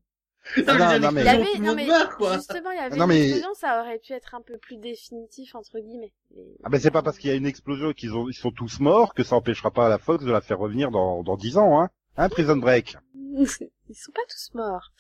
Non, 0.57 0.63
mais 0.65 0.73
Non, 0.73 0.73
il 0.75 0.79
y 0.79 0.83
a 0.83 0.95
une 0.95 1.01
non, 1.03 1.11
mais- 1.11 1.21
Il 1.21 1.25
y 1.25 1.29
avait, 1.29 1.59
non, 1.59 1.75
mais, 1.75 1.85
meurt 1.85 2.15
quoi. 2.15 2.35
justement, 2.37 2.71
il 2.71 2.77
y 2.77 2.79
avait 2.79 2.95
Non, 2.97 3.03
une 3.05 3.09
mais- 3.09 3.29
explosion, 3.29 3.53
ça 3.53 3.81
aurait 3.81 3.99
pu 3.99 4.13
être 4.13 4.33
un 4.35 4.41
peu 4.41 4.57
plus 4.57 4.77
définitif, 4.77 5.53
entre 5.55 5.79
guillemets. 5.79 6.13
Mais... 6.35 6.43
Ah 6.63 6.69
ben 6.69 6.79
c'est 6.79 6.91
pas 6.91 7.01
parce 7.03 7.17
qu'il 7.19 7.29
y 7.29 7.33
a 7.33 7.35
une 7.35 7.45
explosion 7.45 7.93
qu'ils 7.93 8.13
ont, 8.13 8.27
ils 8.29 8.33
sont 8.33 8.51
tous 8.51 8.79
morts 8.79 9.13
que 9.13 9.23
ça 9.23 9.35
empêchera 9.35 9.69
pas 9.71 9.89
la 9.89 9.97
Fox 9.99 10.23
de 10.25 10.31
la 10.31 10.41
faire 10.41 10.57
revenir 10.59 10.91
dans, 10.91 11.23
dans 11.23 11.37
10 11.37 11.57
ans, 11.57 11.81
hein. 11.81 11.89
Hein, 12.17 12.29
Prison 12.29 12.57
Break? 12.57 12.97
Ils 13.13 13.47
sont 13.95 14.11
pas 14.11 14.21
tous 14.29 14.53
morts. 14.55 14.91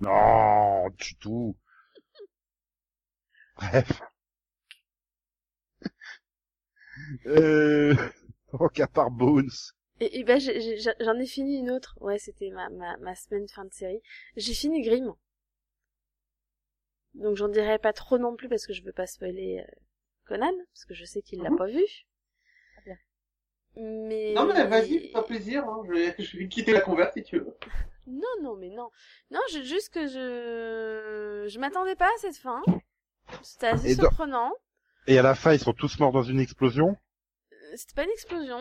Non, 0.00 0.88
du 0.98 1.14
tout. 1.16 1.56
Bref. 3.56 4.02
Euh, 7.26 7.94
donc 8.52 8.80
à 8.80 8.86
part 8.86 9.10
Bones. 9.10 9.50
Et, 10.00 10.18
et 10.20 10.24
ben, 10.24 10.40
j'en 10.40 11.18
ai 11.18 11.26
fini 11.26 11.58
une 11.58 11.70
autre. 11.70 11.96
Ouais, 12.00 12.18
c'était 12.18 12.50
ma, 12.50 12.68
ma, 12.70 12.96
ma 12.98 13.14
semaine 13.14 13.48
fin 13.48 13.64
de 13.64 13.72
série. 13.72 14.00
J'ai 14.36 14.54
fini 14.54 14.82
Grimm. 14.82 15.12
Donc 17.14 17.36
j'en 17.36 17.48
dirai 17.48 17.78
pas 17.78 17.92
trop 17.92 18.18
non 18.18 18.34
plus 18.34 18.48
parce 18.48 18.66
que 18.66 18.72
je 18.72 18.82
veux 18.82 18.92
pas 18.92 19.06
spoiler 19.06 19.60
euh, 19.60 19.74
Conan, 20.24 20.52
parce 20.72 20.84
que 20.84 20.94
je 20.94 21.04
sais 21.04 21.22
qu'il 21.22 21.42
l'a 21.42 21.50
Mhm. 21.50 21.58
pas 21.58 21.66
vu. 21.66 21.84
Mais... 23.76 24.34
Non, 24.34 24.46
mais 24.46 24.64
vas-y, 24.66 25.00
fais-toi 25.00 25.26
plaisir, 25.26 25.64
hein. 25.64 25.82
je, 25.86 25.92
vais, 25.92 26.14
je 26.18 26.38
vais 26.38 26.46
quitter 26.46 26.72
la 26.72 26.80
converse 26.80 27.12
si 27.14 27.22
tu 27.24 27.38
veux. 27.38 27.56
Non, 28.06 28.28
non, 28.42 28.54
mais 28.56 28.68
non. 28.68 28.90
Non, 29.30 29.40
je, 29.50 29.62
juste 29.62 29.88
que 29.88 30.06
je... 30.06 31.46
Je 31.48 31.58
m'attendais 31.58 31.94
pas 31.96 32.04
à 32.04 32.18
cette 32.18 32.36
fin. 32.36 32.62
C'était 33.42 33.68
assez 33.68 33.92
Et 33.92 33.94
dans- 33.96 34.02
surprenant. 34.02 34.52
Et 35.06 35.16
à 35.18 35.22
la 35.22 35.34
fin, 35.34 35.54
ils 35.54 35.58
sont 35.58 35.72
tous 35.72 35.98
morts 35.98 36.12
dans 36.12 36.22
une 36.22 36.38
explosion? 36.38 36.98
Euh, 37.50 37.56
C'était 37.76 37.94
pas 37.94 38.04
une 38.04 38.10
explosion. 38.10 38.58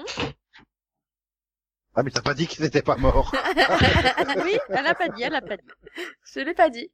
Ah, 1.95 2.01
mais 2.03 2.09
t'as 2.11 2.21
pas 2.21 2.33
dit 2.33 2.47
qu'ils 2.47 2.65
étaient 2.65 2.81
pas 2.81 2.95
morts. 2.97 3.31
oui, 4.43 4.57
elle 4.69 4.87
a 4.87 4.95
pas 4.95 5.09
dit, 5.09 5.21
elle 5.23 5.35
a 5.35 5.41
pas 5.41 5.57
dit. 5.57 5.67
Je 6.25 6.39
l'ai 6.39 6.53
pas 6.55 6.69
dit. 6.69 6.91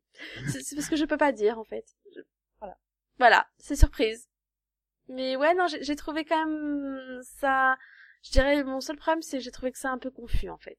C'est 0.47 0.75
parce 0.75 0.89
que 0.89 0.95
je 0.97 1.05
peux 1.05 1.17
pas 1.17 1.31
dire, 1.31 1.57
en 1.57 1.63
fait. 1.63 1.85
Je- 2.15 2.21
Voilà. 2.59 2.77
Voilà, 3.17 3.47
c'est 3.57 3.75
surprise. 3.77 4.27
Mais 5.07 5.35
ouais, 5.37 5.53
non, 5.53 5.67
j'ai 5.67 5.95
trouvé 5.95 6.25
quand 6.25 6.45
même 6.45 7.21
ça... 7.23 7.77
Je 8.23 8.31
dirais, 8.31 8.63
mon 8.63 8.81
seul 8.81 8.97
problème, 8.97 9.21
c'est 9.21 9.37
que 9.37 9.43
j'ai 9.43 9.51
trouvé 9.51 9.71
que 9.71 9.77
c'est 9.79 9.87
un 9.87 9.97
peu 9.97 10.11
confus, 10.11 10.49
en 10.49 10.57
fait. 10.57 10.77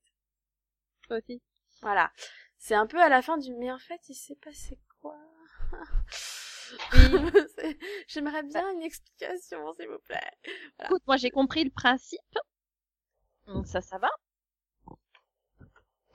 Toi 1.08 1.16
aussi. 1.18 1.40
Voilà. 1.80 2.12
C'est 2.58 2.74
un 2.74 2.86
peu 2.86 3.00
à 3.00 3.08
la 3.08 3.22
fin 3.22 3.38
du... 3.38 3.54
Mais 3.54 3.72
en 3.72 3.78
fait, 3.78 4.00
il 4.10 4.14
s'est 4.14 4.36
passé 4.44 4.78
quoi? 5.00 5.16
C'est- 6.92 7.78
J'aimerais 8.06 8.42
bien 8.44 8.70
une 8.72 8.82
explication, 8.82 9.74
s'il 9.74 9.88
vous 9.88 9.98
plaît. 10.04 10.20
Écoute, 10.84 11.02
moi 11.06 11.16
j'ai 11.16 11.30
compris 11.30 11.64
le 11.64 11.70
principe. 11.70 12.20
Donc 13.46 13.66
ça, 13.66 13.80
ça 13.82 13.98
va. 13.98 14.08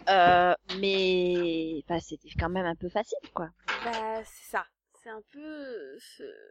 Euh, 0.10 0.54
mais 0.80 1.84
bah, 1.88 2.00
c'était 2.00 2.30
quand 2.40 2.50
même 2.50 2.66
un 2.66 2.76
peu 2.76 2.90
facile, 2.90 3.18
quoi. 3.34 3.50
Bah, 3.84 4.24
c'est 4.26 4.50
ça. 4.52 4.66
C'est 5.02 5.10
un 5.10 5.22
peu... 5.32 5.98
euh, 6.20 6.42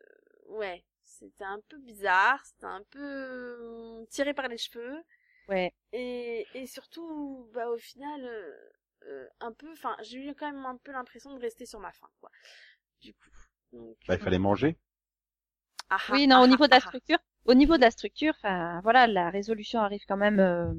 Ouais. 0.49 0.85
C'était 1.03 1.45
un 1.45 1.61
peu 1.69 1.79
bizarre. 1.79 2.45
C'était 2.45 2.67
un 2.67 2.83
peu 2.91 3.01
euh, 3.03 4.05
tiré 4.11 4.35
par 4.35 4.49
les 4.49 4.59
cheveux. 4.59 5.03
Ouais. 5.49 5.73
Et, 5.93 6.47
et 6.55 6.67
surtout, 6.67 7.49
bah, 7.55 7.69
au 7.71 7.79
final, 7.79 8.25
euh, 8.25 8.57
euh, 9.07 9.29
un 9.41 9.53
peu... 9.53 9.71
Enfin, 9.73 9.97
j'ai 10.03 10.19
eu 10.19 10.35
quand 10.35 10.51
même 10.51 10.65
un 10.67 10.77
peu 10.77 10.93
l'impression 10.93 11.35
de 11.35 11.41
rester 11.41 11.67
sur 11.67 11.81
ma 11.81 11.93
faim, 11.93 12.09
quoi. 12.21 12.31
Du 13.01 13.15
coup. 13.15 13.31
Donc, 13.73 13.97
Bah, 14.07 14.15
il 14.15 14.21
fallait 14.21 14.39
manger. 14.39 14.77
ah, 15.91 15.99
ah, 16.09 16.13
Oui, 16.13 16.27
non, 16.27 16.37
ah, 16.37 16.43
au 16.43 16.47
niveau 16.47 16.67
de 16.67 16.71
la 16.71 16.79
ah, 16.79 16.81
ah. 16.85 16.89
structure, 16.89 17.19
au 17.47 17.55
niveau 17.55 17.77
de 17.77 17.83
la 17.83 17.91
structure, 17.91 18.35
enfin, 18.39 18.81
voilà, 18.83 19.07
la 19.07 19.31
résolution 19.31 19.81
arrive 19.81 20.05
quand 20.09 20.17
même. 20.17 20.41
euh, 20.41 20.73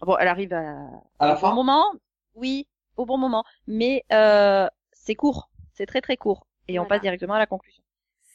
Bon, 0.00 0.16
elle 0.18 0.28
arrive 0.28 0.52
à, 0.52 0.86
À 1.18 1.26
la 1.26 1.34
au 1.34 1.36
bon 1.36 1.50
fin 1.50 1.52
moment. 1.52 1.92
Oui, 2.34 2.66
au 2.96 3.06
bon 3.06 3.16
moment, 3.18 3.44
mais 3.66 4.04
euh, 4.12 4.68
c'est 4.92 5.14
court, 5.14 5.50
c'est 5.72 5.86
très 5.86 6.00
très 6.00 6.16
court, 6.16 6.46
et 6.68 6.78
on 6.78 6.86
passe 6.86 7.00
directement 7.00 7.34
à 7.34 7.38
la 7.38 7.46
conclusion. 7.46 7.82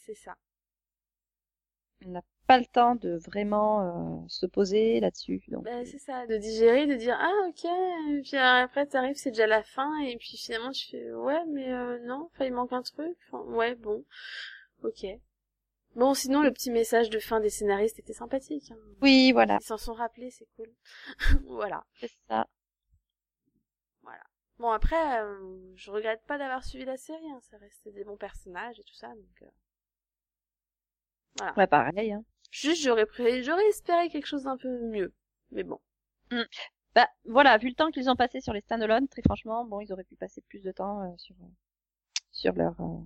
C'est 0.05 0.15
ça. 0.15 0.38
On 2.03 2.09
n'a 2.09 2.24
pas 2.47 2.57
le 2.57 2.65
temps 2.65 2.95
de 2.95 3.18
vraiment 3.18 4.24
euh, 4.24 4.28
se 4.30 4.47
poser 4.47 4.99
là-dessus. 4.99 5.43
Donc, 5.49 5.63
Bah, 5.63 5.86
c'est 5.86 5.99
ça, 5.99 6.26
de 6.28 6.38
digérer, 6.38 6.88
de 6.88 6.95
dire 6.95 7.15
ah 7.20 7.47
ok, 7.49 7.65
et 7.65 8.22
puis 8.24 8.38
euh, 8.38 8.63
après 8.63 8.86
t'arrives, 8.88 9.15
c'est 9.18 9.32
déjà 9.32 9.45
la 9.47 9.63
fin, 9.63 9.99
et 9.99 10.15
puis 10.18 10.38
finalement 10.38 10.72
tu 10.72 10.88
fais 10.89 11.11
ouais 11.13 11.45
mais 11.47 11.72
euh, 11.74 11.99
non, 12.05 12.30
enfin 12.34 12.45
il 12.45 12.53
manque 12.53 12.74
un 12.74 12.82
truc, 12.82 13.15
enfin 13.28 13.43
ouais 13.51 13.76
bon, 13.76 14.03
ok. 14.84 15.05
Bon 15.98 16.14
sinon 16.14 16.43
le 16.43 16.52
petit 16.54 16.70
message 16.70 17.10
de 17.10 17.18
fin 17.18 17.39
des 17.39 17.50
scénaristes 17.50 17.98
était 17.98 18.14
sympathique. 18.14 18.72
Hein. 18.72 18.78
oui, 19.02 19.32
voilà, 19.32 19.58
Ils 19.60 19.66
s'en 19.66 19.78
sont 19.78 19.95
rappelés, 19.95 20.30
c'est 20.30 20.48
cool. 20.56 20.72
voilà. 21.48 21.84
c'est 22.00 22.12
ça. 22.30 22.48
Bon 24.60 24.70
après, 24.70 25.22
euh, 25.22 25.74
je 25.76 25.91
regrette 25.91 26.24
pas 26.26 26.39
d'avoir 26.39 26.64
suivi 26.64 26.84
la 26.84 26.98
série, 26.98 27.30
hein, 27.32 27.39
ça 27.41 27.58
restait 27.58 27.91
des 27.91 28.04
bons 28.04 28.18
personnages 28.18 28.80
et 28.80 28.84
tout 28.84 28.95
ça, 28.95 29.10
donc 29.10 29.41
euh, 29.43 29.45
voilà. 31.38 31.54
Ouais, 31.58 31.68
pareil. 31.68 32.12
Hein. 32.12 32.24
Juste 32.50 32.82
j'aurais 32.82 33.06
pré... 33.06 33.43
j'aurais 33.43 33.68
espéré 33.68 34.10
quelque 34.10 34.26
chose 34.26 34.43
d'un 34.43 34.58
peu 34.58 34.70
mieux, 34.82 35.14
mais 35.52 35.64
bon. 35.64 35.80
Bah 36.95 37.08
voilà, 37.26 37.58
vu 37.60 37.70
le 37.70 37.76
temps 37.76 37.91
qu'ils 37.91 38.10
ont 38.10 38.16
passé 38.16 38.41
sur 38.41 38.54
les 38.54 38.62
stand-alone, 38.62 39.08
très 39.08 39.22
franchement, 39.22 39.64
bon, 39.66 39.80
ils 39.80 39.93
auraient 39.93 40.04
pu 40.04 40.16
passer 40.16 40.41
plus 40.50 40.64
de 40.64 40.72
temps 40.72 41.02
euh, 41.04 41.16
sur 41.18 41.36
sur 42.32 42.54
leur, 42.54 42.80
euh, 42.82 43.00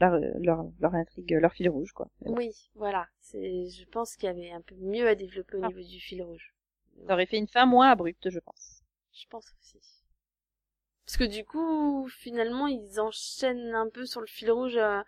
leur 0.00 0.18
leur 0.40 0.64
leur 0.80 0.94
intrigue, 0.94 1.30
leur 1.32 1.52
fil 1.52 1.68
rouge, 1.68 1.92
quoi. 1.92 2.08
Oui, 2.20 2.52
voilà. 2.74 3.08
C'est, 3.20 3.68
je 3.68 3.84
pense 3.86 4.16
qu'il 4.16 4.26
y 4.26 4.30
avait 4.30 4.50
un 4.52 4.60
peu 4.60 4.74
mieux 4.76 5.06
à 5.08 5.14
développer 5.14 5.56
au 5.56 5.64
Ah. 5.64 5.68
niveau 5.68 5.80
du 5.80 6.00
fil 6.00 6.22
rouge. 6.22 6.54
Ça 7.06 7.12
aurait 7.14 7.26
fait 7.26 7.38
une 7.38 7.48
fin 7.48 7.66
moins 7.66 7.90
abrupte, 7.90 8.30
je 8.30 8.38
pense. 8.38 8.82
Je 9.12 9.26
pense 9.28 9.52
aussi. 9.60 9.78
Parce 11.04 11.16
que 11.18 11.24
du 11.24 11.44
coup, 11.44 12.08
finalement, 12.08 12.66
ils 12.66 13.00
enchaînent 13.00 13.74
un 13.74 13.88
peu 13.88 14.06
sur 14.06 14.20
le 14.20 14.26
fil 14.26 14.50
rouge 14.50 14.76
euh, 14.76 15.02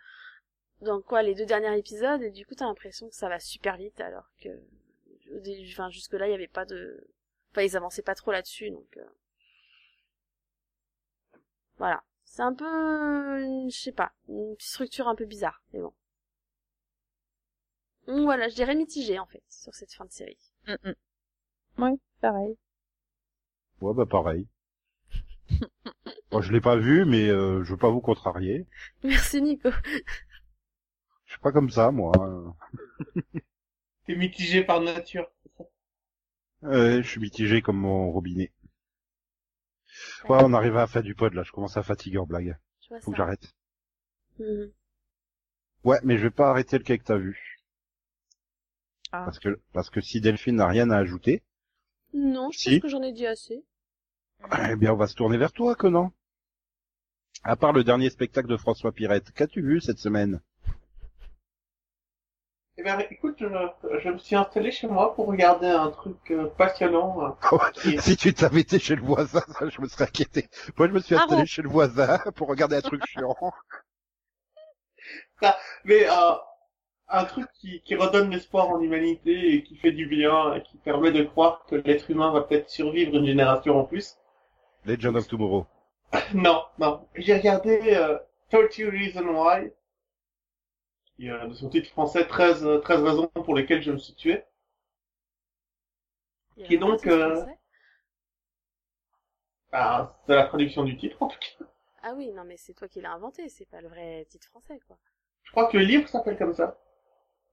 dans 0.81 1.01
quoi 1.01 1.23
les 1.23 1.35
deux 1.35 1.45
derniers 1.45 1.77
épisodes 1.77 2.21
et 2.21 2.31
du 2.31 2.45
coup, 2.45 2.55
t'as 2.55 2.65
l'impression 2.65 3.09
que 3.09 3.15
ça 3.15 3.27
va 3.29 3.39
super 3.39 3.75
vite 3.77 3.99
alors 3.99 4.29
que, 4.41 4.49
enfin, 5.71 5.89
jusque 5.89 6.13
là, 6.13 6.27
il 6.27 6.31
y 6.31 6.35
avait 6.35 6.47
pas 6.47 6.65
de, 6.65 7.05
enfin, 7.51 7.63
ils 7.63 7.75
avançaient 7.75 8.01
pas 8.01 8.15
trop 8.15 8.31
là-dessus, 8.31 8.69
donc. 8.71 8.97
euh, 8.97 9.03
Voilà. 11.77 12.03
C'est 12.29 12.43
un 12.43 12.53
peu, 12.53 12.65
une- 13.43 13.69
je 13.71 13.77
sais 13.77 13.91
pas, 13.91 14.13
une 14.29 14.55
structure 14.59 15.07
un 15.07 15.15
peu 15.15 15.25
bizarre, 15.25 15.61
mais 15.73 15.79
bon. 15.81 15.93
Voilà, 18.07 18.49
je 18.49 18.55
dirais 18.55 18.75
mitigé 18.75 19.19
en 19.19 19.25
fait 19.25 19.43
sur 19.49 19.73
cette 19.73 19.93
fin 19.93 20.05
de 20.05 20.11
série. 20.11 20.37
Mm, 20.67 20.73
mm. 20.89 21.83
Ouais, 21.83 21.97
pareil. 22.21 22.57
Ouais, 23.81 23.93
bah 23.93 24.05
pareil. 24.05 24.47
Bon, 26.31 26.41
je 26.41 26.51
l'ai 26.53 26.61
pas 26.61 26.75
vu, 26.75 27.05
mais 27.05 27.27
euh, 27.27 27.63
je 27.63 27.71
veux 27.71 27.77
pas 27.77 27.89
vous 27.89 28.01
contrarier. 28.01 28.67
Merci 29.03 29.41
Nico. 29.41 29.69
Je 31.25 31.31
suis 31.33 31.39
pas 31.41 31.51
comme 31.51 31.71
ça, 31.71 31.89
moi. 31.91 32.11
T'es 34.05 34.15
mitigé 34.15 34.63
par 34.63 34.81
nature. 34.81 35.27
c'est 35.43 35.51
ça? 35.57 35.63
Euh, 36.65 37.01
je 37.01 37.07
suis 37.09 37.19
mitigé 37.21 37.61
comme 37.61 37.77
mon 37.77 38.11
robinet. 38.11 38.51
Ouais, 40.27 40.39
on 40.43 40.53
arrive 40.53 40.77
à 40.77 40.87
fin 40.87 41.01
du 41.01 41.15
pod, 41.15 41.33
là. 41.33 41.43
Je 41.43 41.51
commence 41.51 41.77
à 41.77 41.83
fatiguer 41.83 42.17
en 42.17 42.25
blague. 42.25 42.57
Je 42.81 42.89
vois 42.89 42.99
Faut 42.99 43.11
que 43.11 43.17
j'arrête. 43.17 43.53
Mhm. 44.39 44.71
Ouais, 45.83 45.99
mais 46.03 46.17
je 46.17 46.23
vais 46.23 46.29
pas 46.31 46.49
arrêter 46.49 46.77
le 46.77 46.83
cas 46.83 46.97
que 46.97 47.03
t'as 47.03 47.17
vu. 47.17 47.59
Ah. 49.11 49.23
Parce 49.25 49.39
que, 49.39 49.59
parce 49.73 49.89
que 49.89 50.01
si 50.01 50.21
Delphine 50.21 50.57
n'a 50.57 50.67
rien 50.67 50.89
à 50.91 50.97
ajouter, 50.97 51.41
Non, 52.13 52.51
je 52.51 52.57
Si. 52.59 52.69
pense 52.71 52.81
que 52.81 52.87
j'en 52.89 53.03
ai 53.03 53.13
dit 53.13 53.25
assez. 53.27 53.63
eh 54.69 54.75
bien, 54.75 54.93
on 54.93 54.97
va 54.97 55.07
se 55.07 55.15
tourner 55.15 55.37
vers 55.37 55.51
toi, 55.53 55.75
Conan. 55.75 56.11
À 57.43 57.55
part 57.55 57.71
le 57.73 57.83
dernier 57.83 58.09
spectacle 58.09 58.47
de 58.49 58.57
François 58.57 58.91
Pirette, 58.91 59.31
qu'as-tu 59.31 59.61
vu 59.61 59.79
cette 59.81 59.99
semaine? 59.99 60.41
Eh 62.79 62.81
ben, 62.81 62.97
écoute, 63.11 63.35
je, 63.39 63.45
je 63.99 64.09
me 64.09 64.17
suis 64.17 64.37
installé 64.37 64.71
chez 64.71 64.87
moi 64.87 65.13
pour 65.13 65.27
regarder 65.27 65.67
un 65.67 65.91
truc 65.91 66.15
euh, 66.31 66.45
passionnant. 66.57 67.35
euh, 67.51 67.57
qui 67.73 67.99
Si 67.99 68.15
tu 68.15 68.33
t'avais 68.33 68.61
été 68.61 68.79
chez 68.79 68.95
le 68.95 69.01
voisin, 69.01 69.41
ça, 69.49 69.67
je 69.67 69.81
me 69.81 69.87
serais 69.89 70.05
inquiété. 70.05 70.47
Moi, 70.77 70.87
je 70.87 70.93
me 70.93 70.99
suis 71.01 71.13
Ah 71.13 71.23
installé 71.23 71.41
bon 71.41 71.45
chez 71.45 71.61
le 71.61 71.67
voisin 71.67 72.19
pour 72.37 72.47
regarder 72.47 72.77
un 72.77 72.81
truc 72.81 73.05
chiant. 73.05 73.35
Mais 75.83 76.09
euh, 76.09 76.31
un 77.09 77.25
truc 77.25 77.47
qui, 77.59 77.81
qui 77.81 77.95
redonne 77.95 78.29
l'espoir 78.29 78.69
en 78.69 78.77
l'humanité 78.77 79.55
et 79.55 79.63
qui 79.63 79.75
fait 79.75 79.91
du 79.91 80.05
bien 80.05 80.53
et 80.53 80.63
qui 80.63 80.77
permet 80.77 81.11
de 81.11 81.23
croire 81.23 81.65
que 81.67 81.75
l'être 81.75 82.09
humain 82.09 82.31
va 82.31 82.43
peut-être 82.43 82.69
survivre 82.69 83.13
une 83.13 83.25
génération 83.25 83.77
en 83.77 83.83
plus. 83.83 84.15
Legend 84.85 85.17
of 85.17 85.27
Tomorrow. 85.27 85.65
Non, 86.33 86.63
non. 86.79 87.05
J'ai 87.15 87.35
regardé 87.35 87.81
euh, 87.93 88.17
30 88.51 88.89
Reasons 88.89 89.27
Why, 89.27 89.69
qui 91.19 91.29
euh, 91.29 91.45
de 91.47 91.53
son 91.53 91.69
titre 91.69 91.89
français 91.89 92.25
13, 92.25 92.65
euh, 92.65 92.79
13 92.79 93.03
raisons 93.03 93.27
pour 93.27 93.53
lesquelles 93.55 93.81
je 93.83 93.91
me 93.91 93.97
suis 93.97 94.15
tué. 94.15 94.43
Qui 96.63 96.75
est 96.75 96.77
donc, 96.77 97.05
euh, 97.07 97.35
français? 97.35 97.57
Ah, 99.71 100.15
c'est 100.27 100.35
la 100.35 100.45
traduction 100.45 100.83
du 100.83 100.95
titre 100.95 101.17
en 101.23 101.27
tout 101.27 101.39
cas. 101.39 101.65
Ah 102.03 102.13
oui, 102.13 102.31
non 102.33 102.43
mais 102.43 102.57
c'est 102.57 102.73
toi 102.73 102.89
qui 102.89 102.99
l'as 103.01 103.13
inventé, 103.13 103.47
c'est 103.49 103.65
pas 103.65 103.79
le 103.81 103.87
vrai 103.87 104.25
titre 104.29 104.47
français 104.47 104.79
quoi. 104.85 104.97
Je 105.43 105.51
crois 105.51 105.67
que 105.67 105.77
le 105.77 105.83
livre 105.83 106.07
s'appelle 106.07 106.37
comme 106.37 106.53
ça. 106.53 106.77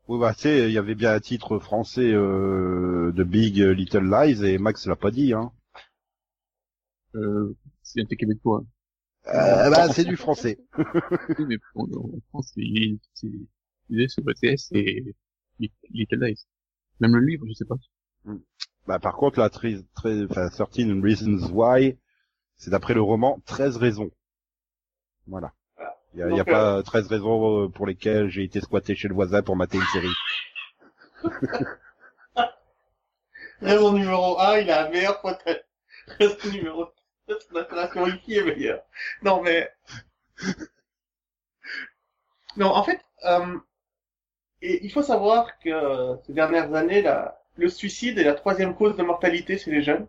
Oui, 0.09 0.19
bah, 0.19 0.35
tu 0.35 0.41
sais, 0.43 0.69
il 0.69 0.73
y 0.73 0.79
avait 0.79 0.97
bien 0.97 1.13
un 1.15 1.21
titre 1.21 1.61
français 1.61 2.11
euh, 2.13 3.13
de 3.13 3.23
Big 3.25 3.59
Little 3.59 4.03
Lies 4.11 4.45
et 4.45 4.59
Max 4.59 4.87
l'a 4.87 4.97
pas 4.97 5.13
dit, 5.13 5.33
hein. 5.33 5.53
Euh, 7.15 7.55
c'est 7.83 8.01
un 8.01 8.05
québécois. 8.17 8.63
Euh, 9.29 9.71
bah, 9.71 9.89
c'est 9.93 10.05
du 10.05 10.17
français. 10.17 10.59
Oui, 11.39 11.47
mais 11.49 11.59
en, 11.77 11.85
en 11.85 12.21
France, 12.31 12.53
c'est, 12.55 13.29
c'est, 13.89 14.09
c'est 14.09 14.09
sur 14.09 14.23
ETS 14.29 14.73
et 14.73 15.15
Little 15.91 16.25
Lies. 16.25 16.47
Même 17.01 17.17
le 17.17 17.25
livre, 17.25 17.45
je 17.49 17.53
sais 17.53 17.65
pas. 17.65 17.77
Bah, 18.87 18.99
par 18.99 19.17
contre, 19.17 19.39
la 19.41 19.51
très, 19.51 19.77
très, 19.95 20.25
enfin, 20.25 20.49
13 20.49 21.03
Reasons 21.03 21.51
Why, 21.53 21.99
c'est 22.57 22.71
d'après 22.71 22.95
le 22.95 23.03
roman 23.03 23.41
13 23.47 23.77
raisons. 23.77 24.11
Voilà. 25.27 25.53
Il 26.15 26.21
y 26.21 26.23
a, 26.23 26.31
y 26.31 26.35
a 26.35 26.37
Donc, 26.37 26.47
pas 26.47 26.83
13 26.83 27.09
raisons 27.09 27.65
euh, 27.65 27.69
pour 27.69 27.87
lesquelles 27.87 28.29
j'ai 28.29 28.45
été 28.45 28.61
squatté 28.61 28.95
chez 28.95 29.09
le 29.09 29.15
voisin 29.15 29.43
pour 29.43 29.57
mater 29.57 29.79
une 29.79 29.85
série. 29.85 30.15
Raison 33.61 33.93
numéro 33.93 34.39
1, 34.39 34.59
il 34.59 34.71
a 34.71 34.85
la 34.85 34.91
meilleure 34.91 35.21
photo. 35.21 35.51
Raison 36.19 36.51
numéro 36.53 36.87
2, 37.29 37.39
son 37.41 37.57
installation 37.57 38.05
wiki 38.05 38.35
est 38.35 38.45
meilleure. 38.45 38.83
Non, 39.23 39.43
mais... 39.43 39.71
Non, 42.57 42.69
en 42.69 42.83
fait, 42.83 43.01
euh, 43.25 43.59
et 44.67 44.85
il 44.85 44.91
faut 44.91 45.03
savoir 45.03 45.59
que 45.61 45.71
euh, 45.71 46.17
ces 46.27 46.33
dernières 46.33 46.75
années, 46.75 47.05
le 47.57 47.69
suicide 47.69 48.19
est 48.19 48.25
la 48.25 48.35
troisième 48.35 48.75
cause 48.75 48.97
de 48.97 49.03
mortalité 49.03 49.59
chez 49.59 49.71
les 49.71 49.83
jeunes. 49.83 50.09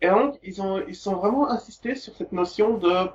Et 0.00 0.08
donc, 0.08 0.38
ils 0.42 0.62
ont, 0.62 0.82
sont 0.94 1.16
vraiment 1.16 1.50
insisté 1.50 1.94
sur 1.94 2.14
cette 2.16 2.32
notion 2.32 2.78
de, 2.78 3.10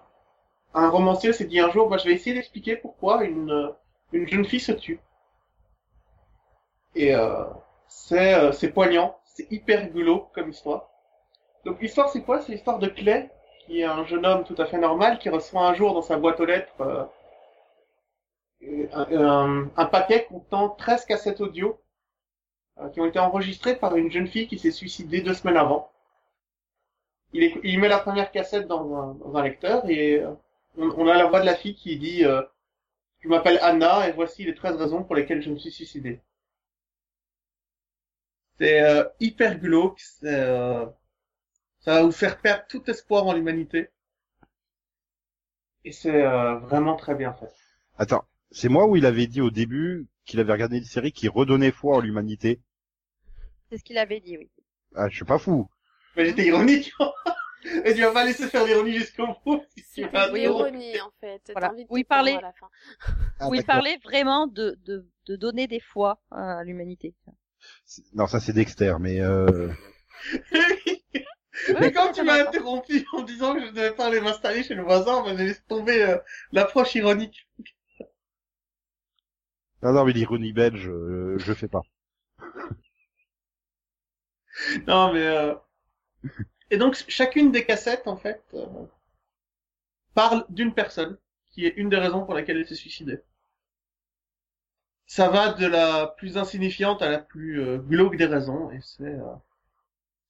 un 0.76 0.90
romancier 0.90 1.34
s'est 1.34 1.46
dit 1.46 1.60
un 1.60 1.72
jour, 1.72 1.90
bah, 1.90 1.98
je 1.98 2.08
vais 2.08 2.14
essayer 2.14 2.36
d'expliquer 2.36 2.76
pourquoi 2.76 3.24
une, 3.24 3.52
euh, 3.52 3.70
une 4.14 4.28
jeune 4.28 4.46
fille 4.46 4.60
se 4.60 4.72
tue. 4.72 5.00
Et, 6.96 7.16
euh, 7.16 7.46
c'est, 7.88 8.72
poignant, 8.74 9.18
c'est 9.26 9.52
hyper 9.52 9.82
rigolo 9.82 10.30
comme 10.34 10.50
histoire. 10.50 10.90
Donc, 11.66 11.82
l'histoire, 11.82 12.10
c'est 12.10 12.22
quoi? 12.22 12.42
C'est 12.42 12.52
l'histoire 12.52 12.78
de 12.78 12.88
Clay, 12.88 13.32
qui 13.66 13.82
est 13.82 13.86
un 13.86 14.06
jeune 14.06 14.26
homme 14.28 14.44
tout 14.44 14.56
à 14.60 14.66
fait 14.66 14.78
normal, 14.78 15.18
qui 15.18 15.30
reçoit 15.30 15.68
un 15.68 15.74
jour 15.74 15.94
dans 15.94 16.02
sa 16.04 16.18
boîte 16.18 16.40
aux 16.40 16.46
lettres, 16.46 17.10
un, 18.94 19.08
un- 19.18 19.72
un 19.76 19.86
paquet 19.86 20.26
contenant 20.26 20.70
13 20.70 21.06
cassettes 21.06 21.42
audio 21.42 21.80
euh, 22.80 22.90
qui 22.90 23.02
ont 23.02 23.06
été 23.06 23.20
enregistrées 23.20 23.76
par 23.76 23.96
une 23.96 24.12
jeune 24.12 24.28
fille 24.28 24.48
qui 24.48 24.60
s'est 24.60 24.72
suicidée 24.72 25.22
deux 25.22 25.34
semaines 25.34 25.58
avant. 25.58 25.92
Il, 27.34 27.80
met 27.80 27.88
la 27.88 28.00
première 28.00 28.32
cassette 28.32 28.68
dans 28.68 29.18
un, 29.36 29.44
lecteur 29.44 29.90
et 29.90 30.20
euh, 30.20 30.34
on, 30.78 31.08
a 31.08 31.18
la 31.18 31.26
voix 31.28 31.40
de 31.40 31.46
la 31.46 31.56
fille 31.56 31.76
qui 31.76 31.98
dit 31.98 32.26
euh, 32.26 32.42
Je 33.22 33.30
m'appelle 33.30 33.60
Anna 33.62 34.08
et 34.10 34.12
voici 34.14 34.44
les 34.44 34.56
13 34.56 34.76
raisons 34.78 35.04
pour 35.04 35.16
lesquelles 35.16 35.42
je 35.42 35.50
me 35.50 35.58
suis 35.58 35.72
suicidée. 35.72 36.20
C'est 38.60 38.82
euh, 38.82 39.04
hyper 39.20 39.60
glauque, 39.60 40.02
euh, 40.24 40.86
ça 41.80 41.96
va 41.96 42.04
vous 42.04 42.12
faire 42.12 42.40
perdre 42.40 42.66
tout 42.68 42.90
espoir 42.90 43.26
en 43.28 43.34
l'humanité. 43.34 43.90
Et 45.84 45.92
c'est 45.92 46.24
euh, 46.26 46.56
vraiment 46.60 46.96
très 46.96 47.16
bien 47.16 47.34
fait. 47.34 47.52
Attends, 47.98 48.24
c'est 48.52 48.70
moi 48.70 48.86
où 48.88 48.96
il 48.96 49.06
avait 49.06 49.28
dit 49.28 49.42
au 49.42 49.50
début 49.50 50.08
qu'il 50.26 50.40
avait 50.40 50.54
regardé 50.54 50.78
une 50.78 50.84
série 50.86 51.12
qui 51.12 51.28
redonnait 51.28 51.72
foi 51.72 51.98
en 51.98 52.00
l'humanité. 52.02 52.62
C'est 53.70 53.78
ce 53.78 53.84
qu'il 53.84 53.98
avait 53.98 54.20
dit, 54.20 54.38
oui. 54.38 54.50
Ah, 54.96 55.08
je 55.10 55.16
suis 55.16 55.26
pas 55.26 55.40
fou. 55.40 55.70
Mais 56.16 56.26
j'étais 56.26 56.46
ironique. 56.48 56.92
Et 57.86 57.94
tu 57.94 58.02
vas 58.02 58.12
pas 58.12 58.26
laisser 58.26 58.48
faire 58.48 58.66
l'ironie 58.66 58.94
jusqu'au 58.94 59.28
bout. 59.46 59.64
vas 60.12 60.30
une 60.30 60.38
ironie, 60.38 61.00
en 61.00 61.12
fait. 61.20 61.42
Voilà. 61.54 61.72
envie 61.72 61.84
de 61.86 61.88
Oui, 61.92 62.04
te 62.04 62.08
pendre 62.08 62.18
parler. 62.18 62.32
à 62.34 62.42
la 62.42 62.54
fin. 62.54 62.68
Ah, 63.40 63.48
Où 63.50 63.54
il 63.54 63.60
d'accord. 63.60 63.76
parlait 63.76 63.98
vraiment 64.04 64.48
de, 64.48 64.78
de, 64.84 65.08
de 65.28 65.36
donner 65.36 65.68
des 65.68 65.80
fois 65.80 66.20
à 66.32 66.64
l'humanité. 66.64 67.14
C'est- 67.86 68.04
Non, 68.14 68.26
ça 68.28 68.40
c'est 68.40 68.54
Dexter, 68.54 68.96
mais 69.00 69.22
euh... 69.22 69.72
Mais 71.80 71.92
quand 71.92 72.12
tu 72.12 72.24
m'as 72.24 72.42
interrompu 72.48 73.06
en 73.14 73.22
disant 73.22 73.54
que 73.56 73.62
je 73.68 73.72
devais 73.72 73.92
pas 73.94 74.08
aller 74.08 74.22
m'installer 74.22 74.64
chez 74.64 74.74
le 74.74 74.84
voisin, 74.84 75.22
ben, 75.24 75.38
j'ai 75.38 75.46
laissé 75.46 75.62
tomber 75.68 76.02
euh, 76.02 76.18
l'approche 76.52 76.96
ironique. 76.96 77.48
Non, 79.84 79.92
non, 79.94 80.06
mais 80.06 80.14
l'ironie 80.14 80.54
belge, 80.54 80.88
euh, 80.90 81.38
je 81.38 81.54
fais 81.54 81.68
pas. 81.68 81.82
Non, 84.88 85.14
mais... 85.14 85.26
Euh... 85.26 85.56
Et 86.72 86.78
donc, 86.78 86.96
chacune 87.08 87.52
des 87.52 87.68
cassettes, 87.68 88.08
en 88.08 88.18
fait, 88.18 88.44
euh, 88.56 88.66
parle 90.14 90.46
d'une 90.48 90.74
personne, 90.74 91.18
qui 91.50 91.66
est 91.66 91.74
une 91.76 91.90
des 91.90 91.98
raisons 91.98 92.24
pour 92.24 92.34
laquelle 92.34 92.56
elle 92.56 92.66
s'est 92.68 92.76
suicidée. 92.76 93.20
Ça 95.06 95.30
va 95.30 95.54
de 95.54 95.68
la 95.68 96.08
plus 96.08 96.40
insignifiante 96.40 97.04
à 97.04 97.10
la 97.10 97.20
plus 97.20 97.62
euh, 97.62 97.78
glauque 97.78 98.16
des 98.18 98.26
raisons, 98.26 98.72
et 98.72 98.80
c'est... 98.82 99.04
euh, 99.04 99.36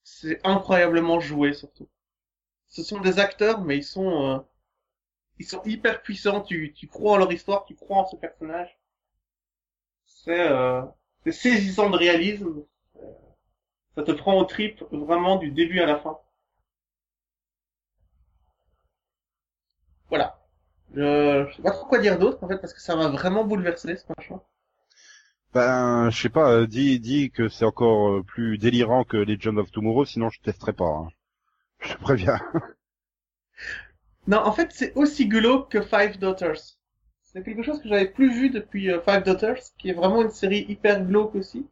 c'est 0.04 0.40
incroyablement 0.46 1.20
joué, 1.20 1.54
surtout. 1.54 1.90
Ce 2.70 2.84
sont 2.84 3.02
des 3.02 3.20
acteurs, 3.20 3.62
mais 3.62 3.78
ils 3.78 3.84
sont... 3.86 4.46
ils 5.40 5.46
sont 5.48 5.64
hyper 5.66 6.02
puissants, 6.04 6.42
tu, 6.42 6.74
tu 6.74 6.88
crois 6.88 7.14
en 7.14 7.18
leur 7.18 7.34
histoire, 7.34 7.66
tu 7.66 7.76
crois 7.76 7.98
en 8.00 8.08
ce 8.08 8.16
personnage. 8.18 8.80
C'est 10.16 10.48
euh, 10.52 10.84
c'est 11.26 11.32
saisissant 11.32 11.90
de 11.90 11.98
réalisme, 11.98 12.64
ça 13.96 14.04
te 14.04 14.12
prend 14.12 14.38
au 14.38 14.44
trip 14.44 14.84
vraiment 14.92 15.38
du 15.38 15.50
début 15.50 15.80
à 15.80 15.86
la 15.86 15.98
fin. 15.98 16.20
Voilà. 20.10 20.38
Je, 20.94 21.48
je 21.50 21.56
sais 21.56 21.62
pas 21.64 21.72
trop 21.72 21.88
quoi 21.88 22.00
dire 22.00 22.20
d'autre 22.20 22.44
en 22.44 22.48
fait 22.48 22.58
parce 22.60 22.74
que 22.74 22.82
ça 22.82 22.96
m'a 22.96 23.10
vraiment 23.10 23.46
bouleversé 23.46 23.96
ce 23.98 24.06
machin. 24.18 24.42
Ben, 25.54 26.10
je 26.10 26.22
sais 26.24 26.30
pas, 26.30 26.52
euh, 26.52 26.68
dis, 26.68 27.00
dis 27.00 27.32
que 27.32 27.48
c'est 27.48 27.64
encore 27.66 28.10
euh, 28.10 28.24
plus 28.24 28.58
délirant 28.58 29.06
que 29.06 29.16
Legend 29.18 29.58
of 29.60 29.72
Tomorrow, 29.72 30.04
sinon 30.06 30.30
je 30.30 30.42
testerai 30.42 30.74
pas. 30.74 30.86
hein. 30.90 31.08
Je 31.82 31.94
te 31.94 32.00
préviens. 32.02 32.40
Non, 34.26 34.40
en 34.40 34.52
fait 34.52 34.72
c'est 34.72 34.96
aussi 34.96 35.28
glauque 35.28 35.70
que 35.72 35.82
Five 35.84 36.18
Daughters. 36.18 36.80
C'est 37.34 37.44
quelque 37.44 37.64
chose 37.64 37.82
que 37.82 37.88
j'avais 37.88 38.10
plus 38.10 38.32
vu 38.32 38.50
depuis 38.50 38.92
euh, 38.92 39.00
Five 39.02 39.24
Daughters, 39.24 39.62
qui 39.78 39.90
est 39.90 39.94
vraiment 39.94 40.22
une 40.22 40.32
série 40.32 40.66
hyper 40.68 41.04
glauque 41.06 41.36
aussi. 41.36 41.66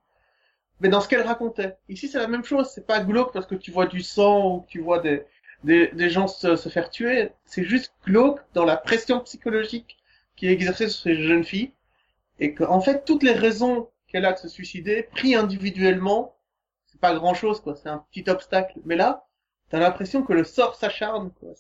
Mais 0.80 0.90
dans 0.90 1.02
ce 1.02 1.10
qu'elle 1.10 1.22
racontait. 1.22 1.76
Ici 1.90 2.08
c'est 2.08 2.20
la 2.20 2.28
même 2.28 2.46
chose, 2.46 2.70
c'est 2.74 2.88
pas 2.88 3.02
glauque 3.02 3.34
parce 3.34 3.46
que 3.46 3.56
tu 3.56 3.72
vois 3.72 3.86
du 3.86 4.02
sang 4.02 4.56
ou 4.56 4.66
tu 4.68 4.80
vois 4.80 5.00
des, 5.00 5.26
des, 5.64 6.10
gens 6.10 6.28
se, 6.28 6.56
se 6.56 6.70
faire 6.70 6.90
tuer. 6.90 7.32
C'est 7.46 7.64
juste 7.64 7.94
glauque 8.06 8.40
dans 8.54 8.66
la 8.66 8.78
pression 8.78 9.20
psychologique 9.22 9.98
qui 10.36 10.48
est 10.48 10.52
exercée 10.52 10.88
sur 10.88 11.02
ces 11.02 11.16
jeunes 11.16 11.44
filles. 11.44 11.74
Et 12.40 12.54
que, 12.54 12.64
en 12.64 12.80
fait, 12.80 13.04
toutes 13.06 13.24
les 13.24 13.34
raisons 13.34 13.90
qu'elle 14.08 14.26
a 14.26 14.34
de 14.34 14.38
se 14.38 14.48
suicider, 14.48 15.04
pris 15.04 15.36
individuellement, 15.36 16.36
c'est 16.86 17.02
pas 17.02 17.14
grand 17.14 17.34
chose, 17.34 17.60
quoi. 17.60 17.76
C'est 17.76 17.90
un 17.90 18.06
petit 18.12 18.30
obstacle. 18.30 18.80
Mais 18.86 18.96
là, 18.96 19.28
t'as 19.70 19.80
l'impression 19.80 20.24
que 20.24 20.34
le 20.34 20.46
sort 20.46 20.76
s'acharne, 20.76 21.32
quoi. 21.40 21.54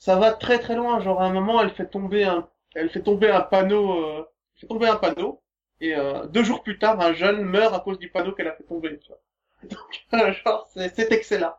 Ça 0.00 0.16
va 0.18 0.32
très 0.32 0.58
très 0.58 0.74
loin. 0.76 1.00
Genre, 1.00 1.22
à 1.22 1.26
un 1.26 1.32
moment, 1.32 1.62
elle 1.62 1.70
fait 1.72 1.88
tomber 1.88 2.24
un, 2.24 2.48
elle 2.74 2.90
fait 2.90 3.02
tomber 3.02 3.30
un 3.30 3.42
panneau, 3.42 4.04
euh, 4.04 4.24
fait 4.56 4.66
tomber 4.66 4.88
un 4.88 4.96
panneau. 4.96 5.42
Et 5.80 5.94
euh, 5.96 6.26
deux 6.26 6.44
jours 6.44 6.62
plus 6.64 6.78
tard, 6.78 7.00
un 7.00 7.12
jeune 7.14 7.42
meurt 7.44 7.74
à 7.74 7.80
cause 7.80 7.98
du 7.98 8.10
panneau 8.10 8.32
qu'elle 8.34 8.48
a 8.48 8.54
fait 8.56 8.64
tomber. 8.64 8.98
Tu 8.98 9.08
vois. 9.08 9.20
Donc, 9.70 10.06
euh, 10.14 10.32
genre, 10.32 10.68
c'est, 10.74 10.94
c'est 10.94 11.12
excellent. 11.12 11.54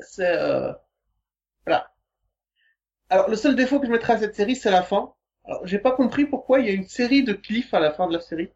C'est, 0.00 0.26
euh... 0.36 0.72
voilà. 1.66 1.92
Alors, 3.10 3.30
le 3.30 3.36
seul 3.36 3.54
défaut 3.54 3.78
que 3.78 3.86
je 3.86 3.92
mettrais 3.92 4.14
à 4.14 4.18
cette 4.18 4.34
série, 4.34 4.56
c'est 4.56 4.72
la 4.72 4.82
fin. 4.82 5.14
Alors, 5.44 5.64
j'ai 5.64 5.78
pas 5.78 5.92
compris 5.92 6.26
pourquoi 6.26 6.58
il 6.58 6.66
y 6.66 6.68
a 6.68 6.72
une 6.72 6.88
série 6.88 7.22
de 7.22 7.32
cliffs 7.32 7.72
à 7.74 7.78
la 7.78 7.92
fin 7.92 8.08
de 8.08 8.12
la 8.12 8.20
série. 8.20 8.50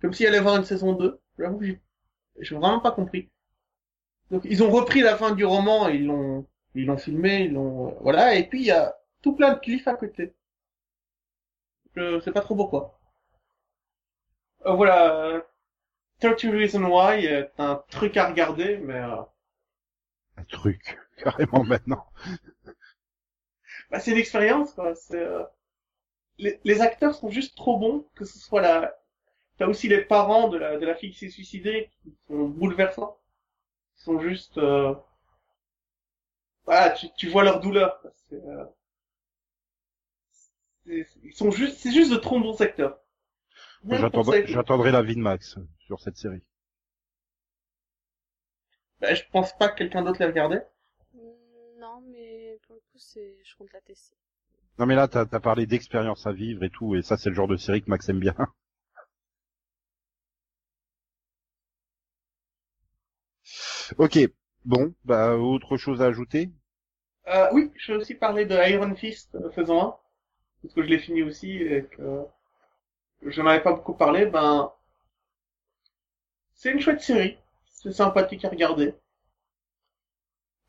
Comme 0.00 0.12
s'il 0.12 0.26
allait 0.26 0.38
y 0.38 0.40
avoir 0.40 0.56
une 0.56 0.64
saison 0.64 0.92
2. 0.92 1.20
J'avoue 1.38 1.60
que 1.60 1.66
j'ai 2.40 2.54
vraiment 2.56 2.80
pas 2.80 2.90
compris. 2.90 3.30
Donc, 4.30 4.42
ils 4.44 4.62
ont 4.62 4.70
repris 4.70 5.00
la 5.00 5.16
fin 5.16 5.32
du 5.32 5.44
roman, 5.44 5.88
ils 5.88 6.06
l'ont, 6.06 6.46
ils 6.74 6.86
l'ont 6.86 6.98
filmé, 6.98 7.44
ils 7.44 7.52
l'ont, 7.52 7.96
voilà, 8.00 8.34
et 8.34 8.48
puis 8.48 8.60
il 8.60 8.66
y 8.66 8.70
a 8.70 8.96
tout 9.22 9.34
plein 9.34 9.54
de 9.54 9.58
cliffs 9.58 9.88
à 9.88 9.94
côté. 9.94 10.34
Je 11.96 12.18
sais 12.20 12.32
pas 12.32 12.40
trop 12.40 12.56
pourquoi. 12.56 12.98
Euh, 14.66 14.72
voilà, 14.74 15.24
euh, 15.26 15.40
30 16.20 16.40
Reasons 16.52 16.84
Why 16.84 17.24
est 17.26 17.52
un 17.58 17.82
truc 17.90 18.16
à 18.16 18.28
regarder, 18.28 18.78
mais 18.78 18.94
euh, 18.94 19.22
Un 20.38 20.44
truc, 20.44 20.98
carrément 21.18 21.64
maintenant. 21.64 22.06
bah, 23.90 24.00
c'est 24.00 24.12
une 24.12 24.18
expérience, 24.18 24.72
quoi. 24.74 24.94
C'est, 24.94 25.20
euh, 25.20 25.44
les, 26.38 26.60
les 26.64 26.80
acteurs 26.80 27.14
sont 27.14 27.30
juste 27.30 27.56
trop 27.56 27.78
bons, 27.78 28.06
que 28.14 28.24
ce 28.24 28.38
soit 28.38 28.62
la... 28.62 28.94
T'as 29.58 29.66
aussi 29.66 29.88
les 29.88 30.02
parents 30.04 30.48
de 30.48 30.58
la, 30.58 30.78
de 30.78 30.86
la 30.86 30.94
fille 30.94 31.10
qui 31.12 31.18
s'est 31.18 31.30
suicidée, 31.30 31.90
qui 32.02 32.16
sont 32.28 32.48
bouleversants. 32.48 33.17
Ils 33.98 34.02
sont 34.02 34.20
juste... 34.20 34.58
Euh... 34.58 34.94
Voilà, 36.64 36.90
tu, 36.90 37.06
tu 37.16 37.28
vois 37.28 37.44
leur 37.44 37.60
douleur, 37.60 38.00
quoi. 38.00 38.10
C'est, 38.28 38.34
euh, 38.44 38.64
Ils 40.86 41.32
sont 41.34 41.50
juste... 41.50 41.78
C'est 41.78 41.92
juste 41.92 42.10
de 42.12 42.16
trop 42.16 42.40
bons 42.40 42.60
acteurs. 42.60 42.98
Que 43.88 43.96
J'attendrai, 44.46 44.90
la 44.90 45.02
vie 45.02 45.14
de 45.14 45.20
Max 45.20 45.58
sur 45.78 46.00
cette 46.00 46.16
série. 46.16 46.42
bah, 49.00 49.14
je 49.14 49.22
pense 49.30 49.56
pas 49.56 49.68
que 49.68 49.78
quelqu'un 49.78 50.02
d'autre 50.02 50.18
l'ait 50.20 50.26
regardé. 50.26 50.60
Mm, 51.14 51.80
Non, 51.80 52.00
mais 52.08 52.58
pour 52.66 52.74
le 52.76 52.80
coup, 52.80 52.98
c'est, 52.98 53.36
je 53.44 53.56
compte 53.56 53.72
la 53.72 53.80
tester. 53.80 54.16
Non 54.78 54.86
mais 54.86 54.94
là, 54.94 55.08
t'as 55.08 55.24
as 55.30 55.40
parlé 55.40 55.66
d'expérience 55.66 56.26
à 56.26 56.32
vivre 56.32 56.62
et 56.62 56.70
tout, 56.70 56.94
et 56.94 57.02
ça 57.02 57.16
c'est 57.16 57.30
le 57.30 57.34
genre 57.34 57.48
de 57.48 57.56
série 57.56 57.82
que 57.82 57.90
Max 57.90 58.08
aime 58.08 58.20
bien. 58.20 58.34
ok, 63.98 64.18
bon, 64.64 64.94
bah 65.04 65.36
autre 65.36 65.76
chose 65.76 66.02
à 66.02 66.06
ajouter? 66.06 66.50
Euh, 67.28 67.48
oui, 67.52 67.70
je 67.76 67.92
vais 67.92 67.98
aussi 67.98 68.14
parler 68.14 68.46
de 68.46 68.54
Iron 68.70 68.94
Fist 68.94 69.34
euh, 69.34 69.50
saison 69.52 69.82
1, 69.82 69.96
parce 70.62 70.74
que 70.74 70.82
je 70.82 70.88
l'ai 70.88 70.98
fini 70.98 71.22
aussi 71.22 71.52
et 71.52 71.84
que 71.84 72.24
je 73.22 73.40
n'en 73.42 73.48
avais 73.50 73.62
pas 73.62 73.72
beaucoup 73.72 73.94
parlé. 73.94 74.26
Ben, 74.26 74.72
c'est 76.54 76.72
une 76.72 76.80
chouette 76.80 77.00
série, 77.00 77.38
c'est 77.66 77.92
sympathique 77.92 78.44
à 78.44 78.50
regarder. 78.50 78.94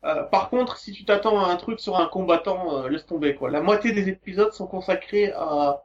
Euh, 0.04 0.22
par 0.24 0.48
contre, 0.48 0.78
si 0.78 0.92
tu 0.92 1.04
t'attends 1.04 1.44
à 1.44 1.48
un 1.50 1.56
truc 1.56 1.78
sur 1.80 1.98
un 1.98 2.06
combattant, 2.06 2.84
euh, 2.84 2.88
laisse 2.88 3.06
tomber 3.06 3.34
quoi. 3.34 3.50
La 3.50 3.60
moitié 3.60 3.92
des 3.92 4.08
épisodes 4.08 4.52
sont 4.52 4.66
consacrés 4.66 5.32
à 5.32 5.84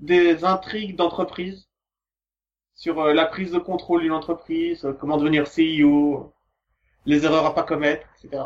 des 0.00 0.44
intrigues 0.44 0.96
d'entreprise 0.96 1.68
sur 2.74 3.00
euh, 3.00 3.12
la 3.14 3.26
prise 3.26 3.52
de 3.52 3.58
contrôle 3.58 4.02
d'une 4.02 4.12
entreprise, 4.12 4.84
euh, 4.84 4.92
comment 4.92 5.16
devenir 5.16 5.44
CEO, 5.44 6.32
les 7.06 7.24
erreurs 7.24 7.46
à 7.46 7.54
pas 7.54 7.62
commettre, 7.64 8.06
etc. 8.22 8.42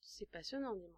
C'est 0.00 0.30
passionnant, 0.30 0.74
dis-moi. 0.74 0.90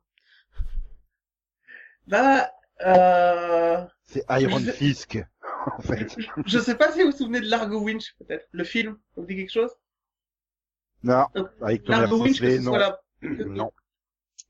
Bah, 2.07 2.51
euh, 2.87 3.85
C'est 4.07 4.25
Iron 4.31 4.59
Je- 4.61 4.71
Fisk, 4.73 5.19
en 5.79 5.83
fait. 5.83 6.17
Je 6.47 6.59
sais 6.59 6.77
pas 6.77 6.93
si 6.93 7.03
vous 7.03 7.11
vous 7.11 7.17
souvenez 7.17 7.41
de 7.41 7.47
Largo 7.49 7.81
Winch, 7.81 8.15
peut-être. 8.19 8.47
Le 8.53 8.65
film, 8.65 8.99
ça 9.15 9.21
vous 9.21 9.27
dit 9.27 9.37
quelque 9.37 9.53
chose? 9.53 9.71
Non, 11.03 11.27
Donc, 11.35 11.49
avec 11.61 11.85
Thomas 11.85 12.01
Largo 12.01 12.23
Winch, 12.23 12.39
ce 12.39 12.59
non. 12.61 12.71
soit 12.73 12.79
la... 12.79 13.01
Non. 13.23 13.73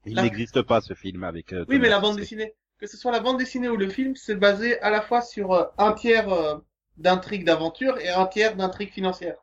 Il 0.04 0.14
La- 0.14 0.22
n'existe 0.22 0.62
pas, 0.62 0.80
ce 0.80 0.94
film, 0.94 1.24
avec 1.24 1.52
euh, 1.52 1.64
Oui, 1.68 1.78
mais 1.78 1.88
la 1.88 1.98
bande 2.00 2.16
dessinée. 2.16 2.54
Que 2.78 2.86
ce 2.86 2.96
soit 2.96 3.10
la 3.10 3.20
bande 3.20 3.38
dessinée 3.38 3.68
ou 3.68 3.76
le 3.76 3.88
film, 3.88 4.14
c'est 4.14 4.36
basé 4.36 4.80
à 4.80 4.90
la 4.90 5.02
fois 5.02 5.20
sur 5.20 5.52
euh, 5.52 5.64
un 5.78 5.92
tiers 5.92 6.32
euh, 6.32 6.56
d'intrigue 6.96 7.44
d'aventure 7.44 7.98
et 7.98 8.08
un 8.08 8.26
tiers 8.26 8.54
d'intrigue 8.54 8.92
financière. 8.92 9.36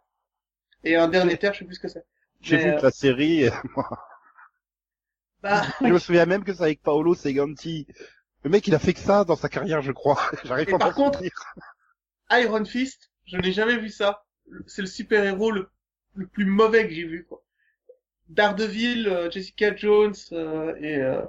Et 0.86 0.96
un 0.96 1.08
dernier 1.10 1.38
tiers, 1.38 1.54
je 1.54 1.60
sais 1.60 1.66
plus 1.66 1.76
ce 1.76 1.80
que 1.82 1.88
c'est. 1.90 2.06
J'ai 2.42 2.58
vu 2.58 2.70
euh, 2.70 2.78
que 2.78 2.84
la 2.84 2.92
série, 2.92 3.50
Bah, 5.42 5.64
je 5.82 5.88
me 5.88 6.00
souviens 6.00 6.26
même 6.26 6.44
que 6.44 6.54
c'est 6.54 6.64
avec 6.64 6.82
Paolo 6.82 7.14
Seganti. 7.14 7.88
Le 8.44 8.50
mec, 8.50 8.68
il 8.68 8.76
a 8.76 8.80
fait 8.80 8.94
que 8.94 9.00
ça 9.00 9.24
dans 9.24 9.36
sa 9.36 9.50
carrière, 9.50 9.82
je 9.82 9.92
crois. 9.92 10.20
J'arrive 10.44 10.68
pas 10.68 10.76
à 10.76 10.80
par 10.80 10.94
contre-. 10.96 11.22
Iron 12.32 12.66
Fist, 12.66 13.12
je 13.26 13.38
n'ai 13.38 13.52
jamais 13.52 13.78
vu 13.78 13.90
ça. 13.90 14.26
C'est 14.68 14.82
le 14.82 14.88
super-héros 14.88 15.52
le, 15.52 15.70
le 16.14 16.28
plus 16.28 16.46
mauvais 16.46 16.88
que 16.88 16.94
j'ai 16.94 17.06
vu, 17.06 17.26
quoi. 17.26 17.44
Daredevil, 18.30 19.08
euh, 19.08 19.30
Jessica 19.30 19.76
Jones 19.76 20.16
euh, 20.32 20.76
et, 20.78 20.98
euh, 20.98 21.22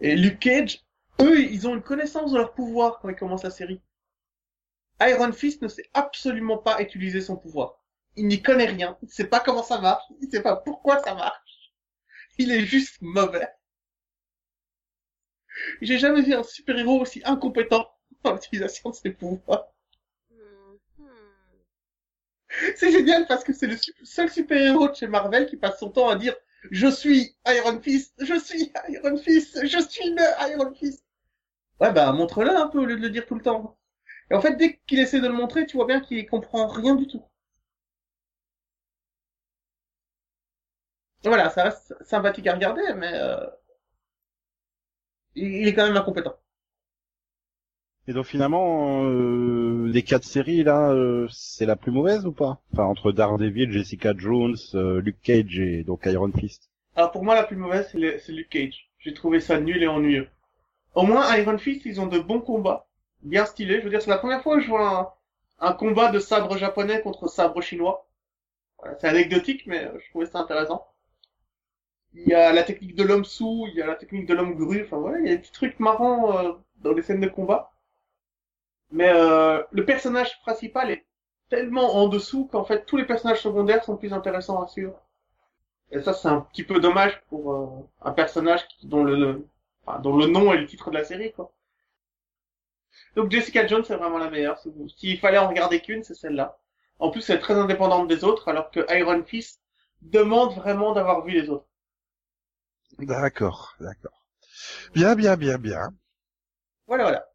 et 0.00 0.14
Luke 0.16 0.38
Cage, 0.38 0.84
eux, 1.20 1.40
ils 1.40 1.66
ont 1.66 1.74
une 1.74 1.82
connaissance 1.82 2.32
de 2.32 2.38
leur 2.38 2.54
pouvoir 2.54 3.00
quand 3.00 3.08
ils 3.08 3.16
commencent 3.16 3.42
la 3.42 3.50
série. 3.50 3.80
Iron 5.00 5.32
Fist 5.32 5.62
ne 5.62 5.68
sait 5.68 5.88
absolument 5.94 6.58
pas 6.58 6.80
utiliser 6.80 7.20
son 7.20 7.36
pouvoir. 7.36 7.79
Il 8.16 8.26
n'y 8.26 8.42
connaît 8.42 8.66
rien, 8.66 8.98
il 9.02 9.08
sait 9.08 9.28
pas 9.28 9.40
comment 9.40 9.62
ça 9.62 9.80
marche, 9.80 10.04
il 10.20 10.30
sait 10.30 10.42
pas 10.42 10.56
pourquoi 10.56 11.02
ça 11.02 11.14
marche. 11.14 11.72
Il 12.38 12.52
est 12.52 12.64
juste 12.64 12.96
mauvais. 13.00 13.48
J'ai 15.80 15.98
jamais 15.98 16.22
vu 16.22 16.34
un 16.34 16.42
super-héros 16.42 17.00
aussi 17.00 17.22
incompétent 17.24 17.90
dans 18.22 18.32
l'utilisation 18.34 18.90
de 18.90 18.94
ses 18.94 19.10
pouvoirs. 19.10 19.66
Hmm. 20.30 20.76
C'est 22.76 22.92
génial 22.92 23.26
parce 23.26 23.44
que 23.44 23.52
c'est 23.52 23.66
le 23.66 23.76
seul 24.02 24.30
super-héros 24.30 24.88
de 24.88 24.94
chez 24.94 25.06
Marvel 25.06 25.46
qui 25.46 25.56
passe 25.56 25.78
son 25.78 25.90
temps 25.90 26.08
à 26.08 26.16
dire 26.16 26.34
Je 26.70 26.88
suis 26.88 27.36
Iron 27.46 27.80
Fist, 27.80 28.14
je 28.18 28.38
suis 28.38 28.72
Iron 28.88 29.16
Fist, 29.16 29.66
je 29.66 29.78
suis 29.78 30.10
le 30.10 30.52
Iron 30.52 30.74
Fist. 30.74 31.04
Ouais, 31.80 31.92
bah, 31.92 32.12
montre-le 32.12 32.50
un 32.50 32.68
peu 32.68 32.78
au 32.78 32.84
lieu 32.84 32.96
de 32.96 33.02
le 33.02 33.10
dire 33.10 33.26
tout 33.26 33.34
le 33.34 33.42
temps. 33.42 33.78
Et 34.30 34.34
en 34.34 34.40
fait, 34.40 34.56
dès 34.56 34.78
qu'il 34.86 34.98
essaie 35.00 35.20
de 35.20 35.26
le 35.26 35.32
montrer, 35.32 35.66
tu 35.66 35.76
vois 35.76 35.86
bien 35.86 36.00
qu'il 36.00 36.26
comprend 36.28 36.68
rien 36.68 36.94
du 36.94 37.06
tout. 37.06 37.24
Voilà, 41.24 41.50
ça 41.50 41.64
reste 41.64 41.94
sympathique 42.04 42.46
à 42.46 42.54
regarder, 42.54 42.82
mais 42.96 43.12
euh, 43.14 43.46
il 45.34 45.66
est 45.66 45.74
quand 45.74 45.86
même 45.88 45.96
incompétent. 45.96 46.36
Et 48.06 48.12
donc 48.12 48.26
finalement, 48.26 49.04
euh, 49.06 49.90
des 49.90 50.02
quatre 50.02 50.24
séries 50.24 50.62
là, 50.62 50.90
euh, 50.90 51.26
c'est 51.30 51.64
la 51.64 51.76
plus 51.76 51.90
mauvaise 51.90 52.26
ou 52.26 52.32
pas? 52.32 52.60
Enfin 52.74 52.84
entre 52.84 53.10
Daredevil, 53.10 53.72
Jessica 53.72 54.12
Jones, 54.14 54.56
euh, 54.74 55.00
Luke 55.00 55.22
Cage 55.22 55.58
et 55.58 55.82
donc 55.82 56.04
Iron 56.04 56.30
Fist. 56.30 56.68
Alors 56.94 57.10
pour 57.10 57.24
moi, 57.24 57.34
la 57.34 57.42
plus 57.42 57.56
mauvaise, 57.56 57.88
c'est 57.90 57.98
le- 57.98 58.18
c'est 58.20 58.30
Luke 58.30 58.48
Cage. 58.48 58.88
J'ai 59.00 59.12
trouvé 59.12 59.40
ça 59.40 59.58
nul 59.58 59.82
et 59.82 59.88
ennuyeux. 59.88 60.28
Au 60.94 61.02
moins, 61.04 61.36
Iron 61.36 61.58
Fist, 61.58 61.84
ils 61.86 62.00
ont 62.00 62.06
de 62.08 62.18
bons 62.20 62.40
combats, 62.40 62.88
bien 63.22 63.46
stylés. 63.46 63.80
Je 63.80 63.84
veux 63.84 63.90
dire, 63.90 64.02
c'est 64.02 64.10
la 64.10 64.18
première 64.18 64.42
fois 64.42 64.56
que 64.56 64.62
je 64.62 64.68
vois 64.68 65.16
un, 65.60 65.68
un 65.68 65.74
combat 65.74 66.12
de 66.12 66.18
sabre 66.20 66.56
japonais 66.58 67.02
contre 67.02 67.28
sabre 67.28 67.60
chinois. 67.62 68.08
Voilà, 68.78 68.96
c'est 69.00 69.08
anecdotique, 69.08 69.66
mais 69.66 69.84
euh, 69.86 69.98
je 70.00 70.10
trouvais 70.10 70.26
ça 70.26 70.40
intéressant. 70.40 70.86
Il 72.14 72.28
y 72.28 72.34
a 72.34 72.52
la 72.52 72.62
technique 72.62 72.94
de 72.94 73.02
l'homme 73.02 73.24
sous, 73.24 73.66
il 73.68 73.74
y 73.76 73.82
a 73.82 73.86
la 73.86 73.94
technique 73.96 74.26
de 74.26 74.34
l'homme 74.34 74.54
grue. 74.54 74.82
Enfin 74.84 74.98
voilà, 74.98 75.18
il 75.20 75.26
y 75.26 75.30
a 75.30 75.34
des 75.34 75.40
petits 75.40 75.52
trucs 75.52 75.78
marrants 75.80 76.36
euh, 76.38 76.52
dans 76.82 76.92
les 76.92 77.02
scènes 77.02 77.20
de 77.20 77.28
combat. 77.28 77.72
Mais 78.92 79.10
euh, 79.12 79.62
le 79.72 79.84
personnage 79.84 80.40
principal 80.42 80.90
est 80.90 81.06
tellement 81.48 81.96
en 81.96 82.08
dessous 82.08 82.46
qu'en 82.46 82.64
fait 82.64 82.84
tous 82.86 82.96
les 82.96 83.04
personnages 83.04 83.42
secondaires 83.42 83.84
sont 83.84 83.96
plus 83.96 84.12
intéressants 84.12 84.62
à 84.62 84.68
suivre. 84.68 85.00
Et 85.90 86.00
ça, 86.00 86.12
c'est 86.12 86.28
un 86.28 86.40
petit 86.40 86.64
peu 86.64 86.80
dommage 86.80 87.20
pour 87.28 87.52
euh, 87.52 87.68
un 88.02 88.12
personnage 88.12 88.66
dont 88.84 89.04
le, 89.04 89.46
enfin, 89.84 89.98
dont 90.00 90.16
le 90.16 90.26
nom 90.26 90.52
est 90.52 90.58
le 90.58 90.66
titre 90.66 90.90
de 90.90 90.96
la 90.96 91.04
série, 91.04 91.32
quoi. 91.32 91.52
Donc 93.16 93.30
Jessica 93.30 93.66
Jones, 93.66 93.84
c'est 93.84 93.96
vraiment 93.96 94.18
la 94.18 94.30
meilleure. 94.30 94.58
S'il 94.96 95.18
fallait 95.18 95.38
en 95.38 95.48
regarder 95.48 95.80
qu'une, 95.80 96.02
c'est 96.04 96.14
celle-là. 96.14 96.58
En 96.98 97.10
plus, 97.10 97.28
elle 97.30 97.36
est 97.36 97.40
très 97.40 97.54
indépendante 97.54 98.08
des 98.08 98.24
autres, 98.24 98.48
alors 98.48 98.70
que 98.70 98.80
Iron 98.96 99.22
Fist 99.24 99.60
demande 100.02 100.54
vraiment 100.54 100.92
d'avoir 100.92 101.24
vu 101.24 101.32
les 101.32 101.48
autres. 101.48 101.66
D'accord, 102.98 103.74
d'accord. 103.80 104.24
Bien, 104.94 105.16
bien, 105.16 105.36
bien, 105.36 105.58
bien, 105.58 105.90
Voilà, 106.86 107.04
voilà. 107.04 107.26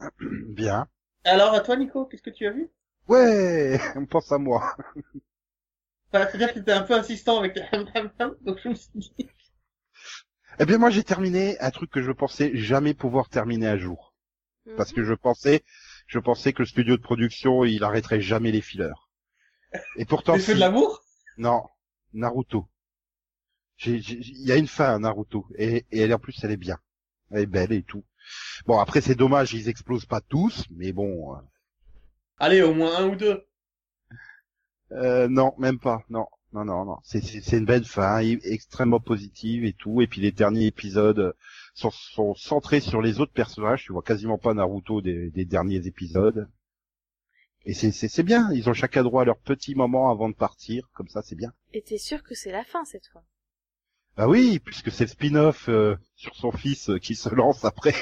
bien. 0.56 0.88
Alors, 1.24 1.52
à 1.52 1.58
toi, 1.58 1.74
Nico, 1.76 2.06
qu'est-ce 2.06 2.22
que 2.22 2.30
tu 2.30 2.46
as 2.46 2.52
vu? 2.52 2.70
Ouais, 3.08 3.78
on 3.96 4.06
pense 4.06 4.32
à 4.32 4.38
moi. 4.38 4.74
Enfin, 6.12 6.26
c'est-à-dire 6.28 6.50
que 6.54 6.60
t'étais 6.60 6.70
un 6.72 6.82
peu 6.82 6.94
insistant 6.94 7.38
avec 7.40 7.58
donc 8.42 8.60
je 8.62 8.68
me 8.68 8.74
suis 8.76 8.88
dit... 8.94 9.12
Eh 10.58 10.64
bien 10.64 10.78
moi 10.78 10.88
j'ai 10.88 11.04
terminé 11.04 11.60
un 11.60 11.70
truc 11.70 11.90
que 11.90 12.00
je 12.02 12.10
pensais 12.10 12.56
jamais 12.56 12.94
pouvoir 12.94 13.28
terminer 13.28 13.66
à 13.66 13.76
jour. 13.76 14.14
Parce 14.76 14.92
Mhm. 14.92 14.94
que 14.94 15.04
je 15.04 15.14
pensais, 15.14 15.64
je 16.08 16.18
pensais 16.20 16.52
que 16.52 16.62
le 16.62 16.68
studio 16.68 16.96
de 16.96 17.02
production 17.02 17.64
il 17.64 17.84
arrêterait 17.84 18.20
jamais 18.22 18.52
les 18.52 18.62
fillers. 18.62 18.94
Et 19.96 20.04
pourtant, 20.04 20.36
Les 20.36 20.40
feux 20.40 20.54
si. 20.54 20.56
de 20.56 20.60
l'amour? 20.60 21.04
Non, 21.38 21.64
Naruto. 22.14 22.68
J'ai- 23.82 24.00
j'ai- 24.00 24.18
Il 24.20 24.46
y 24.46 24.52
a 24.52 24.56
une 24.56 24.66
fin 24.68 24.94
à 24.94 24.98
Naruto 24.98 25.46
et, 25.56 25.84
et 25.90 26.00
elle 26.00 26.14
en 26.14 26.18
plus 26.18 26.38
elle 26.42 26.52
est 26.52 26.56
bien, 26.68 26.78
elle 27.30 27.40
est 27.42 27.46
belle 27.46 27.72
et 27.72 27.82
tout. 27.82 28.04
Bon 28.66 28.78
après 28.78 29.00
c'est 29.00 29.14
dommage 29.16 29.54
ils 29.54 29.68
explosent 29.68 30.06
pas 30.06 30.20
tous, 30.20 30.64
mais 30.70 30.92
bon, 30.92 31.34
euh, 31.34 31.40
Allez, 32.38 32.60
au 32.60 32.74
moins 32.74 32.94
un 32.98 33.08
ou 33.08 33.16
deux. 33.16 33.46
euh, 34.92 35.28
non 35.28 35.54
même 35.58 35.78
pas, 35.78 36.04
non, 36.10 36.26
non 36.52 36.64
non 36.64 36.84
non. 36.84 36.96
C'est 37.02 37.20
c'est 37.22 37.40
c'est 37.40 37.58
une 37.58 37.64
belle 37.64 37.84
fin, 37.84 38.18
extrêmement 38.18 39.00
positive 39.00 39.64
et 39.64 39.72
tout. 39.72 40.00
Et 40.02 40.06
puis 40.06 40.20
les 40.20 40.32
derniers 40.32 40.66
épisodes 40.66 41.34
sont, 41.74 41.90
sont 41.90 42.34
centrés 42.34 42.80
sur 42.80 43.00
les 43.02 43.20
autres 43.20 43.32
personnages. 43.32 43.84
Tu 43.84 43.92
vois 43.92 44.02
quasiment 44.02 44.38
pas 44.38 44.54
Naruto 44.54 45.00
des, 45.00 45.30
des 45.30 45.44
derniers 45.44 45.86
épisodes. 45.86 46.48
Et 47.64 47.74
c'est 47.74 47.90
c'est 47.92 48.08
c'est 48.08 48.22
bien. 48.22 48.50
Ils 48.52 48.68
ont 48.68 48.74
chacun 48.74 49.02
droit 49.02 49.22
à 49.22 49.24
leur 49.24 49.38
petit 49.38 49.74
moment 49.74 50.10
avant 50.10 50.28
de 50.28 50.34
partir, 50.34 50.88
comme 50.94 51.08
ça 51.08 51.22
c'est 51.22 51.36
bien. 51.36 51.52
Et 51.72 51.82
t'es 51.82 51.98
sûr 51.98 52.22
que 52.22 52.34
c'est 52.34 52.52
la 52.52 52.64
fin 52.64 52.84
cette 52.84 53.06
fois? 53.08 53.24
Bah 54.16 54.28
oui, 54.28 54.58
puisque 54.58 54.90
c'est 54.90 55.04
le 55.04 55.08
spin-off 55.10 55.68
euh, 55.68 55.96
sur 56.16 56.34
son 56.36 56.52
fils 56.52 56.90
euh, 56.90 56.98
qui 56.98 57.14
se 57.14 57.28
lance 57.34 57.64
après. 57.64 57.94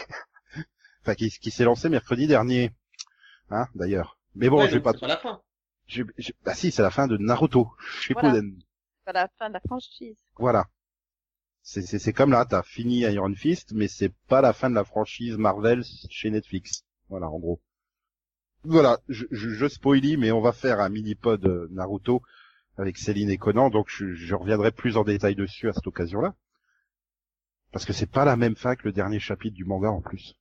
enfin, 1.02 1.14
qui, 1.14 1.30
qui 1.30 1.50
s'est 1.50 1.64
lancé 1.64 1.88
mercredi 1.88 2.26
dernier. 2.26 2.72
Hein, 3.50 3.66
d'ailleurs. 3.74 4.18
Mais 4.34 4.48
bon, 4.48 4.58
Ouais, 4.58 4.68
je 4.68 4.74
vais 4.74 4.80
pas... 4.80 4.92
c'est 4.92 5.00
pas 5.00 5.06
la 5.08 5.16
fin. 5.16 5.40
je- 5.86 6.02
je- 6.18 6.32
Bah 6.44 6.54
si, 6.54 6.70
c'est 6.70 6.82
la 6.82 6.90
fin 6.90 7.06
de 7.06 7.16
Naruto. 7.16 7.64
Voilà. 7.64 8.30
Shippuden. 8.32 8.58
C'est 8.58 9.04
pas 9.04 9.12
la 9.12 9.28
fin 9.38 9.48
de 9.48 9.54
la 9.54 9.60
franchise. 9.60 10.18
Voilà. 10.36 10.66
C'est 11.62 11.82
c'est 11.82 11.98
c'est 11.98 12.12
comme 12.12 12.30
là, 12.32 12.44
t'as 12.46 12.62
fini 12.62 13.00
Iron 13.00 13.34
Fist, 13.34 13.72
mais 13.74 13.86
c'est 13.88 14.12
pas 14.28 14.40
la 14.40 14.52
fin 14.52 14.70
de 14.70 14.74
la 14.74 14.84
franchise 14.84 15.36
Marvel 15.36 15.82
chez 16.08 16.30
Netflix. 16.30 16.84
Voilà, 17.08 17.28
en 17.28 17.38
gros. 17.38 17.60
Voilà, 18.64 18.98
je, 19.08 19.24
je, 19.30 19.50
je 19.50 19.68
spoilie, 19.68 20.16
mais 20.16 20.32
on 20.32 20.40
va 20.40 20.52
faire 20.52 20.80
un 20.80 20.88
mini-pod 20.90 21.44
euh, 21.46 21.68
Naruto 21.70 22.22
avec 22.80 22.98
Céline 22.98 23.30
et 23.30 23.36
Conan, 23.38 23.70
donc 23.70 23.88
je, 23.88 24.14
je 24.14 24.34
reviendrai 24.34 24.72
plus 24.72 24.96
en 24.96 25.04
détail 25.04 25.34
dessus 25.34 25.68
à 25.68 25.72
cette 25.72 25.86
occasion-là. 25.86 26.34
Parce 27.72 27.84
que 27.84 27.92
c'est 27.92 28.10
pas 28.10 28.24
la 28.24 28.36
même 28.36 28.56
fin 28.56 28.74
que 28.74 28.82
le 28.84 28.92
dernier 28.92 29.20
chapitre 29.20 29.54
du 29.54 29.64
manga 29.64 29.90
en 29.90 30.00
plus. 30.00 30.34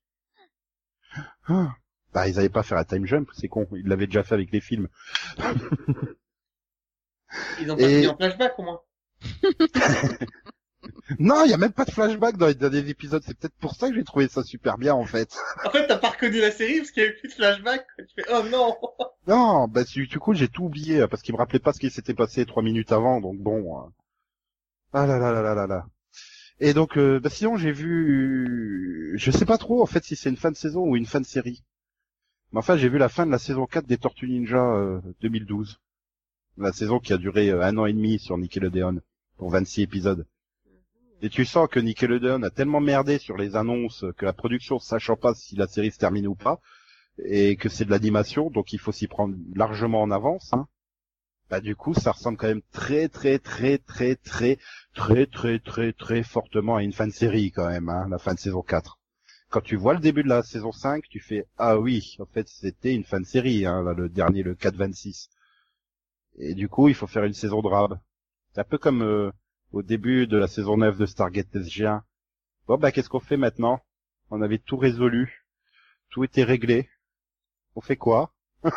Ah. 1.48 1.76
Bah, 2.14 2.28
ils 2.28 2.40
avaient 2.40 2.50
pas 2.50 2.64
fait 2.64 2.76
un 2.76 2.84
time 2.84 3.06
jump, 3.06 3.30
c'est 3.34 3.48
con. 3.48 3.68
Ils 3.74 3.88
l'avaient 3.88 4.08
déjà 4.08 4.24
fait 4.24 4.34
avec 4.34 4.52
les 4.52 4.62
films. 4.62 4.88
Ils 7.62 7.72
ont 7.72 7.78
pas 7.78 7.84
Et- 7.84 8.00
mis 8.02 8.08
en 8.08 8.16
flashback, 8.16 8.58
au 8.58 8.64
moins. 8.64 8.82
Non, 11.20 11.44
il 11.46 11.52
y 11.52 11.54
a 11.54 11.58
même 11.58 11.74
pas 11.74 11.86
de 11.86 11.92
flashback 11.92 12.38
dans 12.38 12.48
les 12.48 12.56
derniers 12.56 12.88
épisodes. 12.90 13.24
C'est 13.26 13.38
peut-être 13.38 13.56
pour 13.60 13.76
ça 13.76 13.90
que 13.90 13.96
j'ai 13.96 14.04
trouvé 14.04 14.28
ça 14.28 14.44
super 14.44 14.78
bien, 14.78 14.94
en 14.94 15.06
fait. 15.06 15.36
En 15.66 15.72
fait, 15.72 15.88
t'as 15.88 15.98
pas 15.98 16.10
reconnu 16.10 16.40
la 16.40 16.52
série 16.52 16.78
parce 16.78 16.92
qu'il 16.92 17.04
y 17.04 17.06
avait 17.06 17.16
plus 17.16 17.28
de 17.30 17.34
flashback. 17.34 17.86
Tu 17.98 18.06
fais, 18.16 18.26
oh 18.32 18.44
non 18.50 18.76
Non, 19.28 19.68
bah 19.68 19.84
du 19.84 20.08
coup 20.20 20.34
j'ai 20.34 20.48
tout 20.48 20.64
oublié 20.66 21.02
euh, 21.02 21.08
parce 21.08 21.22
qu'il 21.22 21.34
me 21.34 21.38
rappelait 21.38 21.60
pas 21.60 21.74
ce 21.74 21.80
qui 21.80 21.90
s'était 21.92 22.14
passé 22.16 22.46
trois 22.46 22.64
minutes 22.64 22.92
avant, 22.92 23.22
donc 23.22 23.38
bon. 23.40 23.80
euh. 23.80 23.90
Ah 24.94 25.06
là 25.06 25.20
là 25.20 25.32
là 25.32 25.42
là 25.42 25.54
là 25.54 25.68
là. 25.68 25.86
Et 26.60 26.74
donc, 26.74 26.98
euh, 26.98 27.20
bah 27.20 27.30
sinon 27.30 27.56
j'ai 27.58 27.72
vu, 27.72 29.14
je 29.18 29.32
sais 29.32 29.46
pas 29.46 29.58
trop 29.58 29.82
en 29.82 29.86
fait 29.86 30.04
si 30.04 30.16
c'est 30.16 30.30
une 30.30 30.36
fin 30.38 30.52
de 30.52 30.58
saison 30.58 30.82
ou 30.82 30.96
une 30.96 31.06
fin 31.06 31.22
de 31.22 31.26
série. 31.26 31.64
Mais 32.52 32.60
enfin 32.60 32.76
j'ai 32.78 32.90
vu 32.90 32.98
la 32.98 33.10
fin 33.10 33.26
de 33.26 33.32
la 33.32 33.38
saison 33.38 33.66
4 33.68 33.86
des 33.86 33.98
Tortues 33.98 34.28
Ninja 34.28 34.58
euh, 34.76 35.00
2012. 35.22 35.80
La 36.58 36.74
saison 36.74 37.00
qui 37.00 37.14
a 37.14 37.18
duré 37.18 37.50
euh, 37.50 37.62
un 37.62 37.78
an 37.78 37.86
et 37.86 37.94
demi 37.94 38.20
sur 38.20 38.38
Nickelodeon 38.38 39.00
pour 39.38 39.52
26 39.52 39.84
épisodes. 39.84 40.26
Et 41.22 41.30
tu 41.30 41.44
sens 41.44 41.68
que 41.70 41.80
Nickelodeon 41.80 42.44
a 42.44 42.50
tellement 42.50 42.80
merdé 42.80 43.18
sur 43.18 43.36
les 43.36 43.58
annonces 43.58 44.06
que 44.18 44.26
la 44.26 44.32
production 44.32 44.80
sachant 44.80 45.18
pas 45.18 45.34
si 45.34 45.58
la 45.58 45.68
série 45.68 45.92
se 45.92 45.98
termine 45.98 46.28
ou 46.28 46.36
pas, 46.36 46.62
et 47.26 47.58
que 47.58 47.68
c'est 47.68 47.84
de 47.84 47.92
l'animation, 47.92 48.50
donc 48.50 48.72
il 48.72 48.80
faut 48.80 48.94
s'y 48.94 49.08
prendre 49.08 49.36
largement 49.54 50.02
en 50.02 50.12
avance. 50.12 50.54
Hein. 50.54 50.68
Bah 51.50 51.60
du 51.60 51.76
coup, 51.76 51.94
ça 51.94 52.12
ressemble 52.12 52.38
quand 52.38 52.48
même 52.48 52.62
très 52.72 53.10
très 53.10 53.40
très 53.40 53.80
très 53.80 54.16
très 54.16 54.58
très 54.94 55.26
très 55.26 55.60
très 55.60 55.92
très 55.94 56.24
fortement 56.24 56.78
à 56.78 56.84
une 56.84 56.94
fin 56.94 57.08
de 57.08 57.12
série 57.12 57.52
quand 57.52 57.68
même, 57.68 57.90
hein, 57.90 58.08
la 58.10 58.20
fin 58.20 58.34
de 58.34 58.40
saison 58.40 58.62
4. 58.62 58.98
quand 59.50 59.62
tu 59.62 59.76
vois 59.76 59.96
le 59.96 60.00
début 60.00 60.24
de 60.24 60.30
la 60.30 60.44
saison 60.44 60.72
5, 60.72 61.04
tu 61.10 61.20
fais 61.20 61.46
ah 61.58 61.80
oui, 61.80 62.16
en 62.20 62.26
fait 62.28 62.48
c'était 62.48 62.94
une 62.94 63.04
fin 63.04 63.20
de 63.20 63.26
série, 63.26 63.66
hein, 63.66 63.84
là, 63.84 63.94
le 63.94 64.08
dernier, 64.10 64.44
le 64.44 64.56
4-26. 64.56 65.30
Et 66.38 66.54
du 66.54 66.70
coup, 66.70 66.88
il 66.88 66.96
faut 66.96 67.08
faire 67.08 67.26
une 67.26 67.34
saison 67.34 67.62
de 67.62 67.68
rab. 67.68 68.00
C'est 68.54 68.62
un 68.62 68.64
peu 68.64 68.78
comme 68.78 69.02
euh, 69.02 69.32
au 69.72 69.82
début 69.84 70.28
de 70.28 70.38
la 70.38 70.48
saison 70.48 70.78
9 70.78 70.98
de 70.98 71.06
Stargate 71.06 71.54
SG1. 71.54 72.02
Bon 72.68 72.78
bah 72.78 72.92
qu'est-ce 72.92 73.10
qu'on 73.10 73.20
fait 73.20 73.38
maintenant? 73.38 73.82
On 74.32 74.42
avait 74.42 74.60
tout 74.60 74.78
résolu, 74.78 75.46
tout 76.10 76.24
était 76.24 76.44
réglé. 76.44 76.90
On 77.76 77.82
fait 77.82 77.96
quoi? 77.98 78.34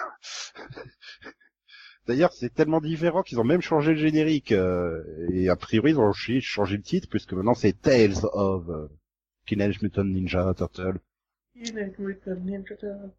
D'ailleurs, 2.07 2.33
c'est 2.33 2.53
tellement 2.53 2.81
différent 2.81 3.23
qu'ils 3.23 3.39
ont 3.39 3.45
même 3.45 3.61
changé 3.61 3.93
le 3.93 3.99
générique. 3.99 4.53
euh, 4.53 5.03
et 5.33 5.49
a 5.49 5.57
priori, 5.57 5.93
ils 5.93 5.99
ont 6.01 6.13
changé 6.13 6.77
le 6.77 6.83
titre, 6.83 7.09
puisque 7.09 7.33
maintenant 7.33 7.55
c'est 7.55 7.81
Tales 7.81 8.25
of 8.33 8.69
euh, 8.69 8.89
Teenage 9.47 9.81
Mutant 9.83 10.05
Ninja 10.05 10.53
Turtle. 10.55 10.99
Teenage 11.55 11.99
Mutant 11.99 12.35
Ninja 12.37 12.63
Turtles. 12.65 13.11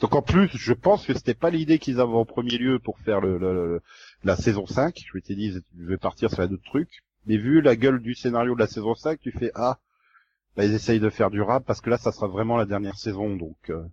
Donc 0.00 0.14
en 0.16 0.22
plus, 0.22 0.48
je 0.56 0.72
pense 0.72 1.06
que 1.06 1.14
c'était 1.14 1.34
pas 1.34 1.50
l'idée 1.50 1.78
qu'ils 1.78 2.00
avaient 2.00 2.12
en 2.12 2.24
premier 2.24 2.58
lieu 2.58 2.80
pour 2.80 2.98
faire 2.98 3.20
le, 3.20 3.38
le- 3.38 3.54
le- 3.54 3.82
la 4.24 4.34
saison 4.36 4.66
5. 4.66 5.00
Je 5.06 5.16
m'étais 5.16 5.36
dit, 5.36 5.52
je 5.52 5.84
vais 5.84 5.96
partir 5.98 6.30
sur 6.30 6.40
un 6.40 6.50
autre 6.50 6.64
truc. 6.64 7.04
Mais 7.26 7.36
vu 7.36 7.60
la 7.60 7.76
gueule 7.76 8.00
du 8.00 8.14
scénario 8.14 8.54
de 8.54 8.60
la 8.60 8.66
saison 8.66 8.94
5, 8.94 9.18
tu 9.20 9.32
fais, 9.32 9.50
ah, 9.54 9.78
bah, 10.56 10.64
ils 10.64 10.74
essayent 10.74 11.00
de 11.00 11.10
faire 11.10 11.30
du 11.30 11.42
rap, 11.42 11.64
parce 11.64 11.80
que 11.80 11.90
là, 11.90 11.98
ça 11.98 12.12
sera 12.12 12.28
vraiment 12.28 12.56
la 12.56 12.66
dernière 12.66 12.96
saison. 12.96 13.36
Donc, 13.36 13.70
euh, 13.70 13.84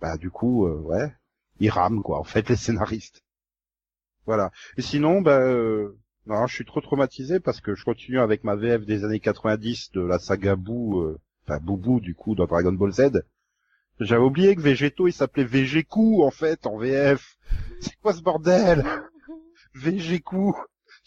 bah 0.00 0.16
du 0.16 0.30
coup, 0.30 0.66
euh, 0.66 0.80
ouais, 0.80 1.14
ils 1.60 1.70
rament, 1.70 2.02
quoi, 2.02 2.18
en 2.18 2.24
fait, 2.24 2.48
les 2.48 2.56
scénaristes. 2.56 3.22
Voilà. 4.26 4.50
Et 4.76 4.82
sinon, 4.82 5.22
bah, 5.22 5.40
euh, 5.40 5.98
non, 6.26 6.46
je 6.46 6.54
suis 6.54 6.64
trop 6.64 6.80
traumatisé 6.80 7.40
parce 7.40 7.60
que 7.60 7.74
je 7.74 7.84
continue 7.84 8.20
avec 8.20 8.44
ma 8.44 8.54
VF 8.54 8.84
des 8.84 9.04
années 9.04 9.20
90 9.20 9.92
de 9.92 10.02
la 10.02 10.18
saga 10.18 10.54
Boo, 10.54 11.00
euh, 11.00 11.18
enfin 11.44 11.58
Boubou 11.58 11.98
du 12.00 12.14
coup 12.14 12.34
dans 12.34 12.46
Dragon 12.46 12.72
Ball 12.72 12.92
Z. 12.92 13.24
J'avais 13.98 14.22
oublié 14.22 14.54
que 14.54 14.60
Végéto 14.60 15.08
il 15.08 15.12
s'appelait 15.12 15.44
Végécou 15.44 16.22
en 16.22 16.30
fait 16.30 16.66
en 16.66 16.78
VF. 16.78 17.36
C'est 17.80 17.96
quoi 18.00 18.12
ce 18.12 18.22
bordel? 18.22 18.84
Végécou. 19.74 20.54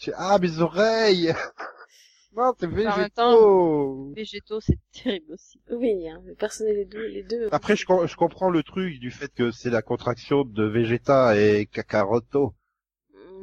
J'ai- 0.04 0.12
Ah 0.16 0.38
mes 0.38 0.58
oreilles 0.60 1.32
Non 2.36 2.52
c'est 2.58 2.66
En 2.66 2.70
même 2.70 4.14
Végétaux, 4.14 4.60
c'est 4.60 4.78
terrible 4.92 5.32
aussi. 5.32 5.60
Oui, 5.70 6.08
hein, 6.08 6.20
mais 6.24 6.34
personne 6.34 6.66
les 6.66 6.84
deux, 6.84 7.06
les 7.06 7.22
deux. 7.22 7.48
Après 7.52 7.76
je, 7.76 7.86
com- 7.86 8.06
je 8.08 8.16
comprends 8.16 8.50
le 8.50 8.62
truc 8.64 8.98
du 8.98 9.10
fait 9.12 9.32
que 9.32 9.52
c'est 9.52 9.70
la 9.70 9.82
contraction 9.82 10.44
de 10.44 10.64
Vegeta 10.64 11.38
et 11.38 11.66
Kakaroto. 11.66 12.54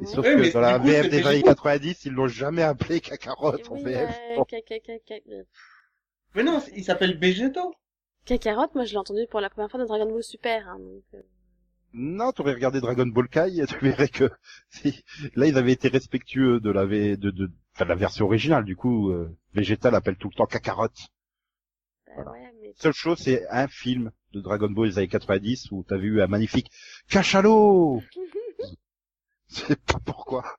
Et 0.02 0.06
sauf 0.06 0.26
Oui, 0.26 0.48
que 0.48 0.52
dans 0.52 0.60
la 0.60 0.78
VF 0.78 1.08
des 1.08 1.18
années 1.18 1.22
Végéto. 1.42 1.46
90 1.48 2.04
ils 2.04 2.12
l'ont 2.12 2.26
jamais 2.28 2.62
appelé 2.62 3.00
Kakarot 3.00 3.54
en 3.70 3.74
VF. 3.76 4.10
euh, 4.38 5.42
Mais 6.34 6.42
non, 6.42 6.62
il 6.74 6.84
s'appelle 6.84 7.18
Végéto. 7.18 7.74
Kakarot, 8.24 8.68
moi 8.74 8.84
je 8.84 8.92
l'ai 8.92 8.98
entendu 8.98 9.26
pour 9.30 9.40
la 9.40 9.50
première 9.50 9.70
fois 9.70 9.80
dans 9.80 9.86
Dragon 9.86 10.06
Ball 10.10 10.22
Super. 10.22 10.68
Hein, 10.68 10.78
donc, 10.78 11.02
euh, 11.14 11.22
Non, 11.94 12.32
t'aurais 12.32 12.52
regardé 12.54 12.80
Dragon 12.82 13.06
Ball 13.06 13.28
Kai, 13.28 13.64
tu 13.66 13.78
verrais 13.78 14.08
que 14.08 14.30
si- 14.68 15.02
là 15.36 15.46
ils 15.46 15.56
avaient 15.56 15.72
été 15.72 15.88
respectueux 15.88 16.60
de 16.60 16.70
la 16.70 16.84
v... 16.84 17.16
de, 17.16 17.30
de... 17.30 17.50
Enfin, 17.74 17.84
de 17.84 17.88
la 17.90 17.94
version 17.96 18.26
originale. 18.26 18.64
Du 18.64 18.76
coup, 18.76 19.10
euh, 19.10 19.34
Vegeta 19.54 19.90
l'appelle 19.90 20.16
tout 20.16 20.28
le 20.28 20.34
temps 20.34 20.46
Kakarot. 20.46 20.88
bah 22.06 22.12
Voilà. 22.14 22.30
ouais, 22.30 22.52
mais 22.60 22.72
Seule 22.76 22.92
chose, 22.92 23.18
c'est 23.18 23.46
un 23.50 23.68
film 23.68 24.12
de 24.32 24.40
Dragon 24.40 24.70
Ball 24.70 24.88
des 24.88 24.98
années 24.98 25.08
90 25.08 25.70
où 25.72 25.84
t'as 25.86 25.96
vu 25.98 26.22
un 26.22 26.26
magnifique 26.26 26.70
cachalot. 27.08 28.02
Je 29.48 29.54
sais 29.56 29.76
pas 29.76 29.98
pourquoi. 30.04 30.56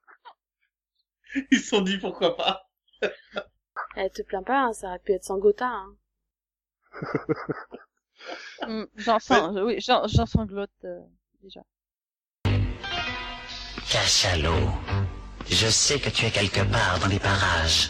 Ils 1.51 1.59
se 1.59 1.67
sont 1.69 1.81
dit 1.81 1.97
pourquoi 1.99 2.35
pas. 2.35 2.69
eh, 3.95 4.09
te 4.11 4.21
plains 4.21 4.43
pas, 4.43 4.65
hein, 4.65 4.73
ça 4.73 4.87
aurait 4.89 4.99
pu 4.99 5.13
être 5.13 5.23
Sangota. 5.23 5.67
Hein. 5.67 5.95
Hmm, 8.65 8.85
J'en 8.97 9.19
sens, 9.19 9.57
oui, 9.63 9.79
j'en 9.79 10.07
j'en 10.07 10.25
sanglote 10.25 10.71
euh, 10.85 10.99
Cachalot, 13.89 14.69
je 15.49 15.67
sais 15.67 15.99
que 15.99 16.09
tu 16.09 16.25
es 16.25 16.31
quelque 16.31 16.61
part 16.61 16.99
dans 16.99 17.07
les 17.07 17.19
parages. 17.19 17.89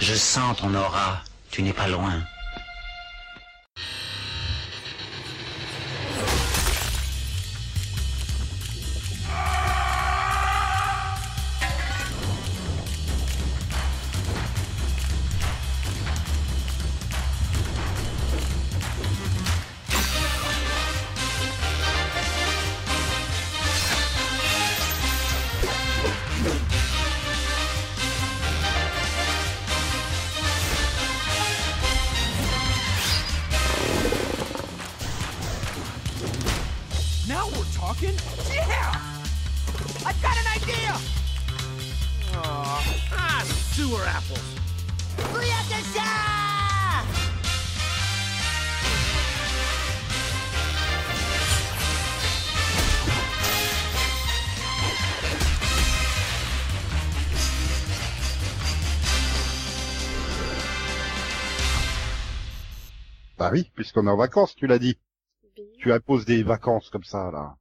Je 0.00 0.14
sens 0.14 0.56
ton 0.56 0.74
aura, 0.74 1.22
tu 1.50 1.62
n'es 1.62 1.72
pas 1.72 1.88
loin. 1.88 2.22
Puisqu'on 63.92 64.08
est 64.08 64.10
en 64.10 64.16
vacances, 64.16 64.54
tu 64.54 64.66
l'as 64.66 64.78
dit. 64.78 64.96
Tu 65.78 65.92
imposes 65.92 66.24
des 66.24 66.42
vacances 66.42 66.88
comme 66.88 67.04
ça, 67.04 67.30
là. 67.30 67.58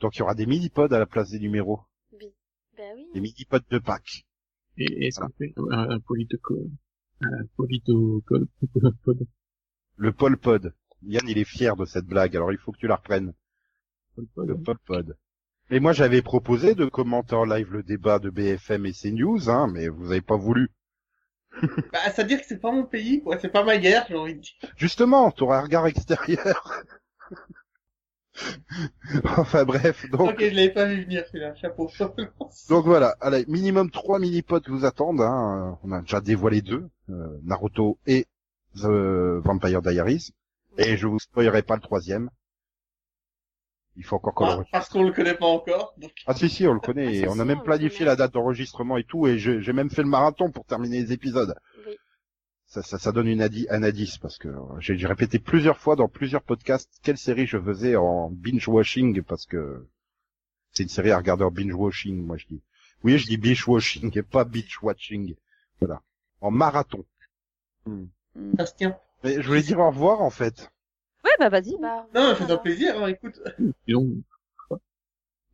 Donc 0.00 0.14
il 0.14 0.20
y 0.20 0.22
aura 0.22 0.36
des 0.36 0.46
mini-pods 0.46 0.92
à 0.94 0.98
la 0.98 1.06
place 1.06 1.30
des 1.30 1.40
numéros. 1.40 1.80
Bah 2.12 2.84
oui. 2.94 3.08
Des 3.14 3.20
mini-pods 3.20 3.58
de 3.70 3.78
Pâques. 3.78 4.26
Et 4.76 5.06
est-ce 5.06 5.18
qu'on 5.18 5.28
fait 5.30 5.54
un, 5.70 5.90
un 5.90 5.98
politocode, 5.98 6.70
Le 9.96 10.12
Pol 10.12 10.36
Pod. 10.36 10.72
Yann, 11.02 11.28
il 11.28 11.38
est 11.38 11.44
fier 11.44 11.74
de 11.74 11.84
cette 11.84 12.06
blague, 12.06 12.36
alors 12.36 12.52
il 12.52 12.58
faut 12.58 12.70
que 12.70 12.78
tu 12.78 12.86
la 12.86 12.96
reprennes. 12.96 13.32
pod, 14.14 14.46
Le 14.46 14.54
pod. 14.54 14.64
Pol 14.64 14.78
Pod. 14.86 15.18
Et 15.70 15.80
moi, 15.80 15.92
j'avais 15.92 16.22
proposé 16.22 16.76
de 16.76 16.84
commenter 16.84 17.34
en 17.34 17.44
live 17.44 17.72
le 17.72 17.82
débat 17.82 18.20
de 18.20 18.30
BFM 18.30 18.86
et 18.86 18.92
CNews, 18.92 19.50
hein, 19.50 19.66
mais 19.72 19.88
vous 19.88 20.12
avez 20.12 20.20
pas 20.20 20.36
voulu. 20.36 20.70
Bah, 21.92 22.10
ça 22.14 22.22
veut 22.22 22.28
dire 22.28 22.40
que 22.40 22.46
c'est 22.46 22.60
pas 22.60 22.72
mon 22.72 22.84
pays, 22.84 23.22
quoi. 23.22 23.38
C'est 23.38 23.48
pas 23.48 23.64
ma 23.64 23.78
guerre, 23.78 24.06
j'ai 24.08 24.16
envie 24.16 24.34
de 24.34 24.40
dire. 24.40 24.54
Justement, 24.76 25.30
t'auras 25.30 25.58
un 25.58 25.62
regard 25.62 25.86
extérieur. 25.86 26.82
enfin 29.24 29.64
bref, 29.64 30.08
donc, 30.10 30.32
Ok, 30.32 30.40
je 30.40 30.54
l'avais 30.54 30.70
pas 30.70 30.84
vu 30.84 31.04
venir, 31.04 31.24
celui-là. 31.26 31.54
Chapeau. 31.54 31.90
donc 32.68 32.84
voilà. 32.84 33.16
Allez, 33.20 33.44
minimum 33.48 33.90
trois 33.90 34.18
mini-pods 34.18 34.68
vous 34.68 34.84
attendent. 34.84 35.22
Hein. 35.22 35.78
On 35.82 35.92
a 35.92 36.00
déjà 36.00 36.20
dévoilé 36.20 36.60
deux, 36.60 36.88
euh, 37.10 37.38
Naruto 37.44 37.98
et 38.06 38.26
The 38.76 39.40
Vampire 39.42 39.82
Diaries. 39.82 40.32
Et 40.78 40.96
je 40.96 41.06
vous 41.06 41.18
spoilerai 41.18 41.62
pas 41.62 41.76
le 41.76 41.80
troisième. 41.80 42.28
Il 43.96 44.04
faut 44.04 44.16
encore 44.16 44.34
qu'on 44.34 44.46
le 44.58 44.62
Ah, 44.64 44.68
parce 44.72 44.88
qu'on 44.90 45.02
le 45.02 45.12
connaît 45.12 45.34
pas 45.34 45.46
encore. 45.46 45.94
Donc... 45.96 46.12
Ah 46.26 46.34
si 46.34 46.48
si, 46.48 46.66
on 46.66 46.74
le 46.74 46.80
connaît. 46.80 47.06
Ah, 47.06 47.12
et 47.12 47.28
on 47.28 47.38
a 47.38 47.44
même 47.44 47.58
on 47.58 47.60
le 47.60 47.64
planifié 47.64 48.04
la 48.04 48.14
date 48.16 48.34
d'enregistrement 48.34 48.96
et 48.98 49.04
tout. 49.04 49.26
Et 49.26 49.38
j'ai 49.38 49.60
j'ai 49.62 49.72
même 49.72 49.90
fait 49.90 50.02
le 50.02 50.08
marathon 50.08 50.50
pour 50.50 50.64
terminer 50.66 51.00
les 51.02 51.12
épisodes. 51.12 51.54
Oui. 51.86 51.96
Ça, 52.66 52.82
ça, 52.82 52.98
ça 52.98 53.12
donne 53.12 53.28
une 53.28 53.40
adi- 53.40 53.66
un 53.70 53.82
indice 53.82 54.18
parce 54.18 54.38
que 54.38 54.48
j'ai 54.80 54.98
j'ai 54.98 55.06
répété 55.06 55.38
plusieurs 55.38 55.78
fois 55.78 55.96
dans 55.96 56.08
plusieurs 56.08 56.42
podcasts 56.42 56.90
quelle 57.02 57.16
série 57.16 57.46
je 57.46 57.58
faisais 57.58 57.96
en 57.96 58.28
binge 58.30 58.68
watching 58.68 59.22
parce 59.22 59.46
que 59.46 59.86
c'est 60.72 60.82
une 60.82 60.88
série 60.90 61.10
à 61.12 61.16
regarder 61.16 61.44
en 61.44 61.50
binge 61.50 61.74
watching. 61.74 62.22
Moi 62.24 62.36
je 62.36 62.46
dis. 62.48 62.62
Oui, 63.02 63.18
je 63.18 63.26
dis 63.26 63.36
binge 63.38 63.66
watching 63.66 64.10
et 64.18 64.22
pas 64.22 64.44
beach 64.44 64.82
watching. 64.82 65.36
Voilà. 65.80 66.02
En 66.40 66.50
marathon. 66.50 67.04
Hmm. 67.86 68.06
Ça 68.58 68.66
se 68.66 68.74
tient. 68.74 68.98
Mais 69.24 69.40
je 69.40 69.46
voulais 69.46 69.62
dire 69.62 69.78
au 69.78 69.88
revoir 69.88 70.20
en 70.20 70.30
fait. 70.30 70.70
Ouais, 71.38 71.50
bah 71.50 71.60
vas-y. 71.60 71.76
Bah, 71.80 72.06
Non, 72.14 72.20
voilà. 72.20 72.34
fais-toi 72.36 72.58
plaisir, 72.62 73.02
hein, 73.02 73.08
écoute. 73.08 73.40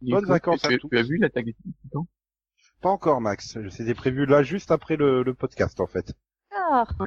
Bonnes 0.00 0.26
vacances 0.26 0.60
tu, 0.62 0.66
à 0.66 0.70
tu- 0.70 0.78
tous. 0.78 0.88
Tu 0.88 0.98
as 0.98 1.02
vu 1.02 1.18
l'attaque 1.18 1.44
des 1.46 1.54
Titans 1.82 2.04
Pas 2.80 2.90
encore 2.90 3.20
Max. 3.20 3.56
C'était 3.70 3.94
prévu 3.94 4.26
là 4.26 4.42
juste 4.42 4.70
après 4.70 4.96
le, 4.96 5.22
le 5.22 5.34
podcast 5.34 5.80
en 5.80 5.86
fait. 5.86 6.12
Ah. 6.50 6.84
Ouais, 6.98 7.06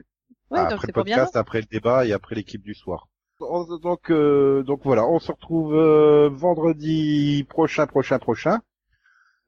Ah, 0.51 0.63
donc 0.69 0.73
après 0.73 0.87
c'est 0.87 0.95
le 0.95 1.03
bien. 1.03 1.15
podcast, 1.17 1.35
après 1.35 1.59
le 1.61 1.67
débat 1.67 2.05
et 2.05 2.13
après 2.13 2.35
l'équipe 2.35 2.61
du 2.63 2.73
soir. 2.73 3.07
On- 3.41 3.77
Donc, 3.77 4.11
euh, 4.11 4.63
donc 4.63 4.81
voilà, 4.85 5.05
on 5.05 5.19
se 5.19 5.31
retrouve 5.31 5.75
euh, 5.75 6.29
vendredi 6.29 7.45
prochain, 7.49 7.85
prochain, 7.87 8.17
prochain, 8.19 8.61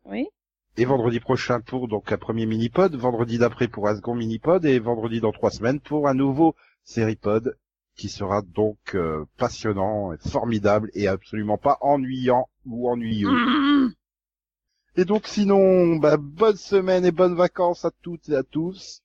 Oui. 0.03 0.27
et 0.75 0.83
vendredi 0.83 1.21
prochain 1.21 1.61
pour 1.61 1.87
donc 1.87 2.11
un 2.11 2.17
premier 2.17 2.45
mini-pod, 2.45 2.93
vendredi 2.95 3.37
d'après 3.37 3.69
pour 3.69 3.87
un 3.87 3.95
second 3.95 4.15
mini-pod, 4.15 4.65
et 4.65 4.79
vendredi 4.79 5.21
dans 5.21 5.31
trois 5.31 5.51
semaines 5.51 5.79
pour 5.79 6.09
un 6.09 6.13
nouveau 6.13 6.53
série-pod 6.83 7.57
qui 7.97 8.09
sera 8.09 8.41
donc 8.43 8.77
euh, 8.95 9.25
passionnant, 9.37 10.13
et 10.13 10.17
formidable 10.17 10.89
et 10.93 11.07
absolument 11.07 11.57
pas 11.57 11.77
ennuyant 11.81 12.47
ou 12.65 12.89
ennuyeux. 12.89 13.29
Mmh. 13.29 13.93
Et 14.99 15.05
donc 15.05 15.27
sinon, 15.27 15.97
bah, 15.97 16.17
bonne 16.17 16.57
semaine 16.57 17.05
et 17.05 17.11
bonnes 17.11 17.35
vacances 17.35 17.85
à 17.85 17.91
toutes 18.01 18.29
et 18.29 18.35
à 18.35 18.41
tous. 18.41 19.03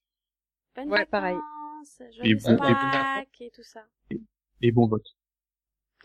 Ouais, 0.86 1.05
pareil. 1.05 1.36
vacances, 2.22 2.34
bon- 2.34 2.49
et 2.49 2.61
bon- 2.61 3.40
et 3.40 3.51
tout 3.51 3.62
ça. 3.62 3.84
Et 4.62 4.72
bon 4.72 4.86
vote. 4.86 5.05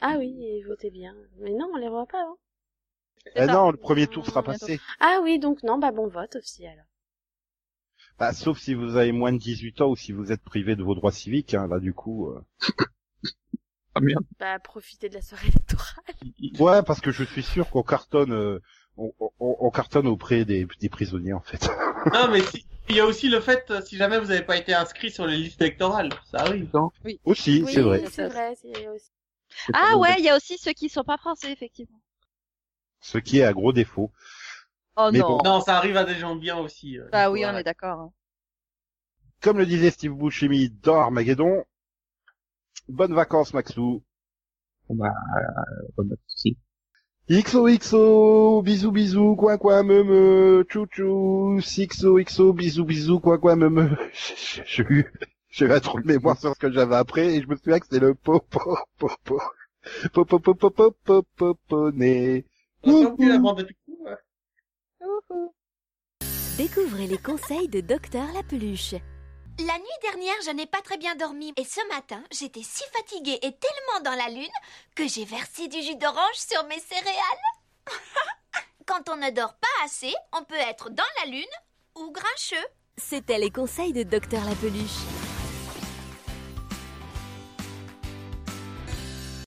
Ah 0.02 0.16
oui, 0.18 0.36
et 0.44 0.64
votez 0.64 0.90
bien. 0.90 1.16
Mais 1.40 1.54
non, 1.54 1.70
on 1.74 1.78
les 1.78 1.88
voit 1.88 2.06
pas, 2.06 2.22
hein. 2.22 2.36
Eh 3.36 3.46
non, 3.46 3.72
le 3.72 3.78
premier 3.78 4.08
tour 4.08 4.26
sera 4.26 4.44
passé. 4.44 4.80
Ah 5.00 5.20
oui, 5.24 5.40
donc 5.40 5.64
non, 5.64 5.78
bah 5.78 5.92
bon 5.92 6.08
vote 6.08 6.36
aussi 6.36 6.68
alors. 6.68 6.86
Bah, 8.20 8.34
sauf 8.34 8.58
si 8.60 8.74
vous 8.74 8.96
avez 8.96 9.12
moins 9.12 9.32
de 9.32 9.38
18 9.38 9.82
ans 9.82 9.90
ou 9.90 9.96
si 9.96 10.12
vous 10.12 10.32
êtes 10.32 10.42
privé 10.42 10.76
de 10.76 10.84
vos 10.84 10.96
droits 10.96 11.12
civiques, 11.12 11.54
hein, 11.54 11.68
là 11.68 11.80
du 11.80 11.94
coup. 11.94 12.28
euh. 12.30 12.42
Ah 13.96 14.00
merde. 14.00 14.24
Bah 14.40 14.60
profitez 14.60 15.10
de 15.10 15.16
la 15.16 15.22
soirée 15.22 15.48
électorale. 15.48 16.04
Ouais, 16.60 16.84
parce 16.84 17.02
que 17.02 17.12
je 17.12 17.24
suis 17.24 17.44
sûr 17.44 17.70
qu'on 17.70 17.84
cartonne, 17.84 18.32
euh, 18.32 18.60
on, 18.98 19.12
on- 19.20 19.56
on 19.60 19.70
cartonne 19.72 20.08
auprès 20.08 20.46
des, 20.46 20.68
des 20.80 20.90
prisonniers 20.90 21.34
en 21.34 21.42
fait. 21.42 21.68
Non, 22.14 22.28
mais 22.32 22.42
si- 22.42 22.66
il 22.90 22.96
y 22.96 23.00
a 23.00 23.06
aussi 23.06 23.28
le 23.28 23.42
fait, 23.42 23.72
si 23.86 23.98
jamais 23.98 24.18
vous 24.20 24.28
n'avez 24.28 24.44
pas 24.44 24.56
été 24.58 24.74
inscrit 24.74 25.12
sur 25.12 25.26
les 25.28 25.38
listes 25.38 25.62
électorales, 25.62 26.10
ça 26.32 26.40
arrive. 26.40 26.70
Aussi, 27.26 27.62
oui, 27.66 27.74
c'est 27.74 27.82
vrai. 27.82 28.04
c'est 28.10 28.28
vrai, 28.28 28.56
c'est 28.62 28.88
aussi. 28.88 29.12
pas 29.68 29.80
Ah 29.94 29.98
ouais, 29.98 30.16
il 30.20 30.26
y 30.26 30.30
a 30.30 30.36
aussi 30.38 30.58
ceux 30.58 30.74
qui 30.74 30.90
sont 30.90 31.04
pas 31.04 31.18
français, 31.18 31.52
effectivement. 31.52 32.00
Ce 33.02 33.18
qui 33.18 33.40
est 33.40 33.44
à 33.44 33.54
gros 33.54 33.74
défaut. 33.74 34.12
Oh 34.98 35.10
Mais 35.12 35.20
non. 35.20 35.38
bon. 35.38 35.44
Non, 35.44 35.62
ça 35.62 35.78
arrive 35.78 35.96
à 35.98 36.04
des 36.04 36.16
gens 36.16 36.36
bien 36.36 36.58
aussi. 36.58 36.98
euh, 36.98 37.08
Bah 37.12 37.30
oui, 37.30 37.46
on 37.46 37.56
est 37.56 37.64
d'accord. 37.64 38.00
hein. 38.00 38.12
Comme 39.42 39.60
le 39.60 39.66
disait 39.66 39.92
Steve 39.92 40.14
Buscemi 40.14 40.70
dans 40.82 41.00
Armageddon, 41.00 41.64
bonnes 42.90 43.14
vacances 43.14 43.54
Maxou. 43.54 44.04
Bon 44.90 44.96
bah, 44.96 45.14
euh, 45.38 45.88
bonne 45.96 46.16
aussi. 46.28 46.58
XOXO, 47.30 48.62
bisous 48.64 48.92
bisous, 48.92 49.36
quoi 49.36 49.58
quoi 49.58 49.84
me 49.84 50.04
me, 50.04 50.66
chou 50.70 50.88
chou, 50.90 51.60
XOXO, 51.60 52.54
bisous 52.54 52.86
bisous, 52.86 53.20
quoi 53.20 53.38
quoi 53.38 53.56
me 53.56 53.70
me. 53.70 53.90
Je- 54.14 54.34
je- 54.38 54.62
J'ai 54.66 54.84
eu, 54.90 55.12
j'ai 55.50 55.66
eu 55.66 55.72
un 55.72 55.80
trou 55.82 56.00
de 56.02 56.08
mémoire 56.08 56.40
sur 56.40 56.54
ce 56.56 56.60
que 56.60 56.72
j'avais 56.72 56.96
après 56.96 57.36
et 57.36 57.42
je 57.42 57.48
me 57.48 57.56
souviens 57.58 57.80
que 57.80 57.86
c'était 57.86 58.00
le 58.06 58.16
po 58.16 58.40
po 58.40 58.78
po 58.98 59.10
po 59.26 59.40
po 60.14 60.26
po 60.26 60.40
po 60.40 60.54
po 60.54 60.70
po 60.72 60.92
po 61.06 61.24
po 61.36 61.54
poney. 61.68 62.46
On 62.84 63.06
a 63.06 63.10
oublié 63.10 63.30
la 63.34 63.40
bande 63.40 63.58
de 63.60 63.64
Picou, 63.66 63.98
ouais. 64.06 64.16
Ouhou. 65.08 65.54
Découvrez 66.58 67.08
les 67.08 67.18
conseils 67.18 67.70
de 67.70 67.82
Docteur 67.82 68.26
La 68.34 68.44
Peluche. 68.44 68.96
La 69.60 69.78
nuit 69.78 70.00
dernière, 70.02 70.36
je 70.46 70.52
n'ai 70.52 70.66
pas 70.66 70.82
très 70.82 70.98
bien 70.98 71.16
dormi 71.16 71.54
et 71.56 71.64
ce 71.64 71.88
matin, 71.88 72.22
j'étais 72.32 72.64
si 72.64 72.84
fatiguée 72.96 73.40
et 73.42 73.56
tellement 73.58 74.04
dans 74.04 74.16
la 74.16 74.30
lune 74.30 74.52
que 74.96 75.08
j'ai 75.08 75.26
versé 75.26 75.68
du 75.68 75.82
jus 75.82 75.96
d'orange 75.96 76.36
sur 76.36 76.64
mes 76.66 76.80
céréales. 76.80 77.16
Quand 78.86 79.10
on 79.10 79.18
ne 79.18 79.30
dort 79.32 79.56
pas 79.56 79.86
assez, 79.86 80.14
on 80.34 80.44
peut 80.44 80.56
être 80.56 80.90
dans 80.90 81.04
la 81.24 81.32
lune 81.32 81.46
ou 81.96 82.12
grincheux. 82.12 82.68
C'était 82.98 83.40
les 83.40 83.52
conseils 83.52 83.94
de 83.94 84.04
Docteur 84.04 84.44
La 84.44 84.56
Peluche. 84.56 85.17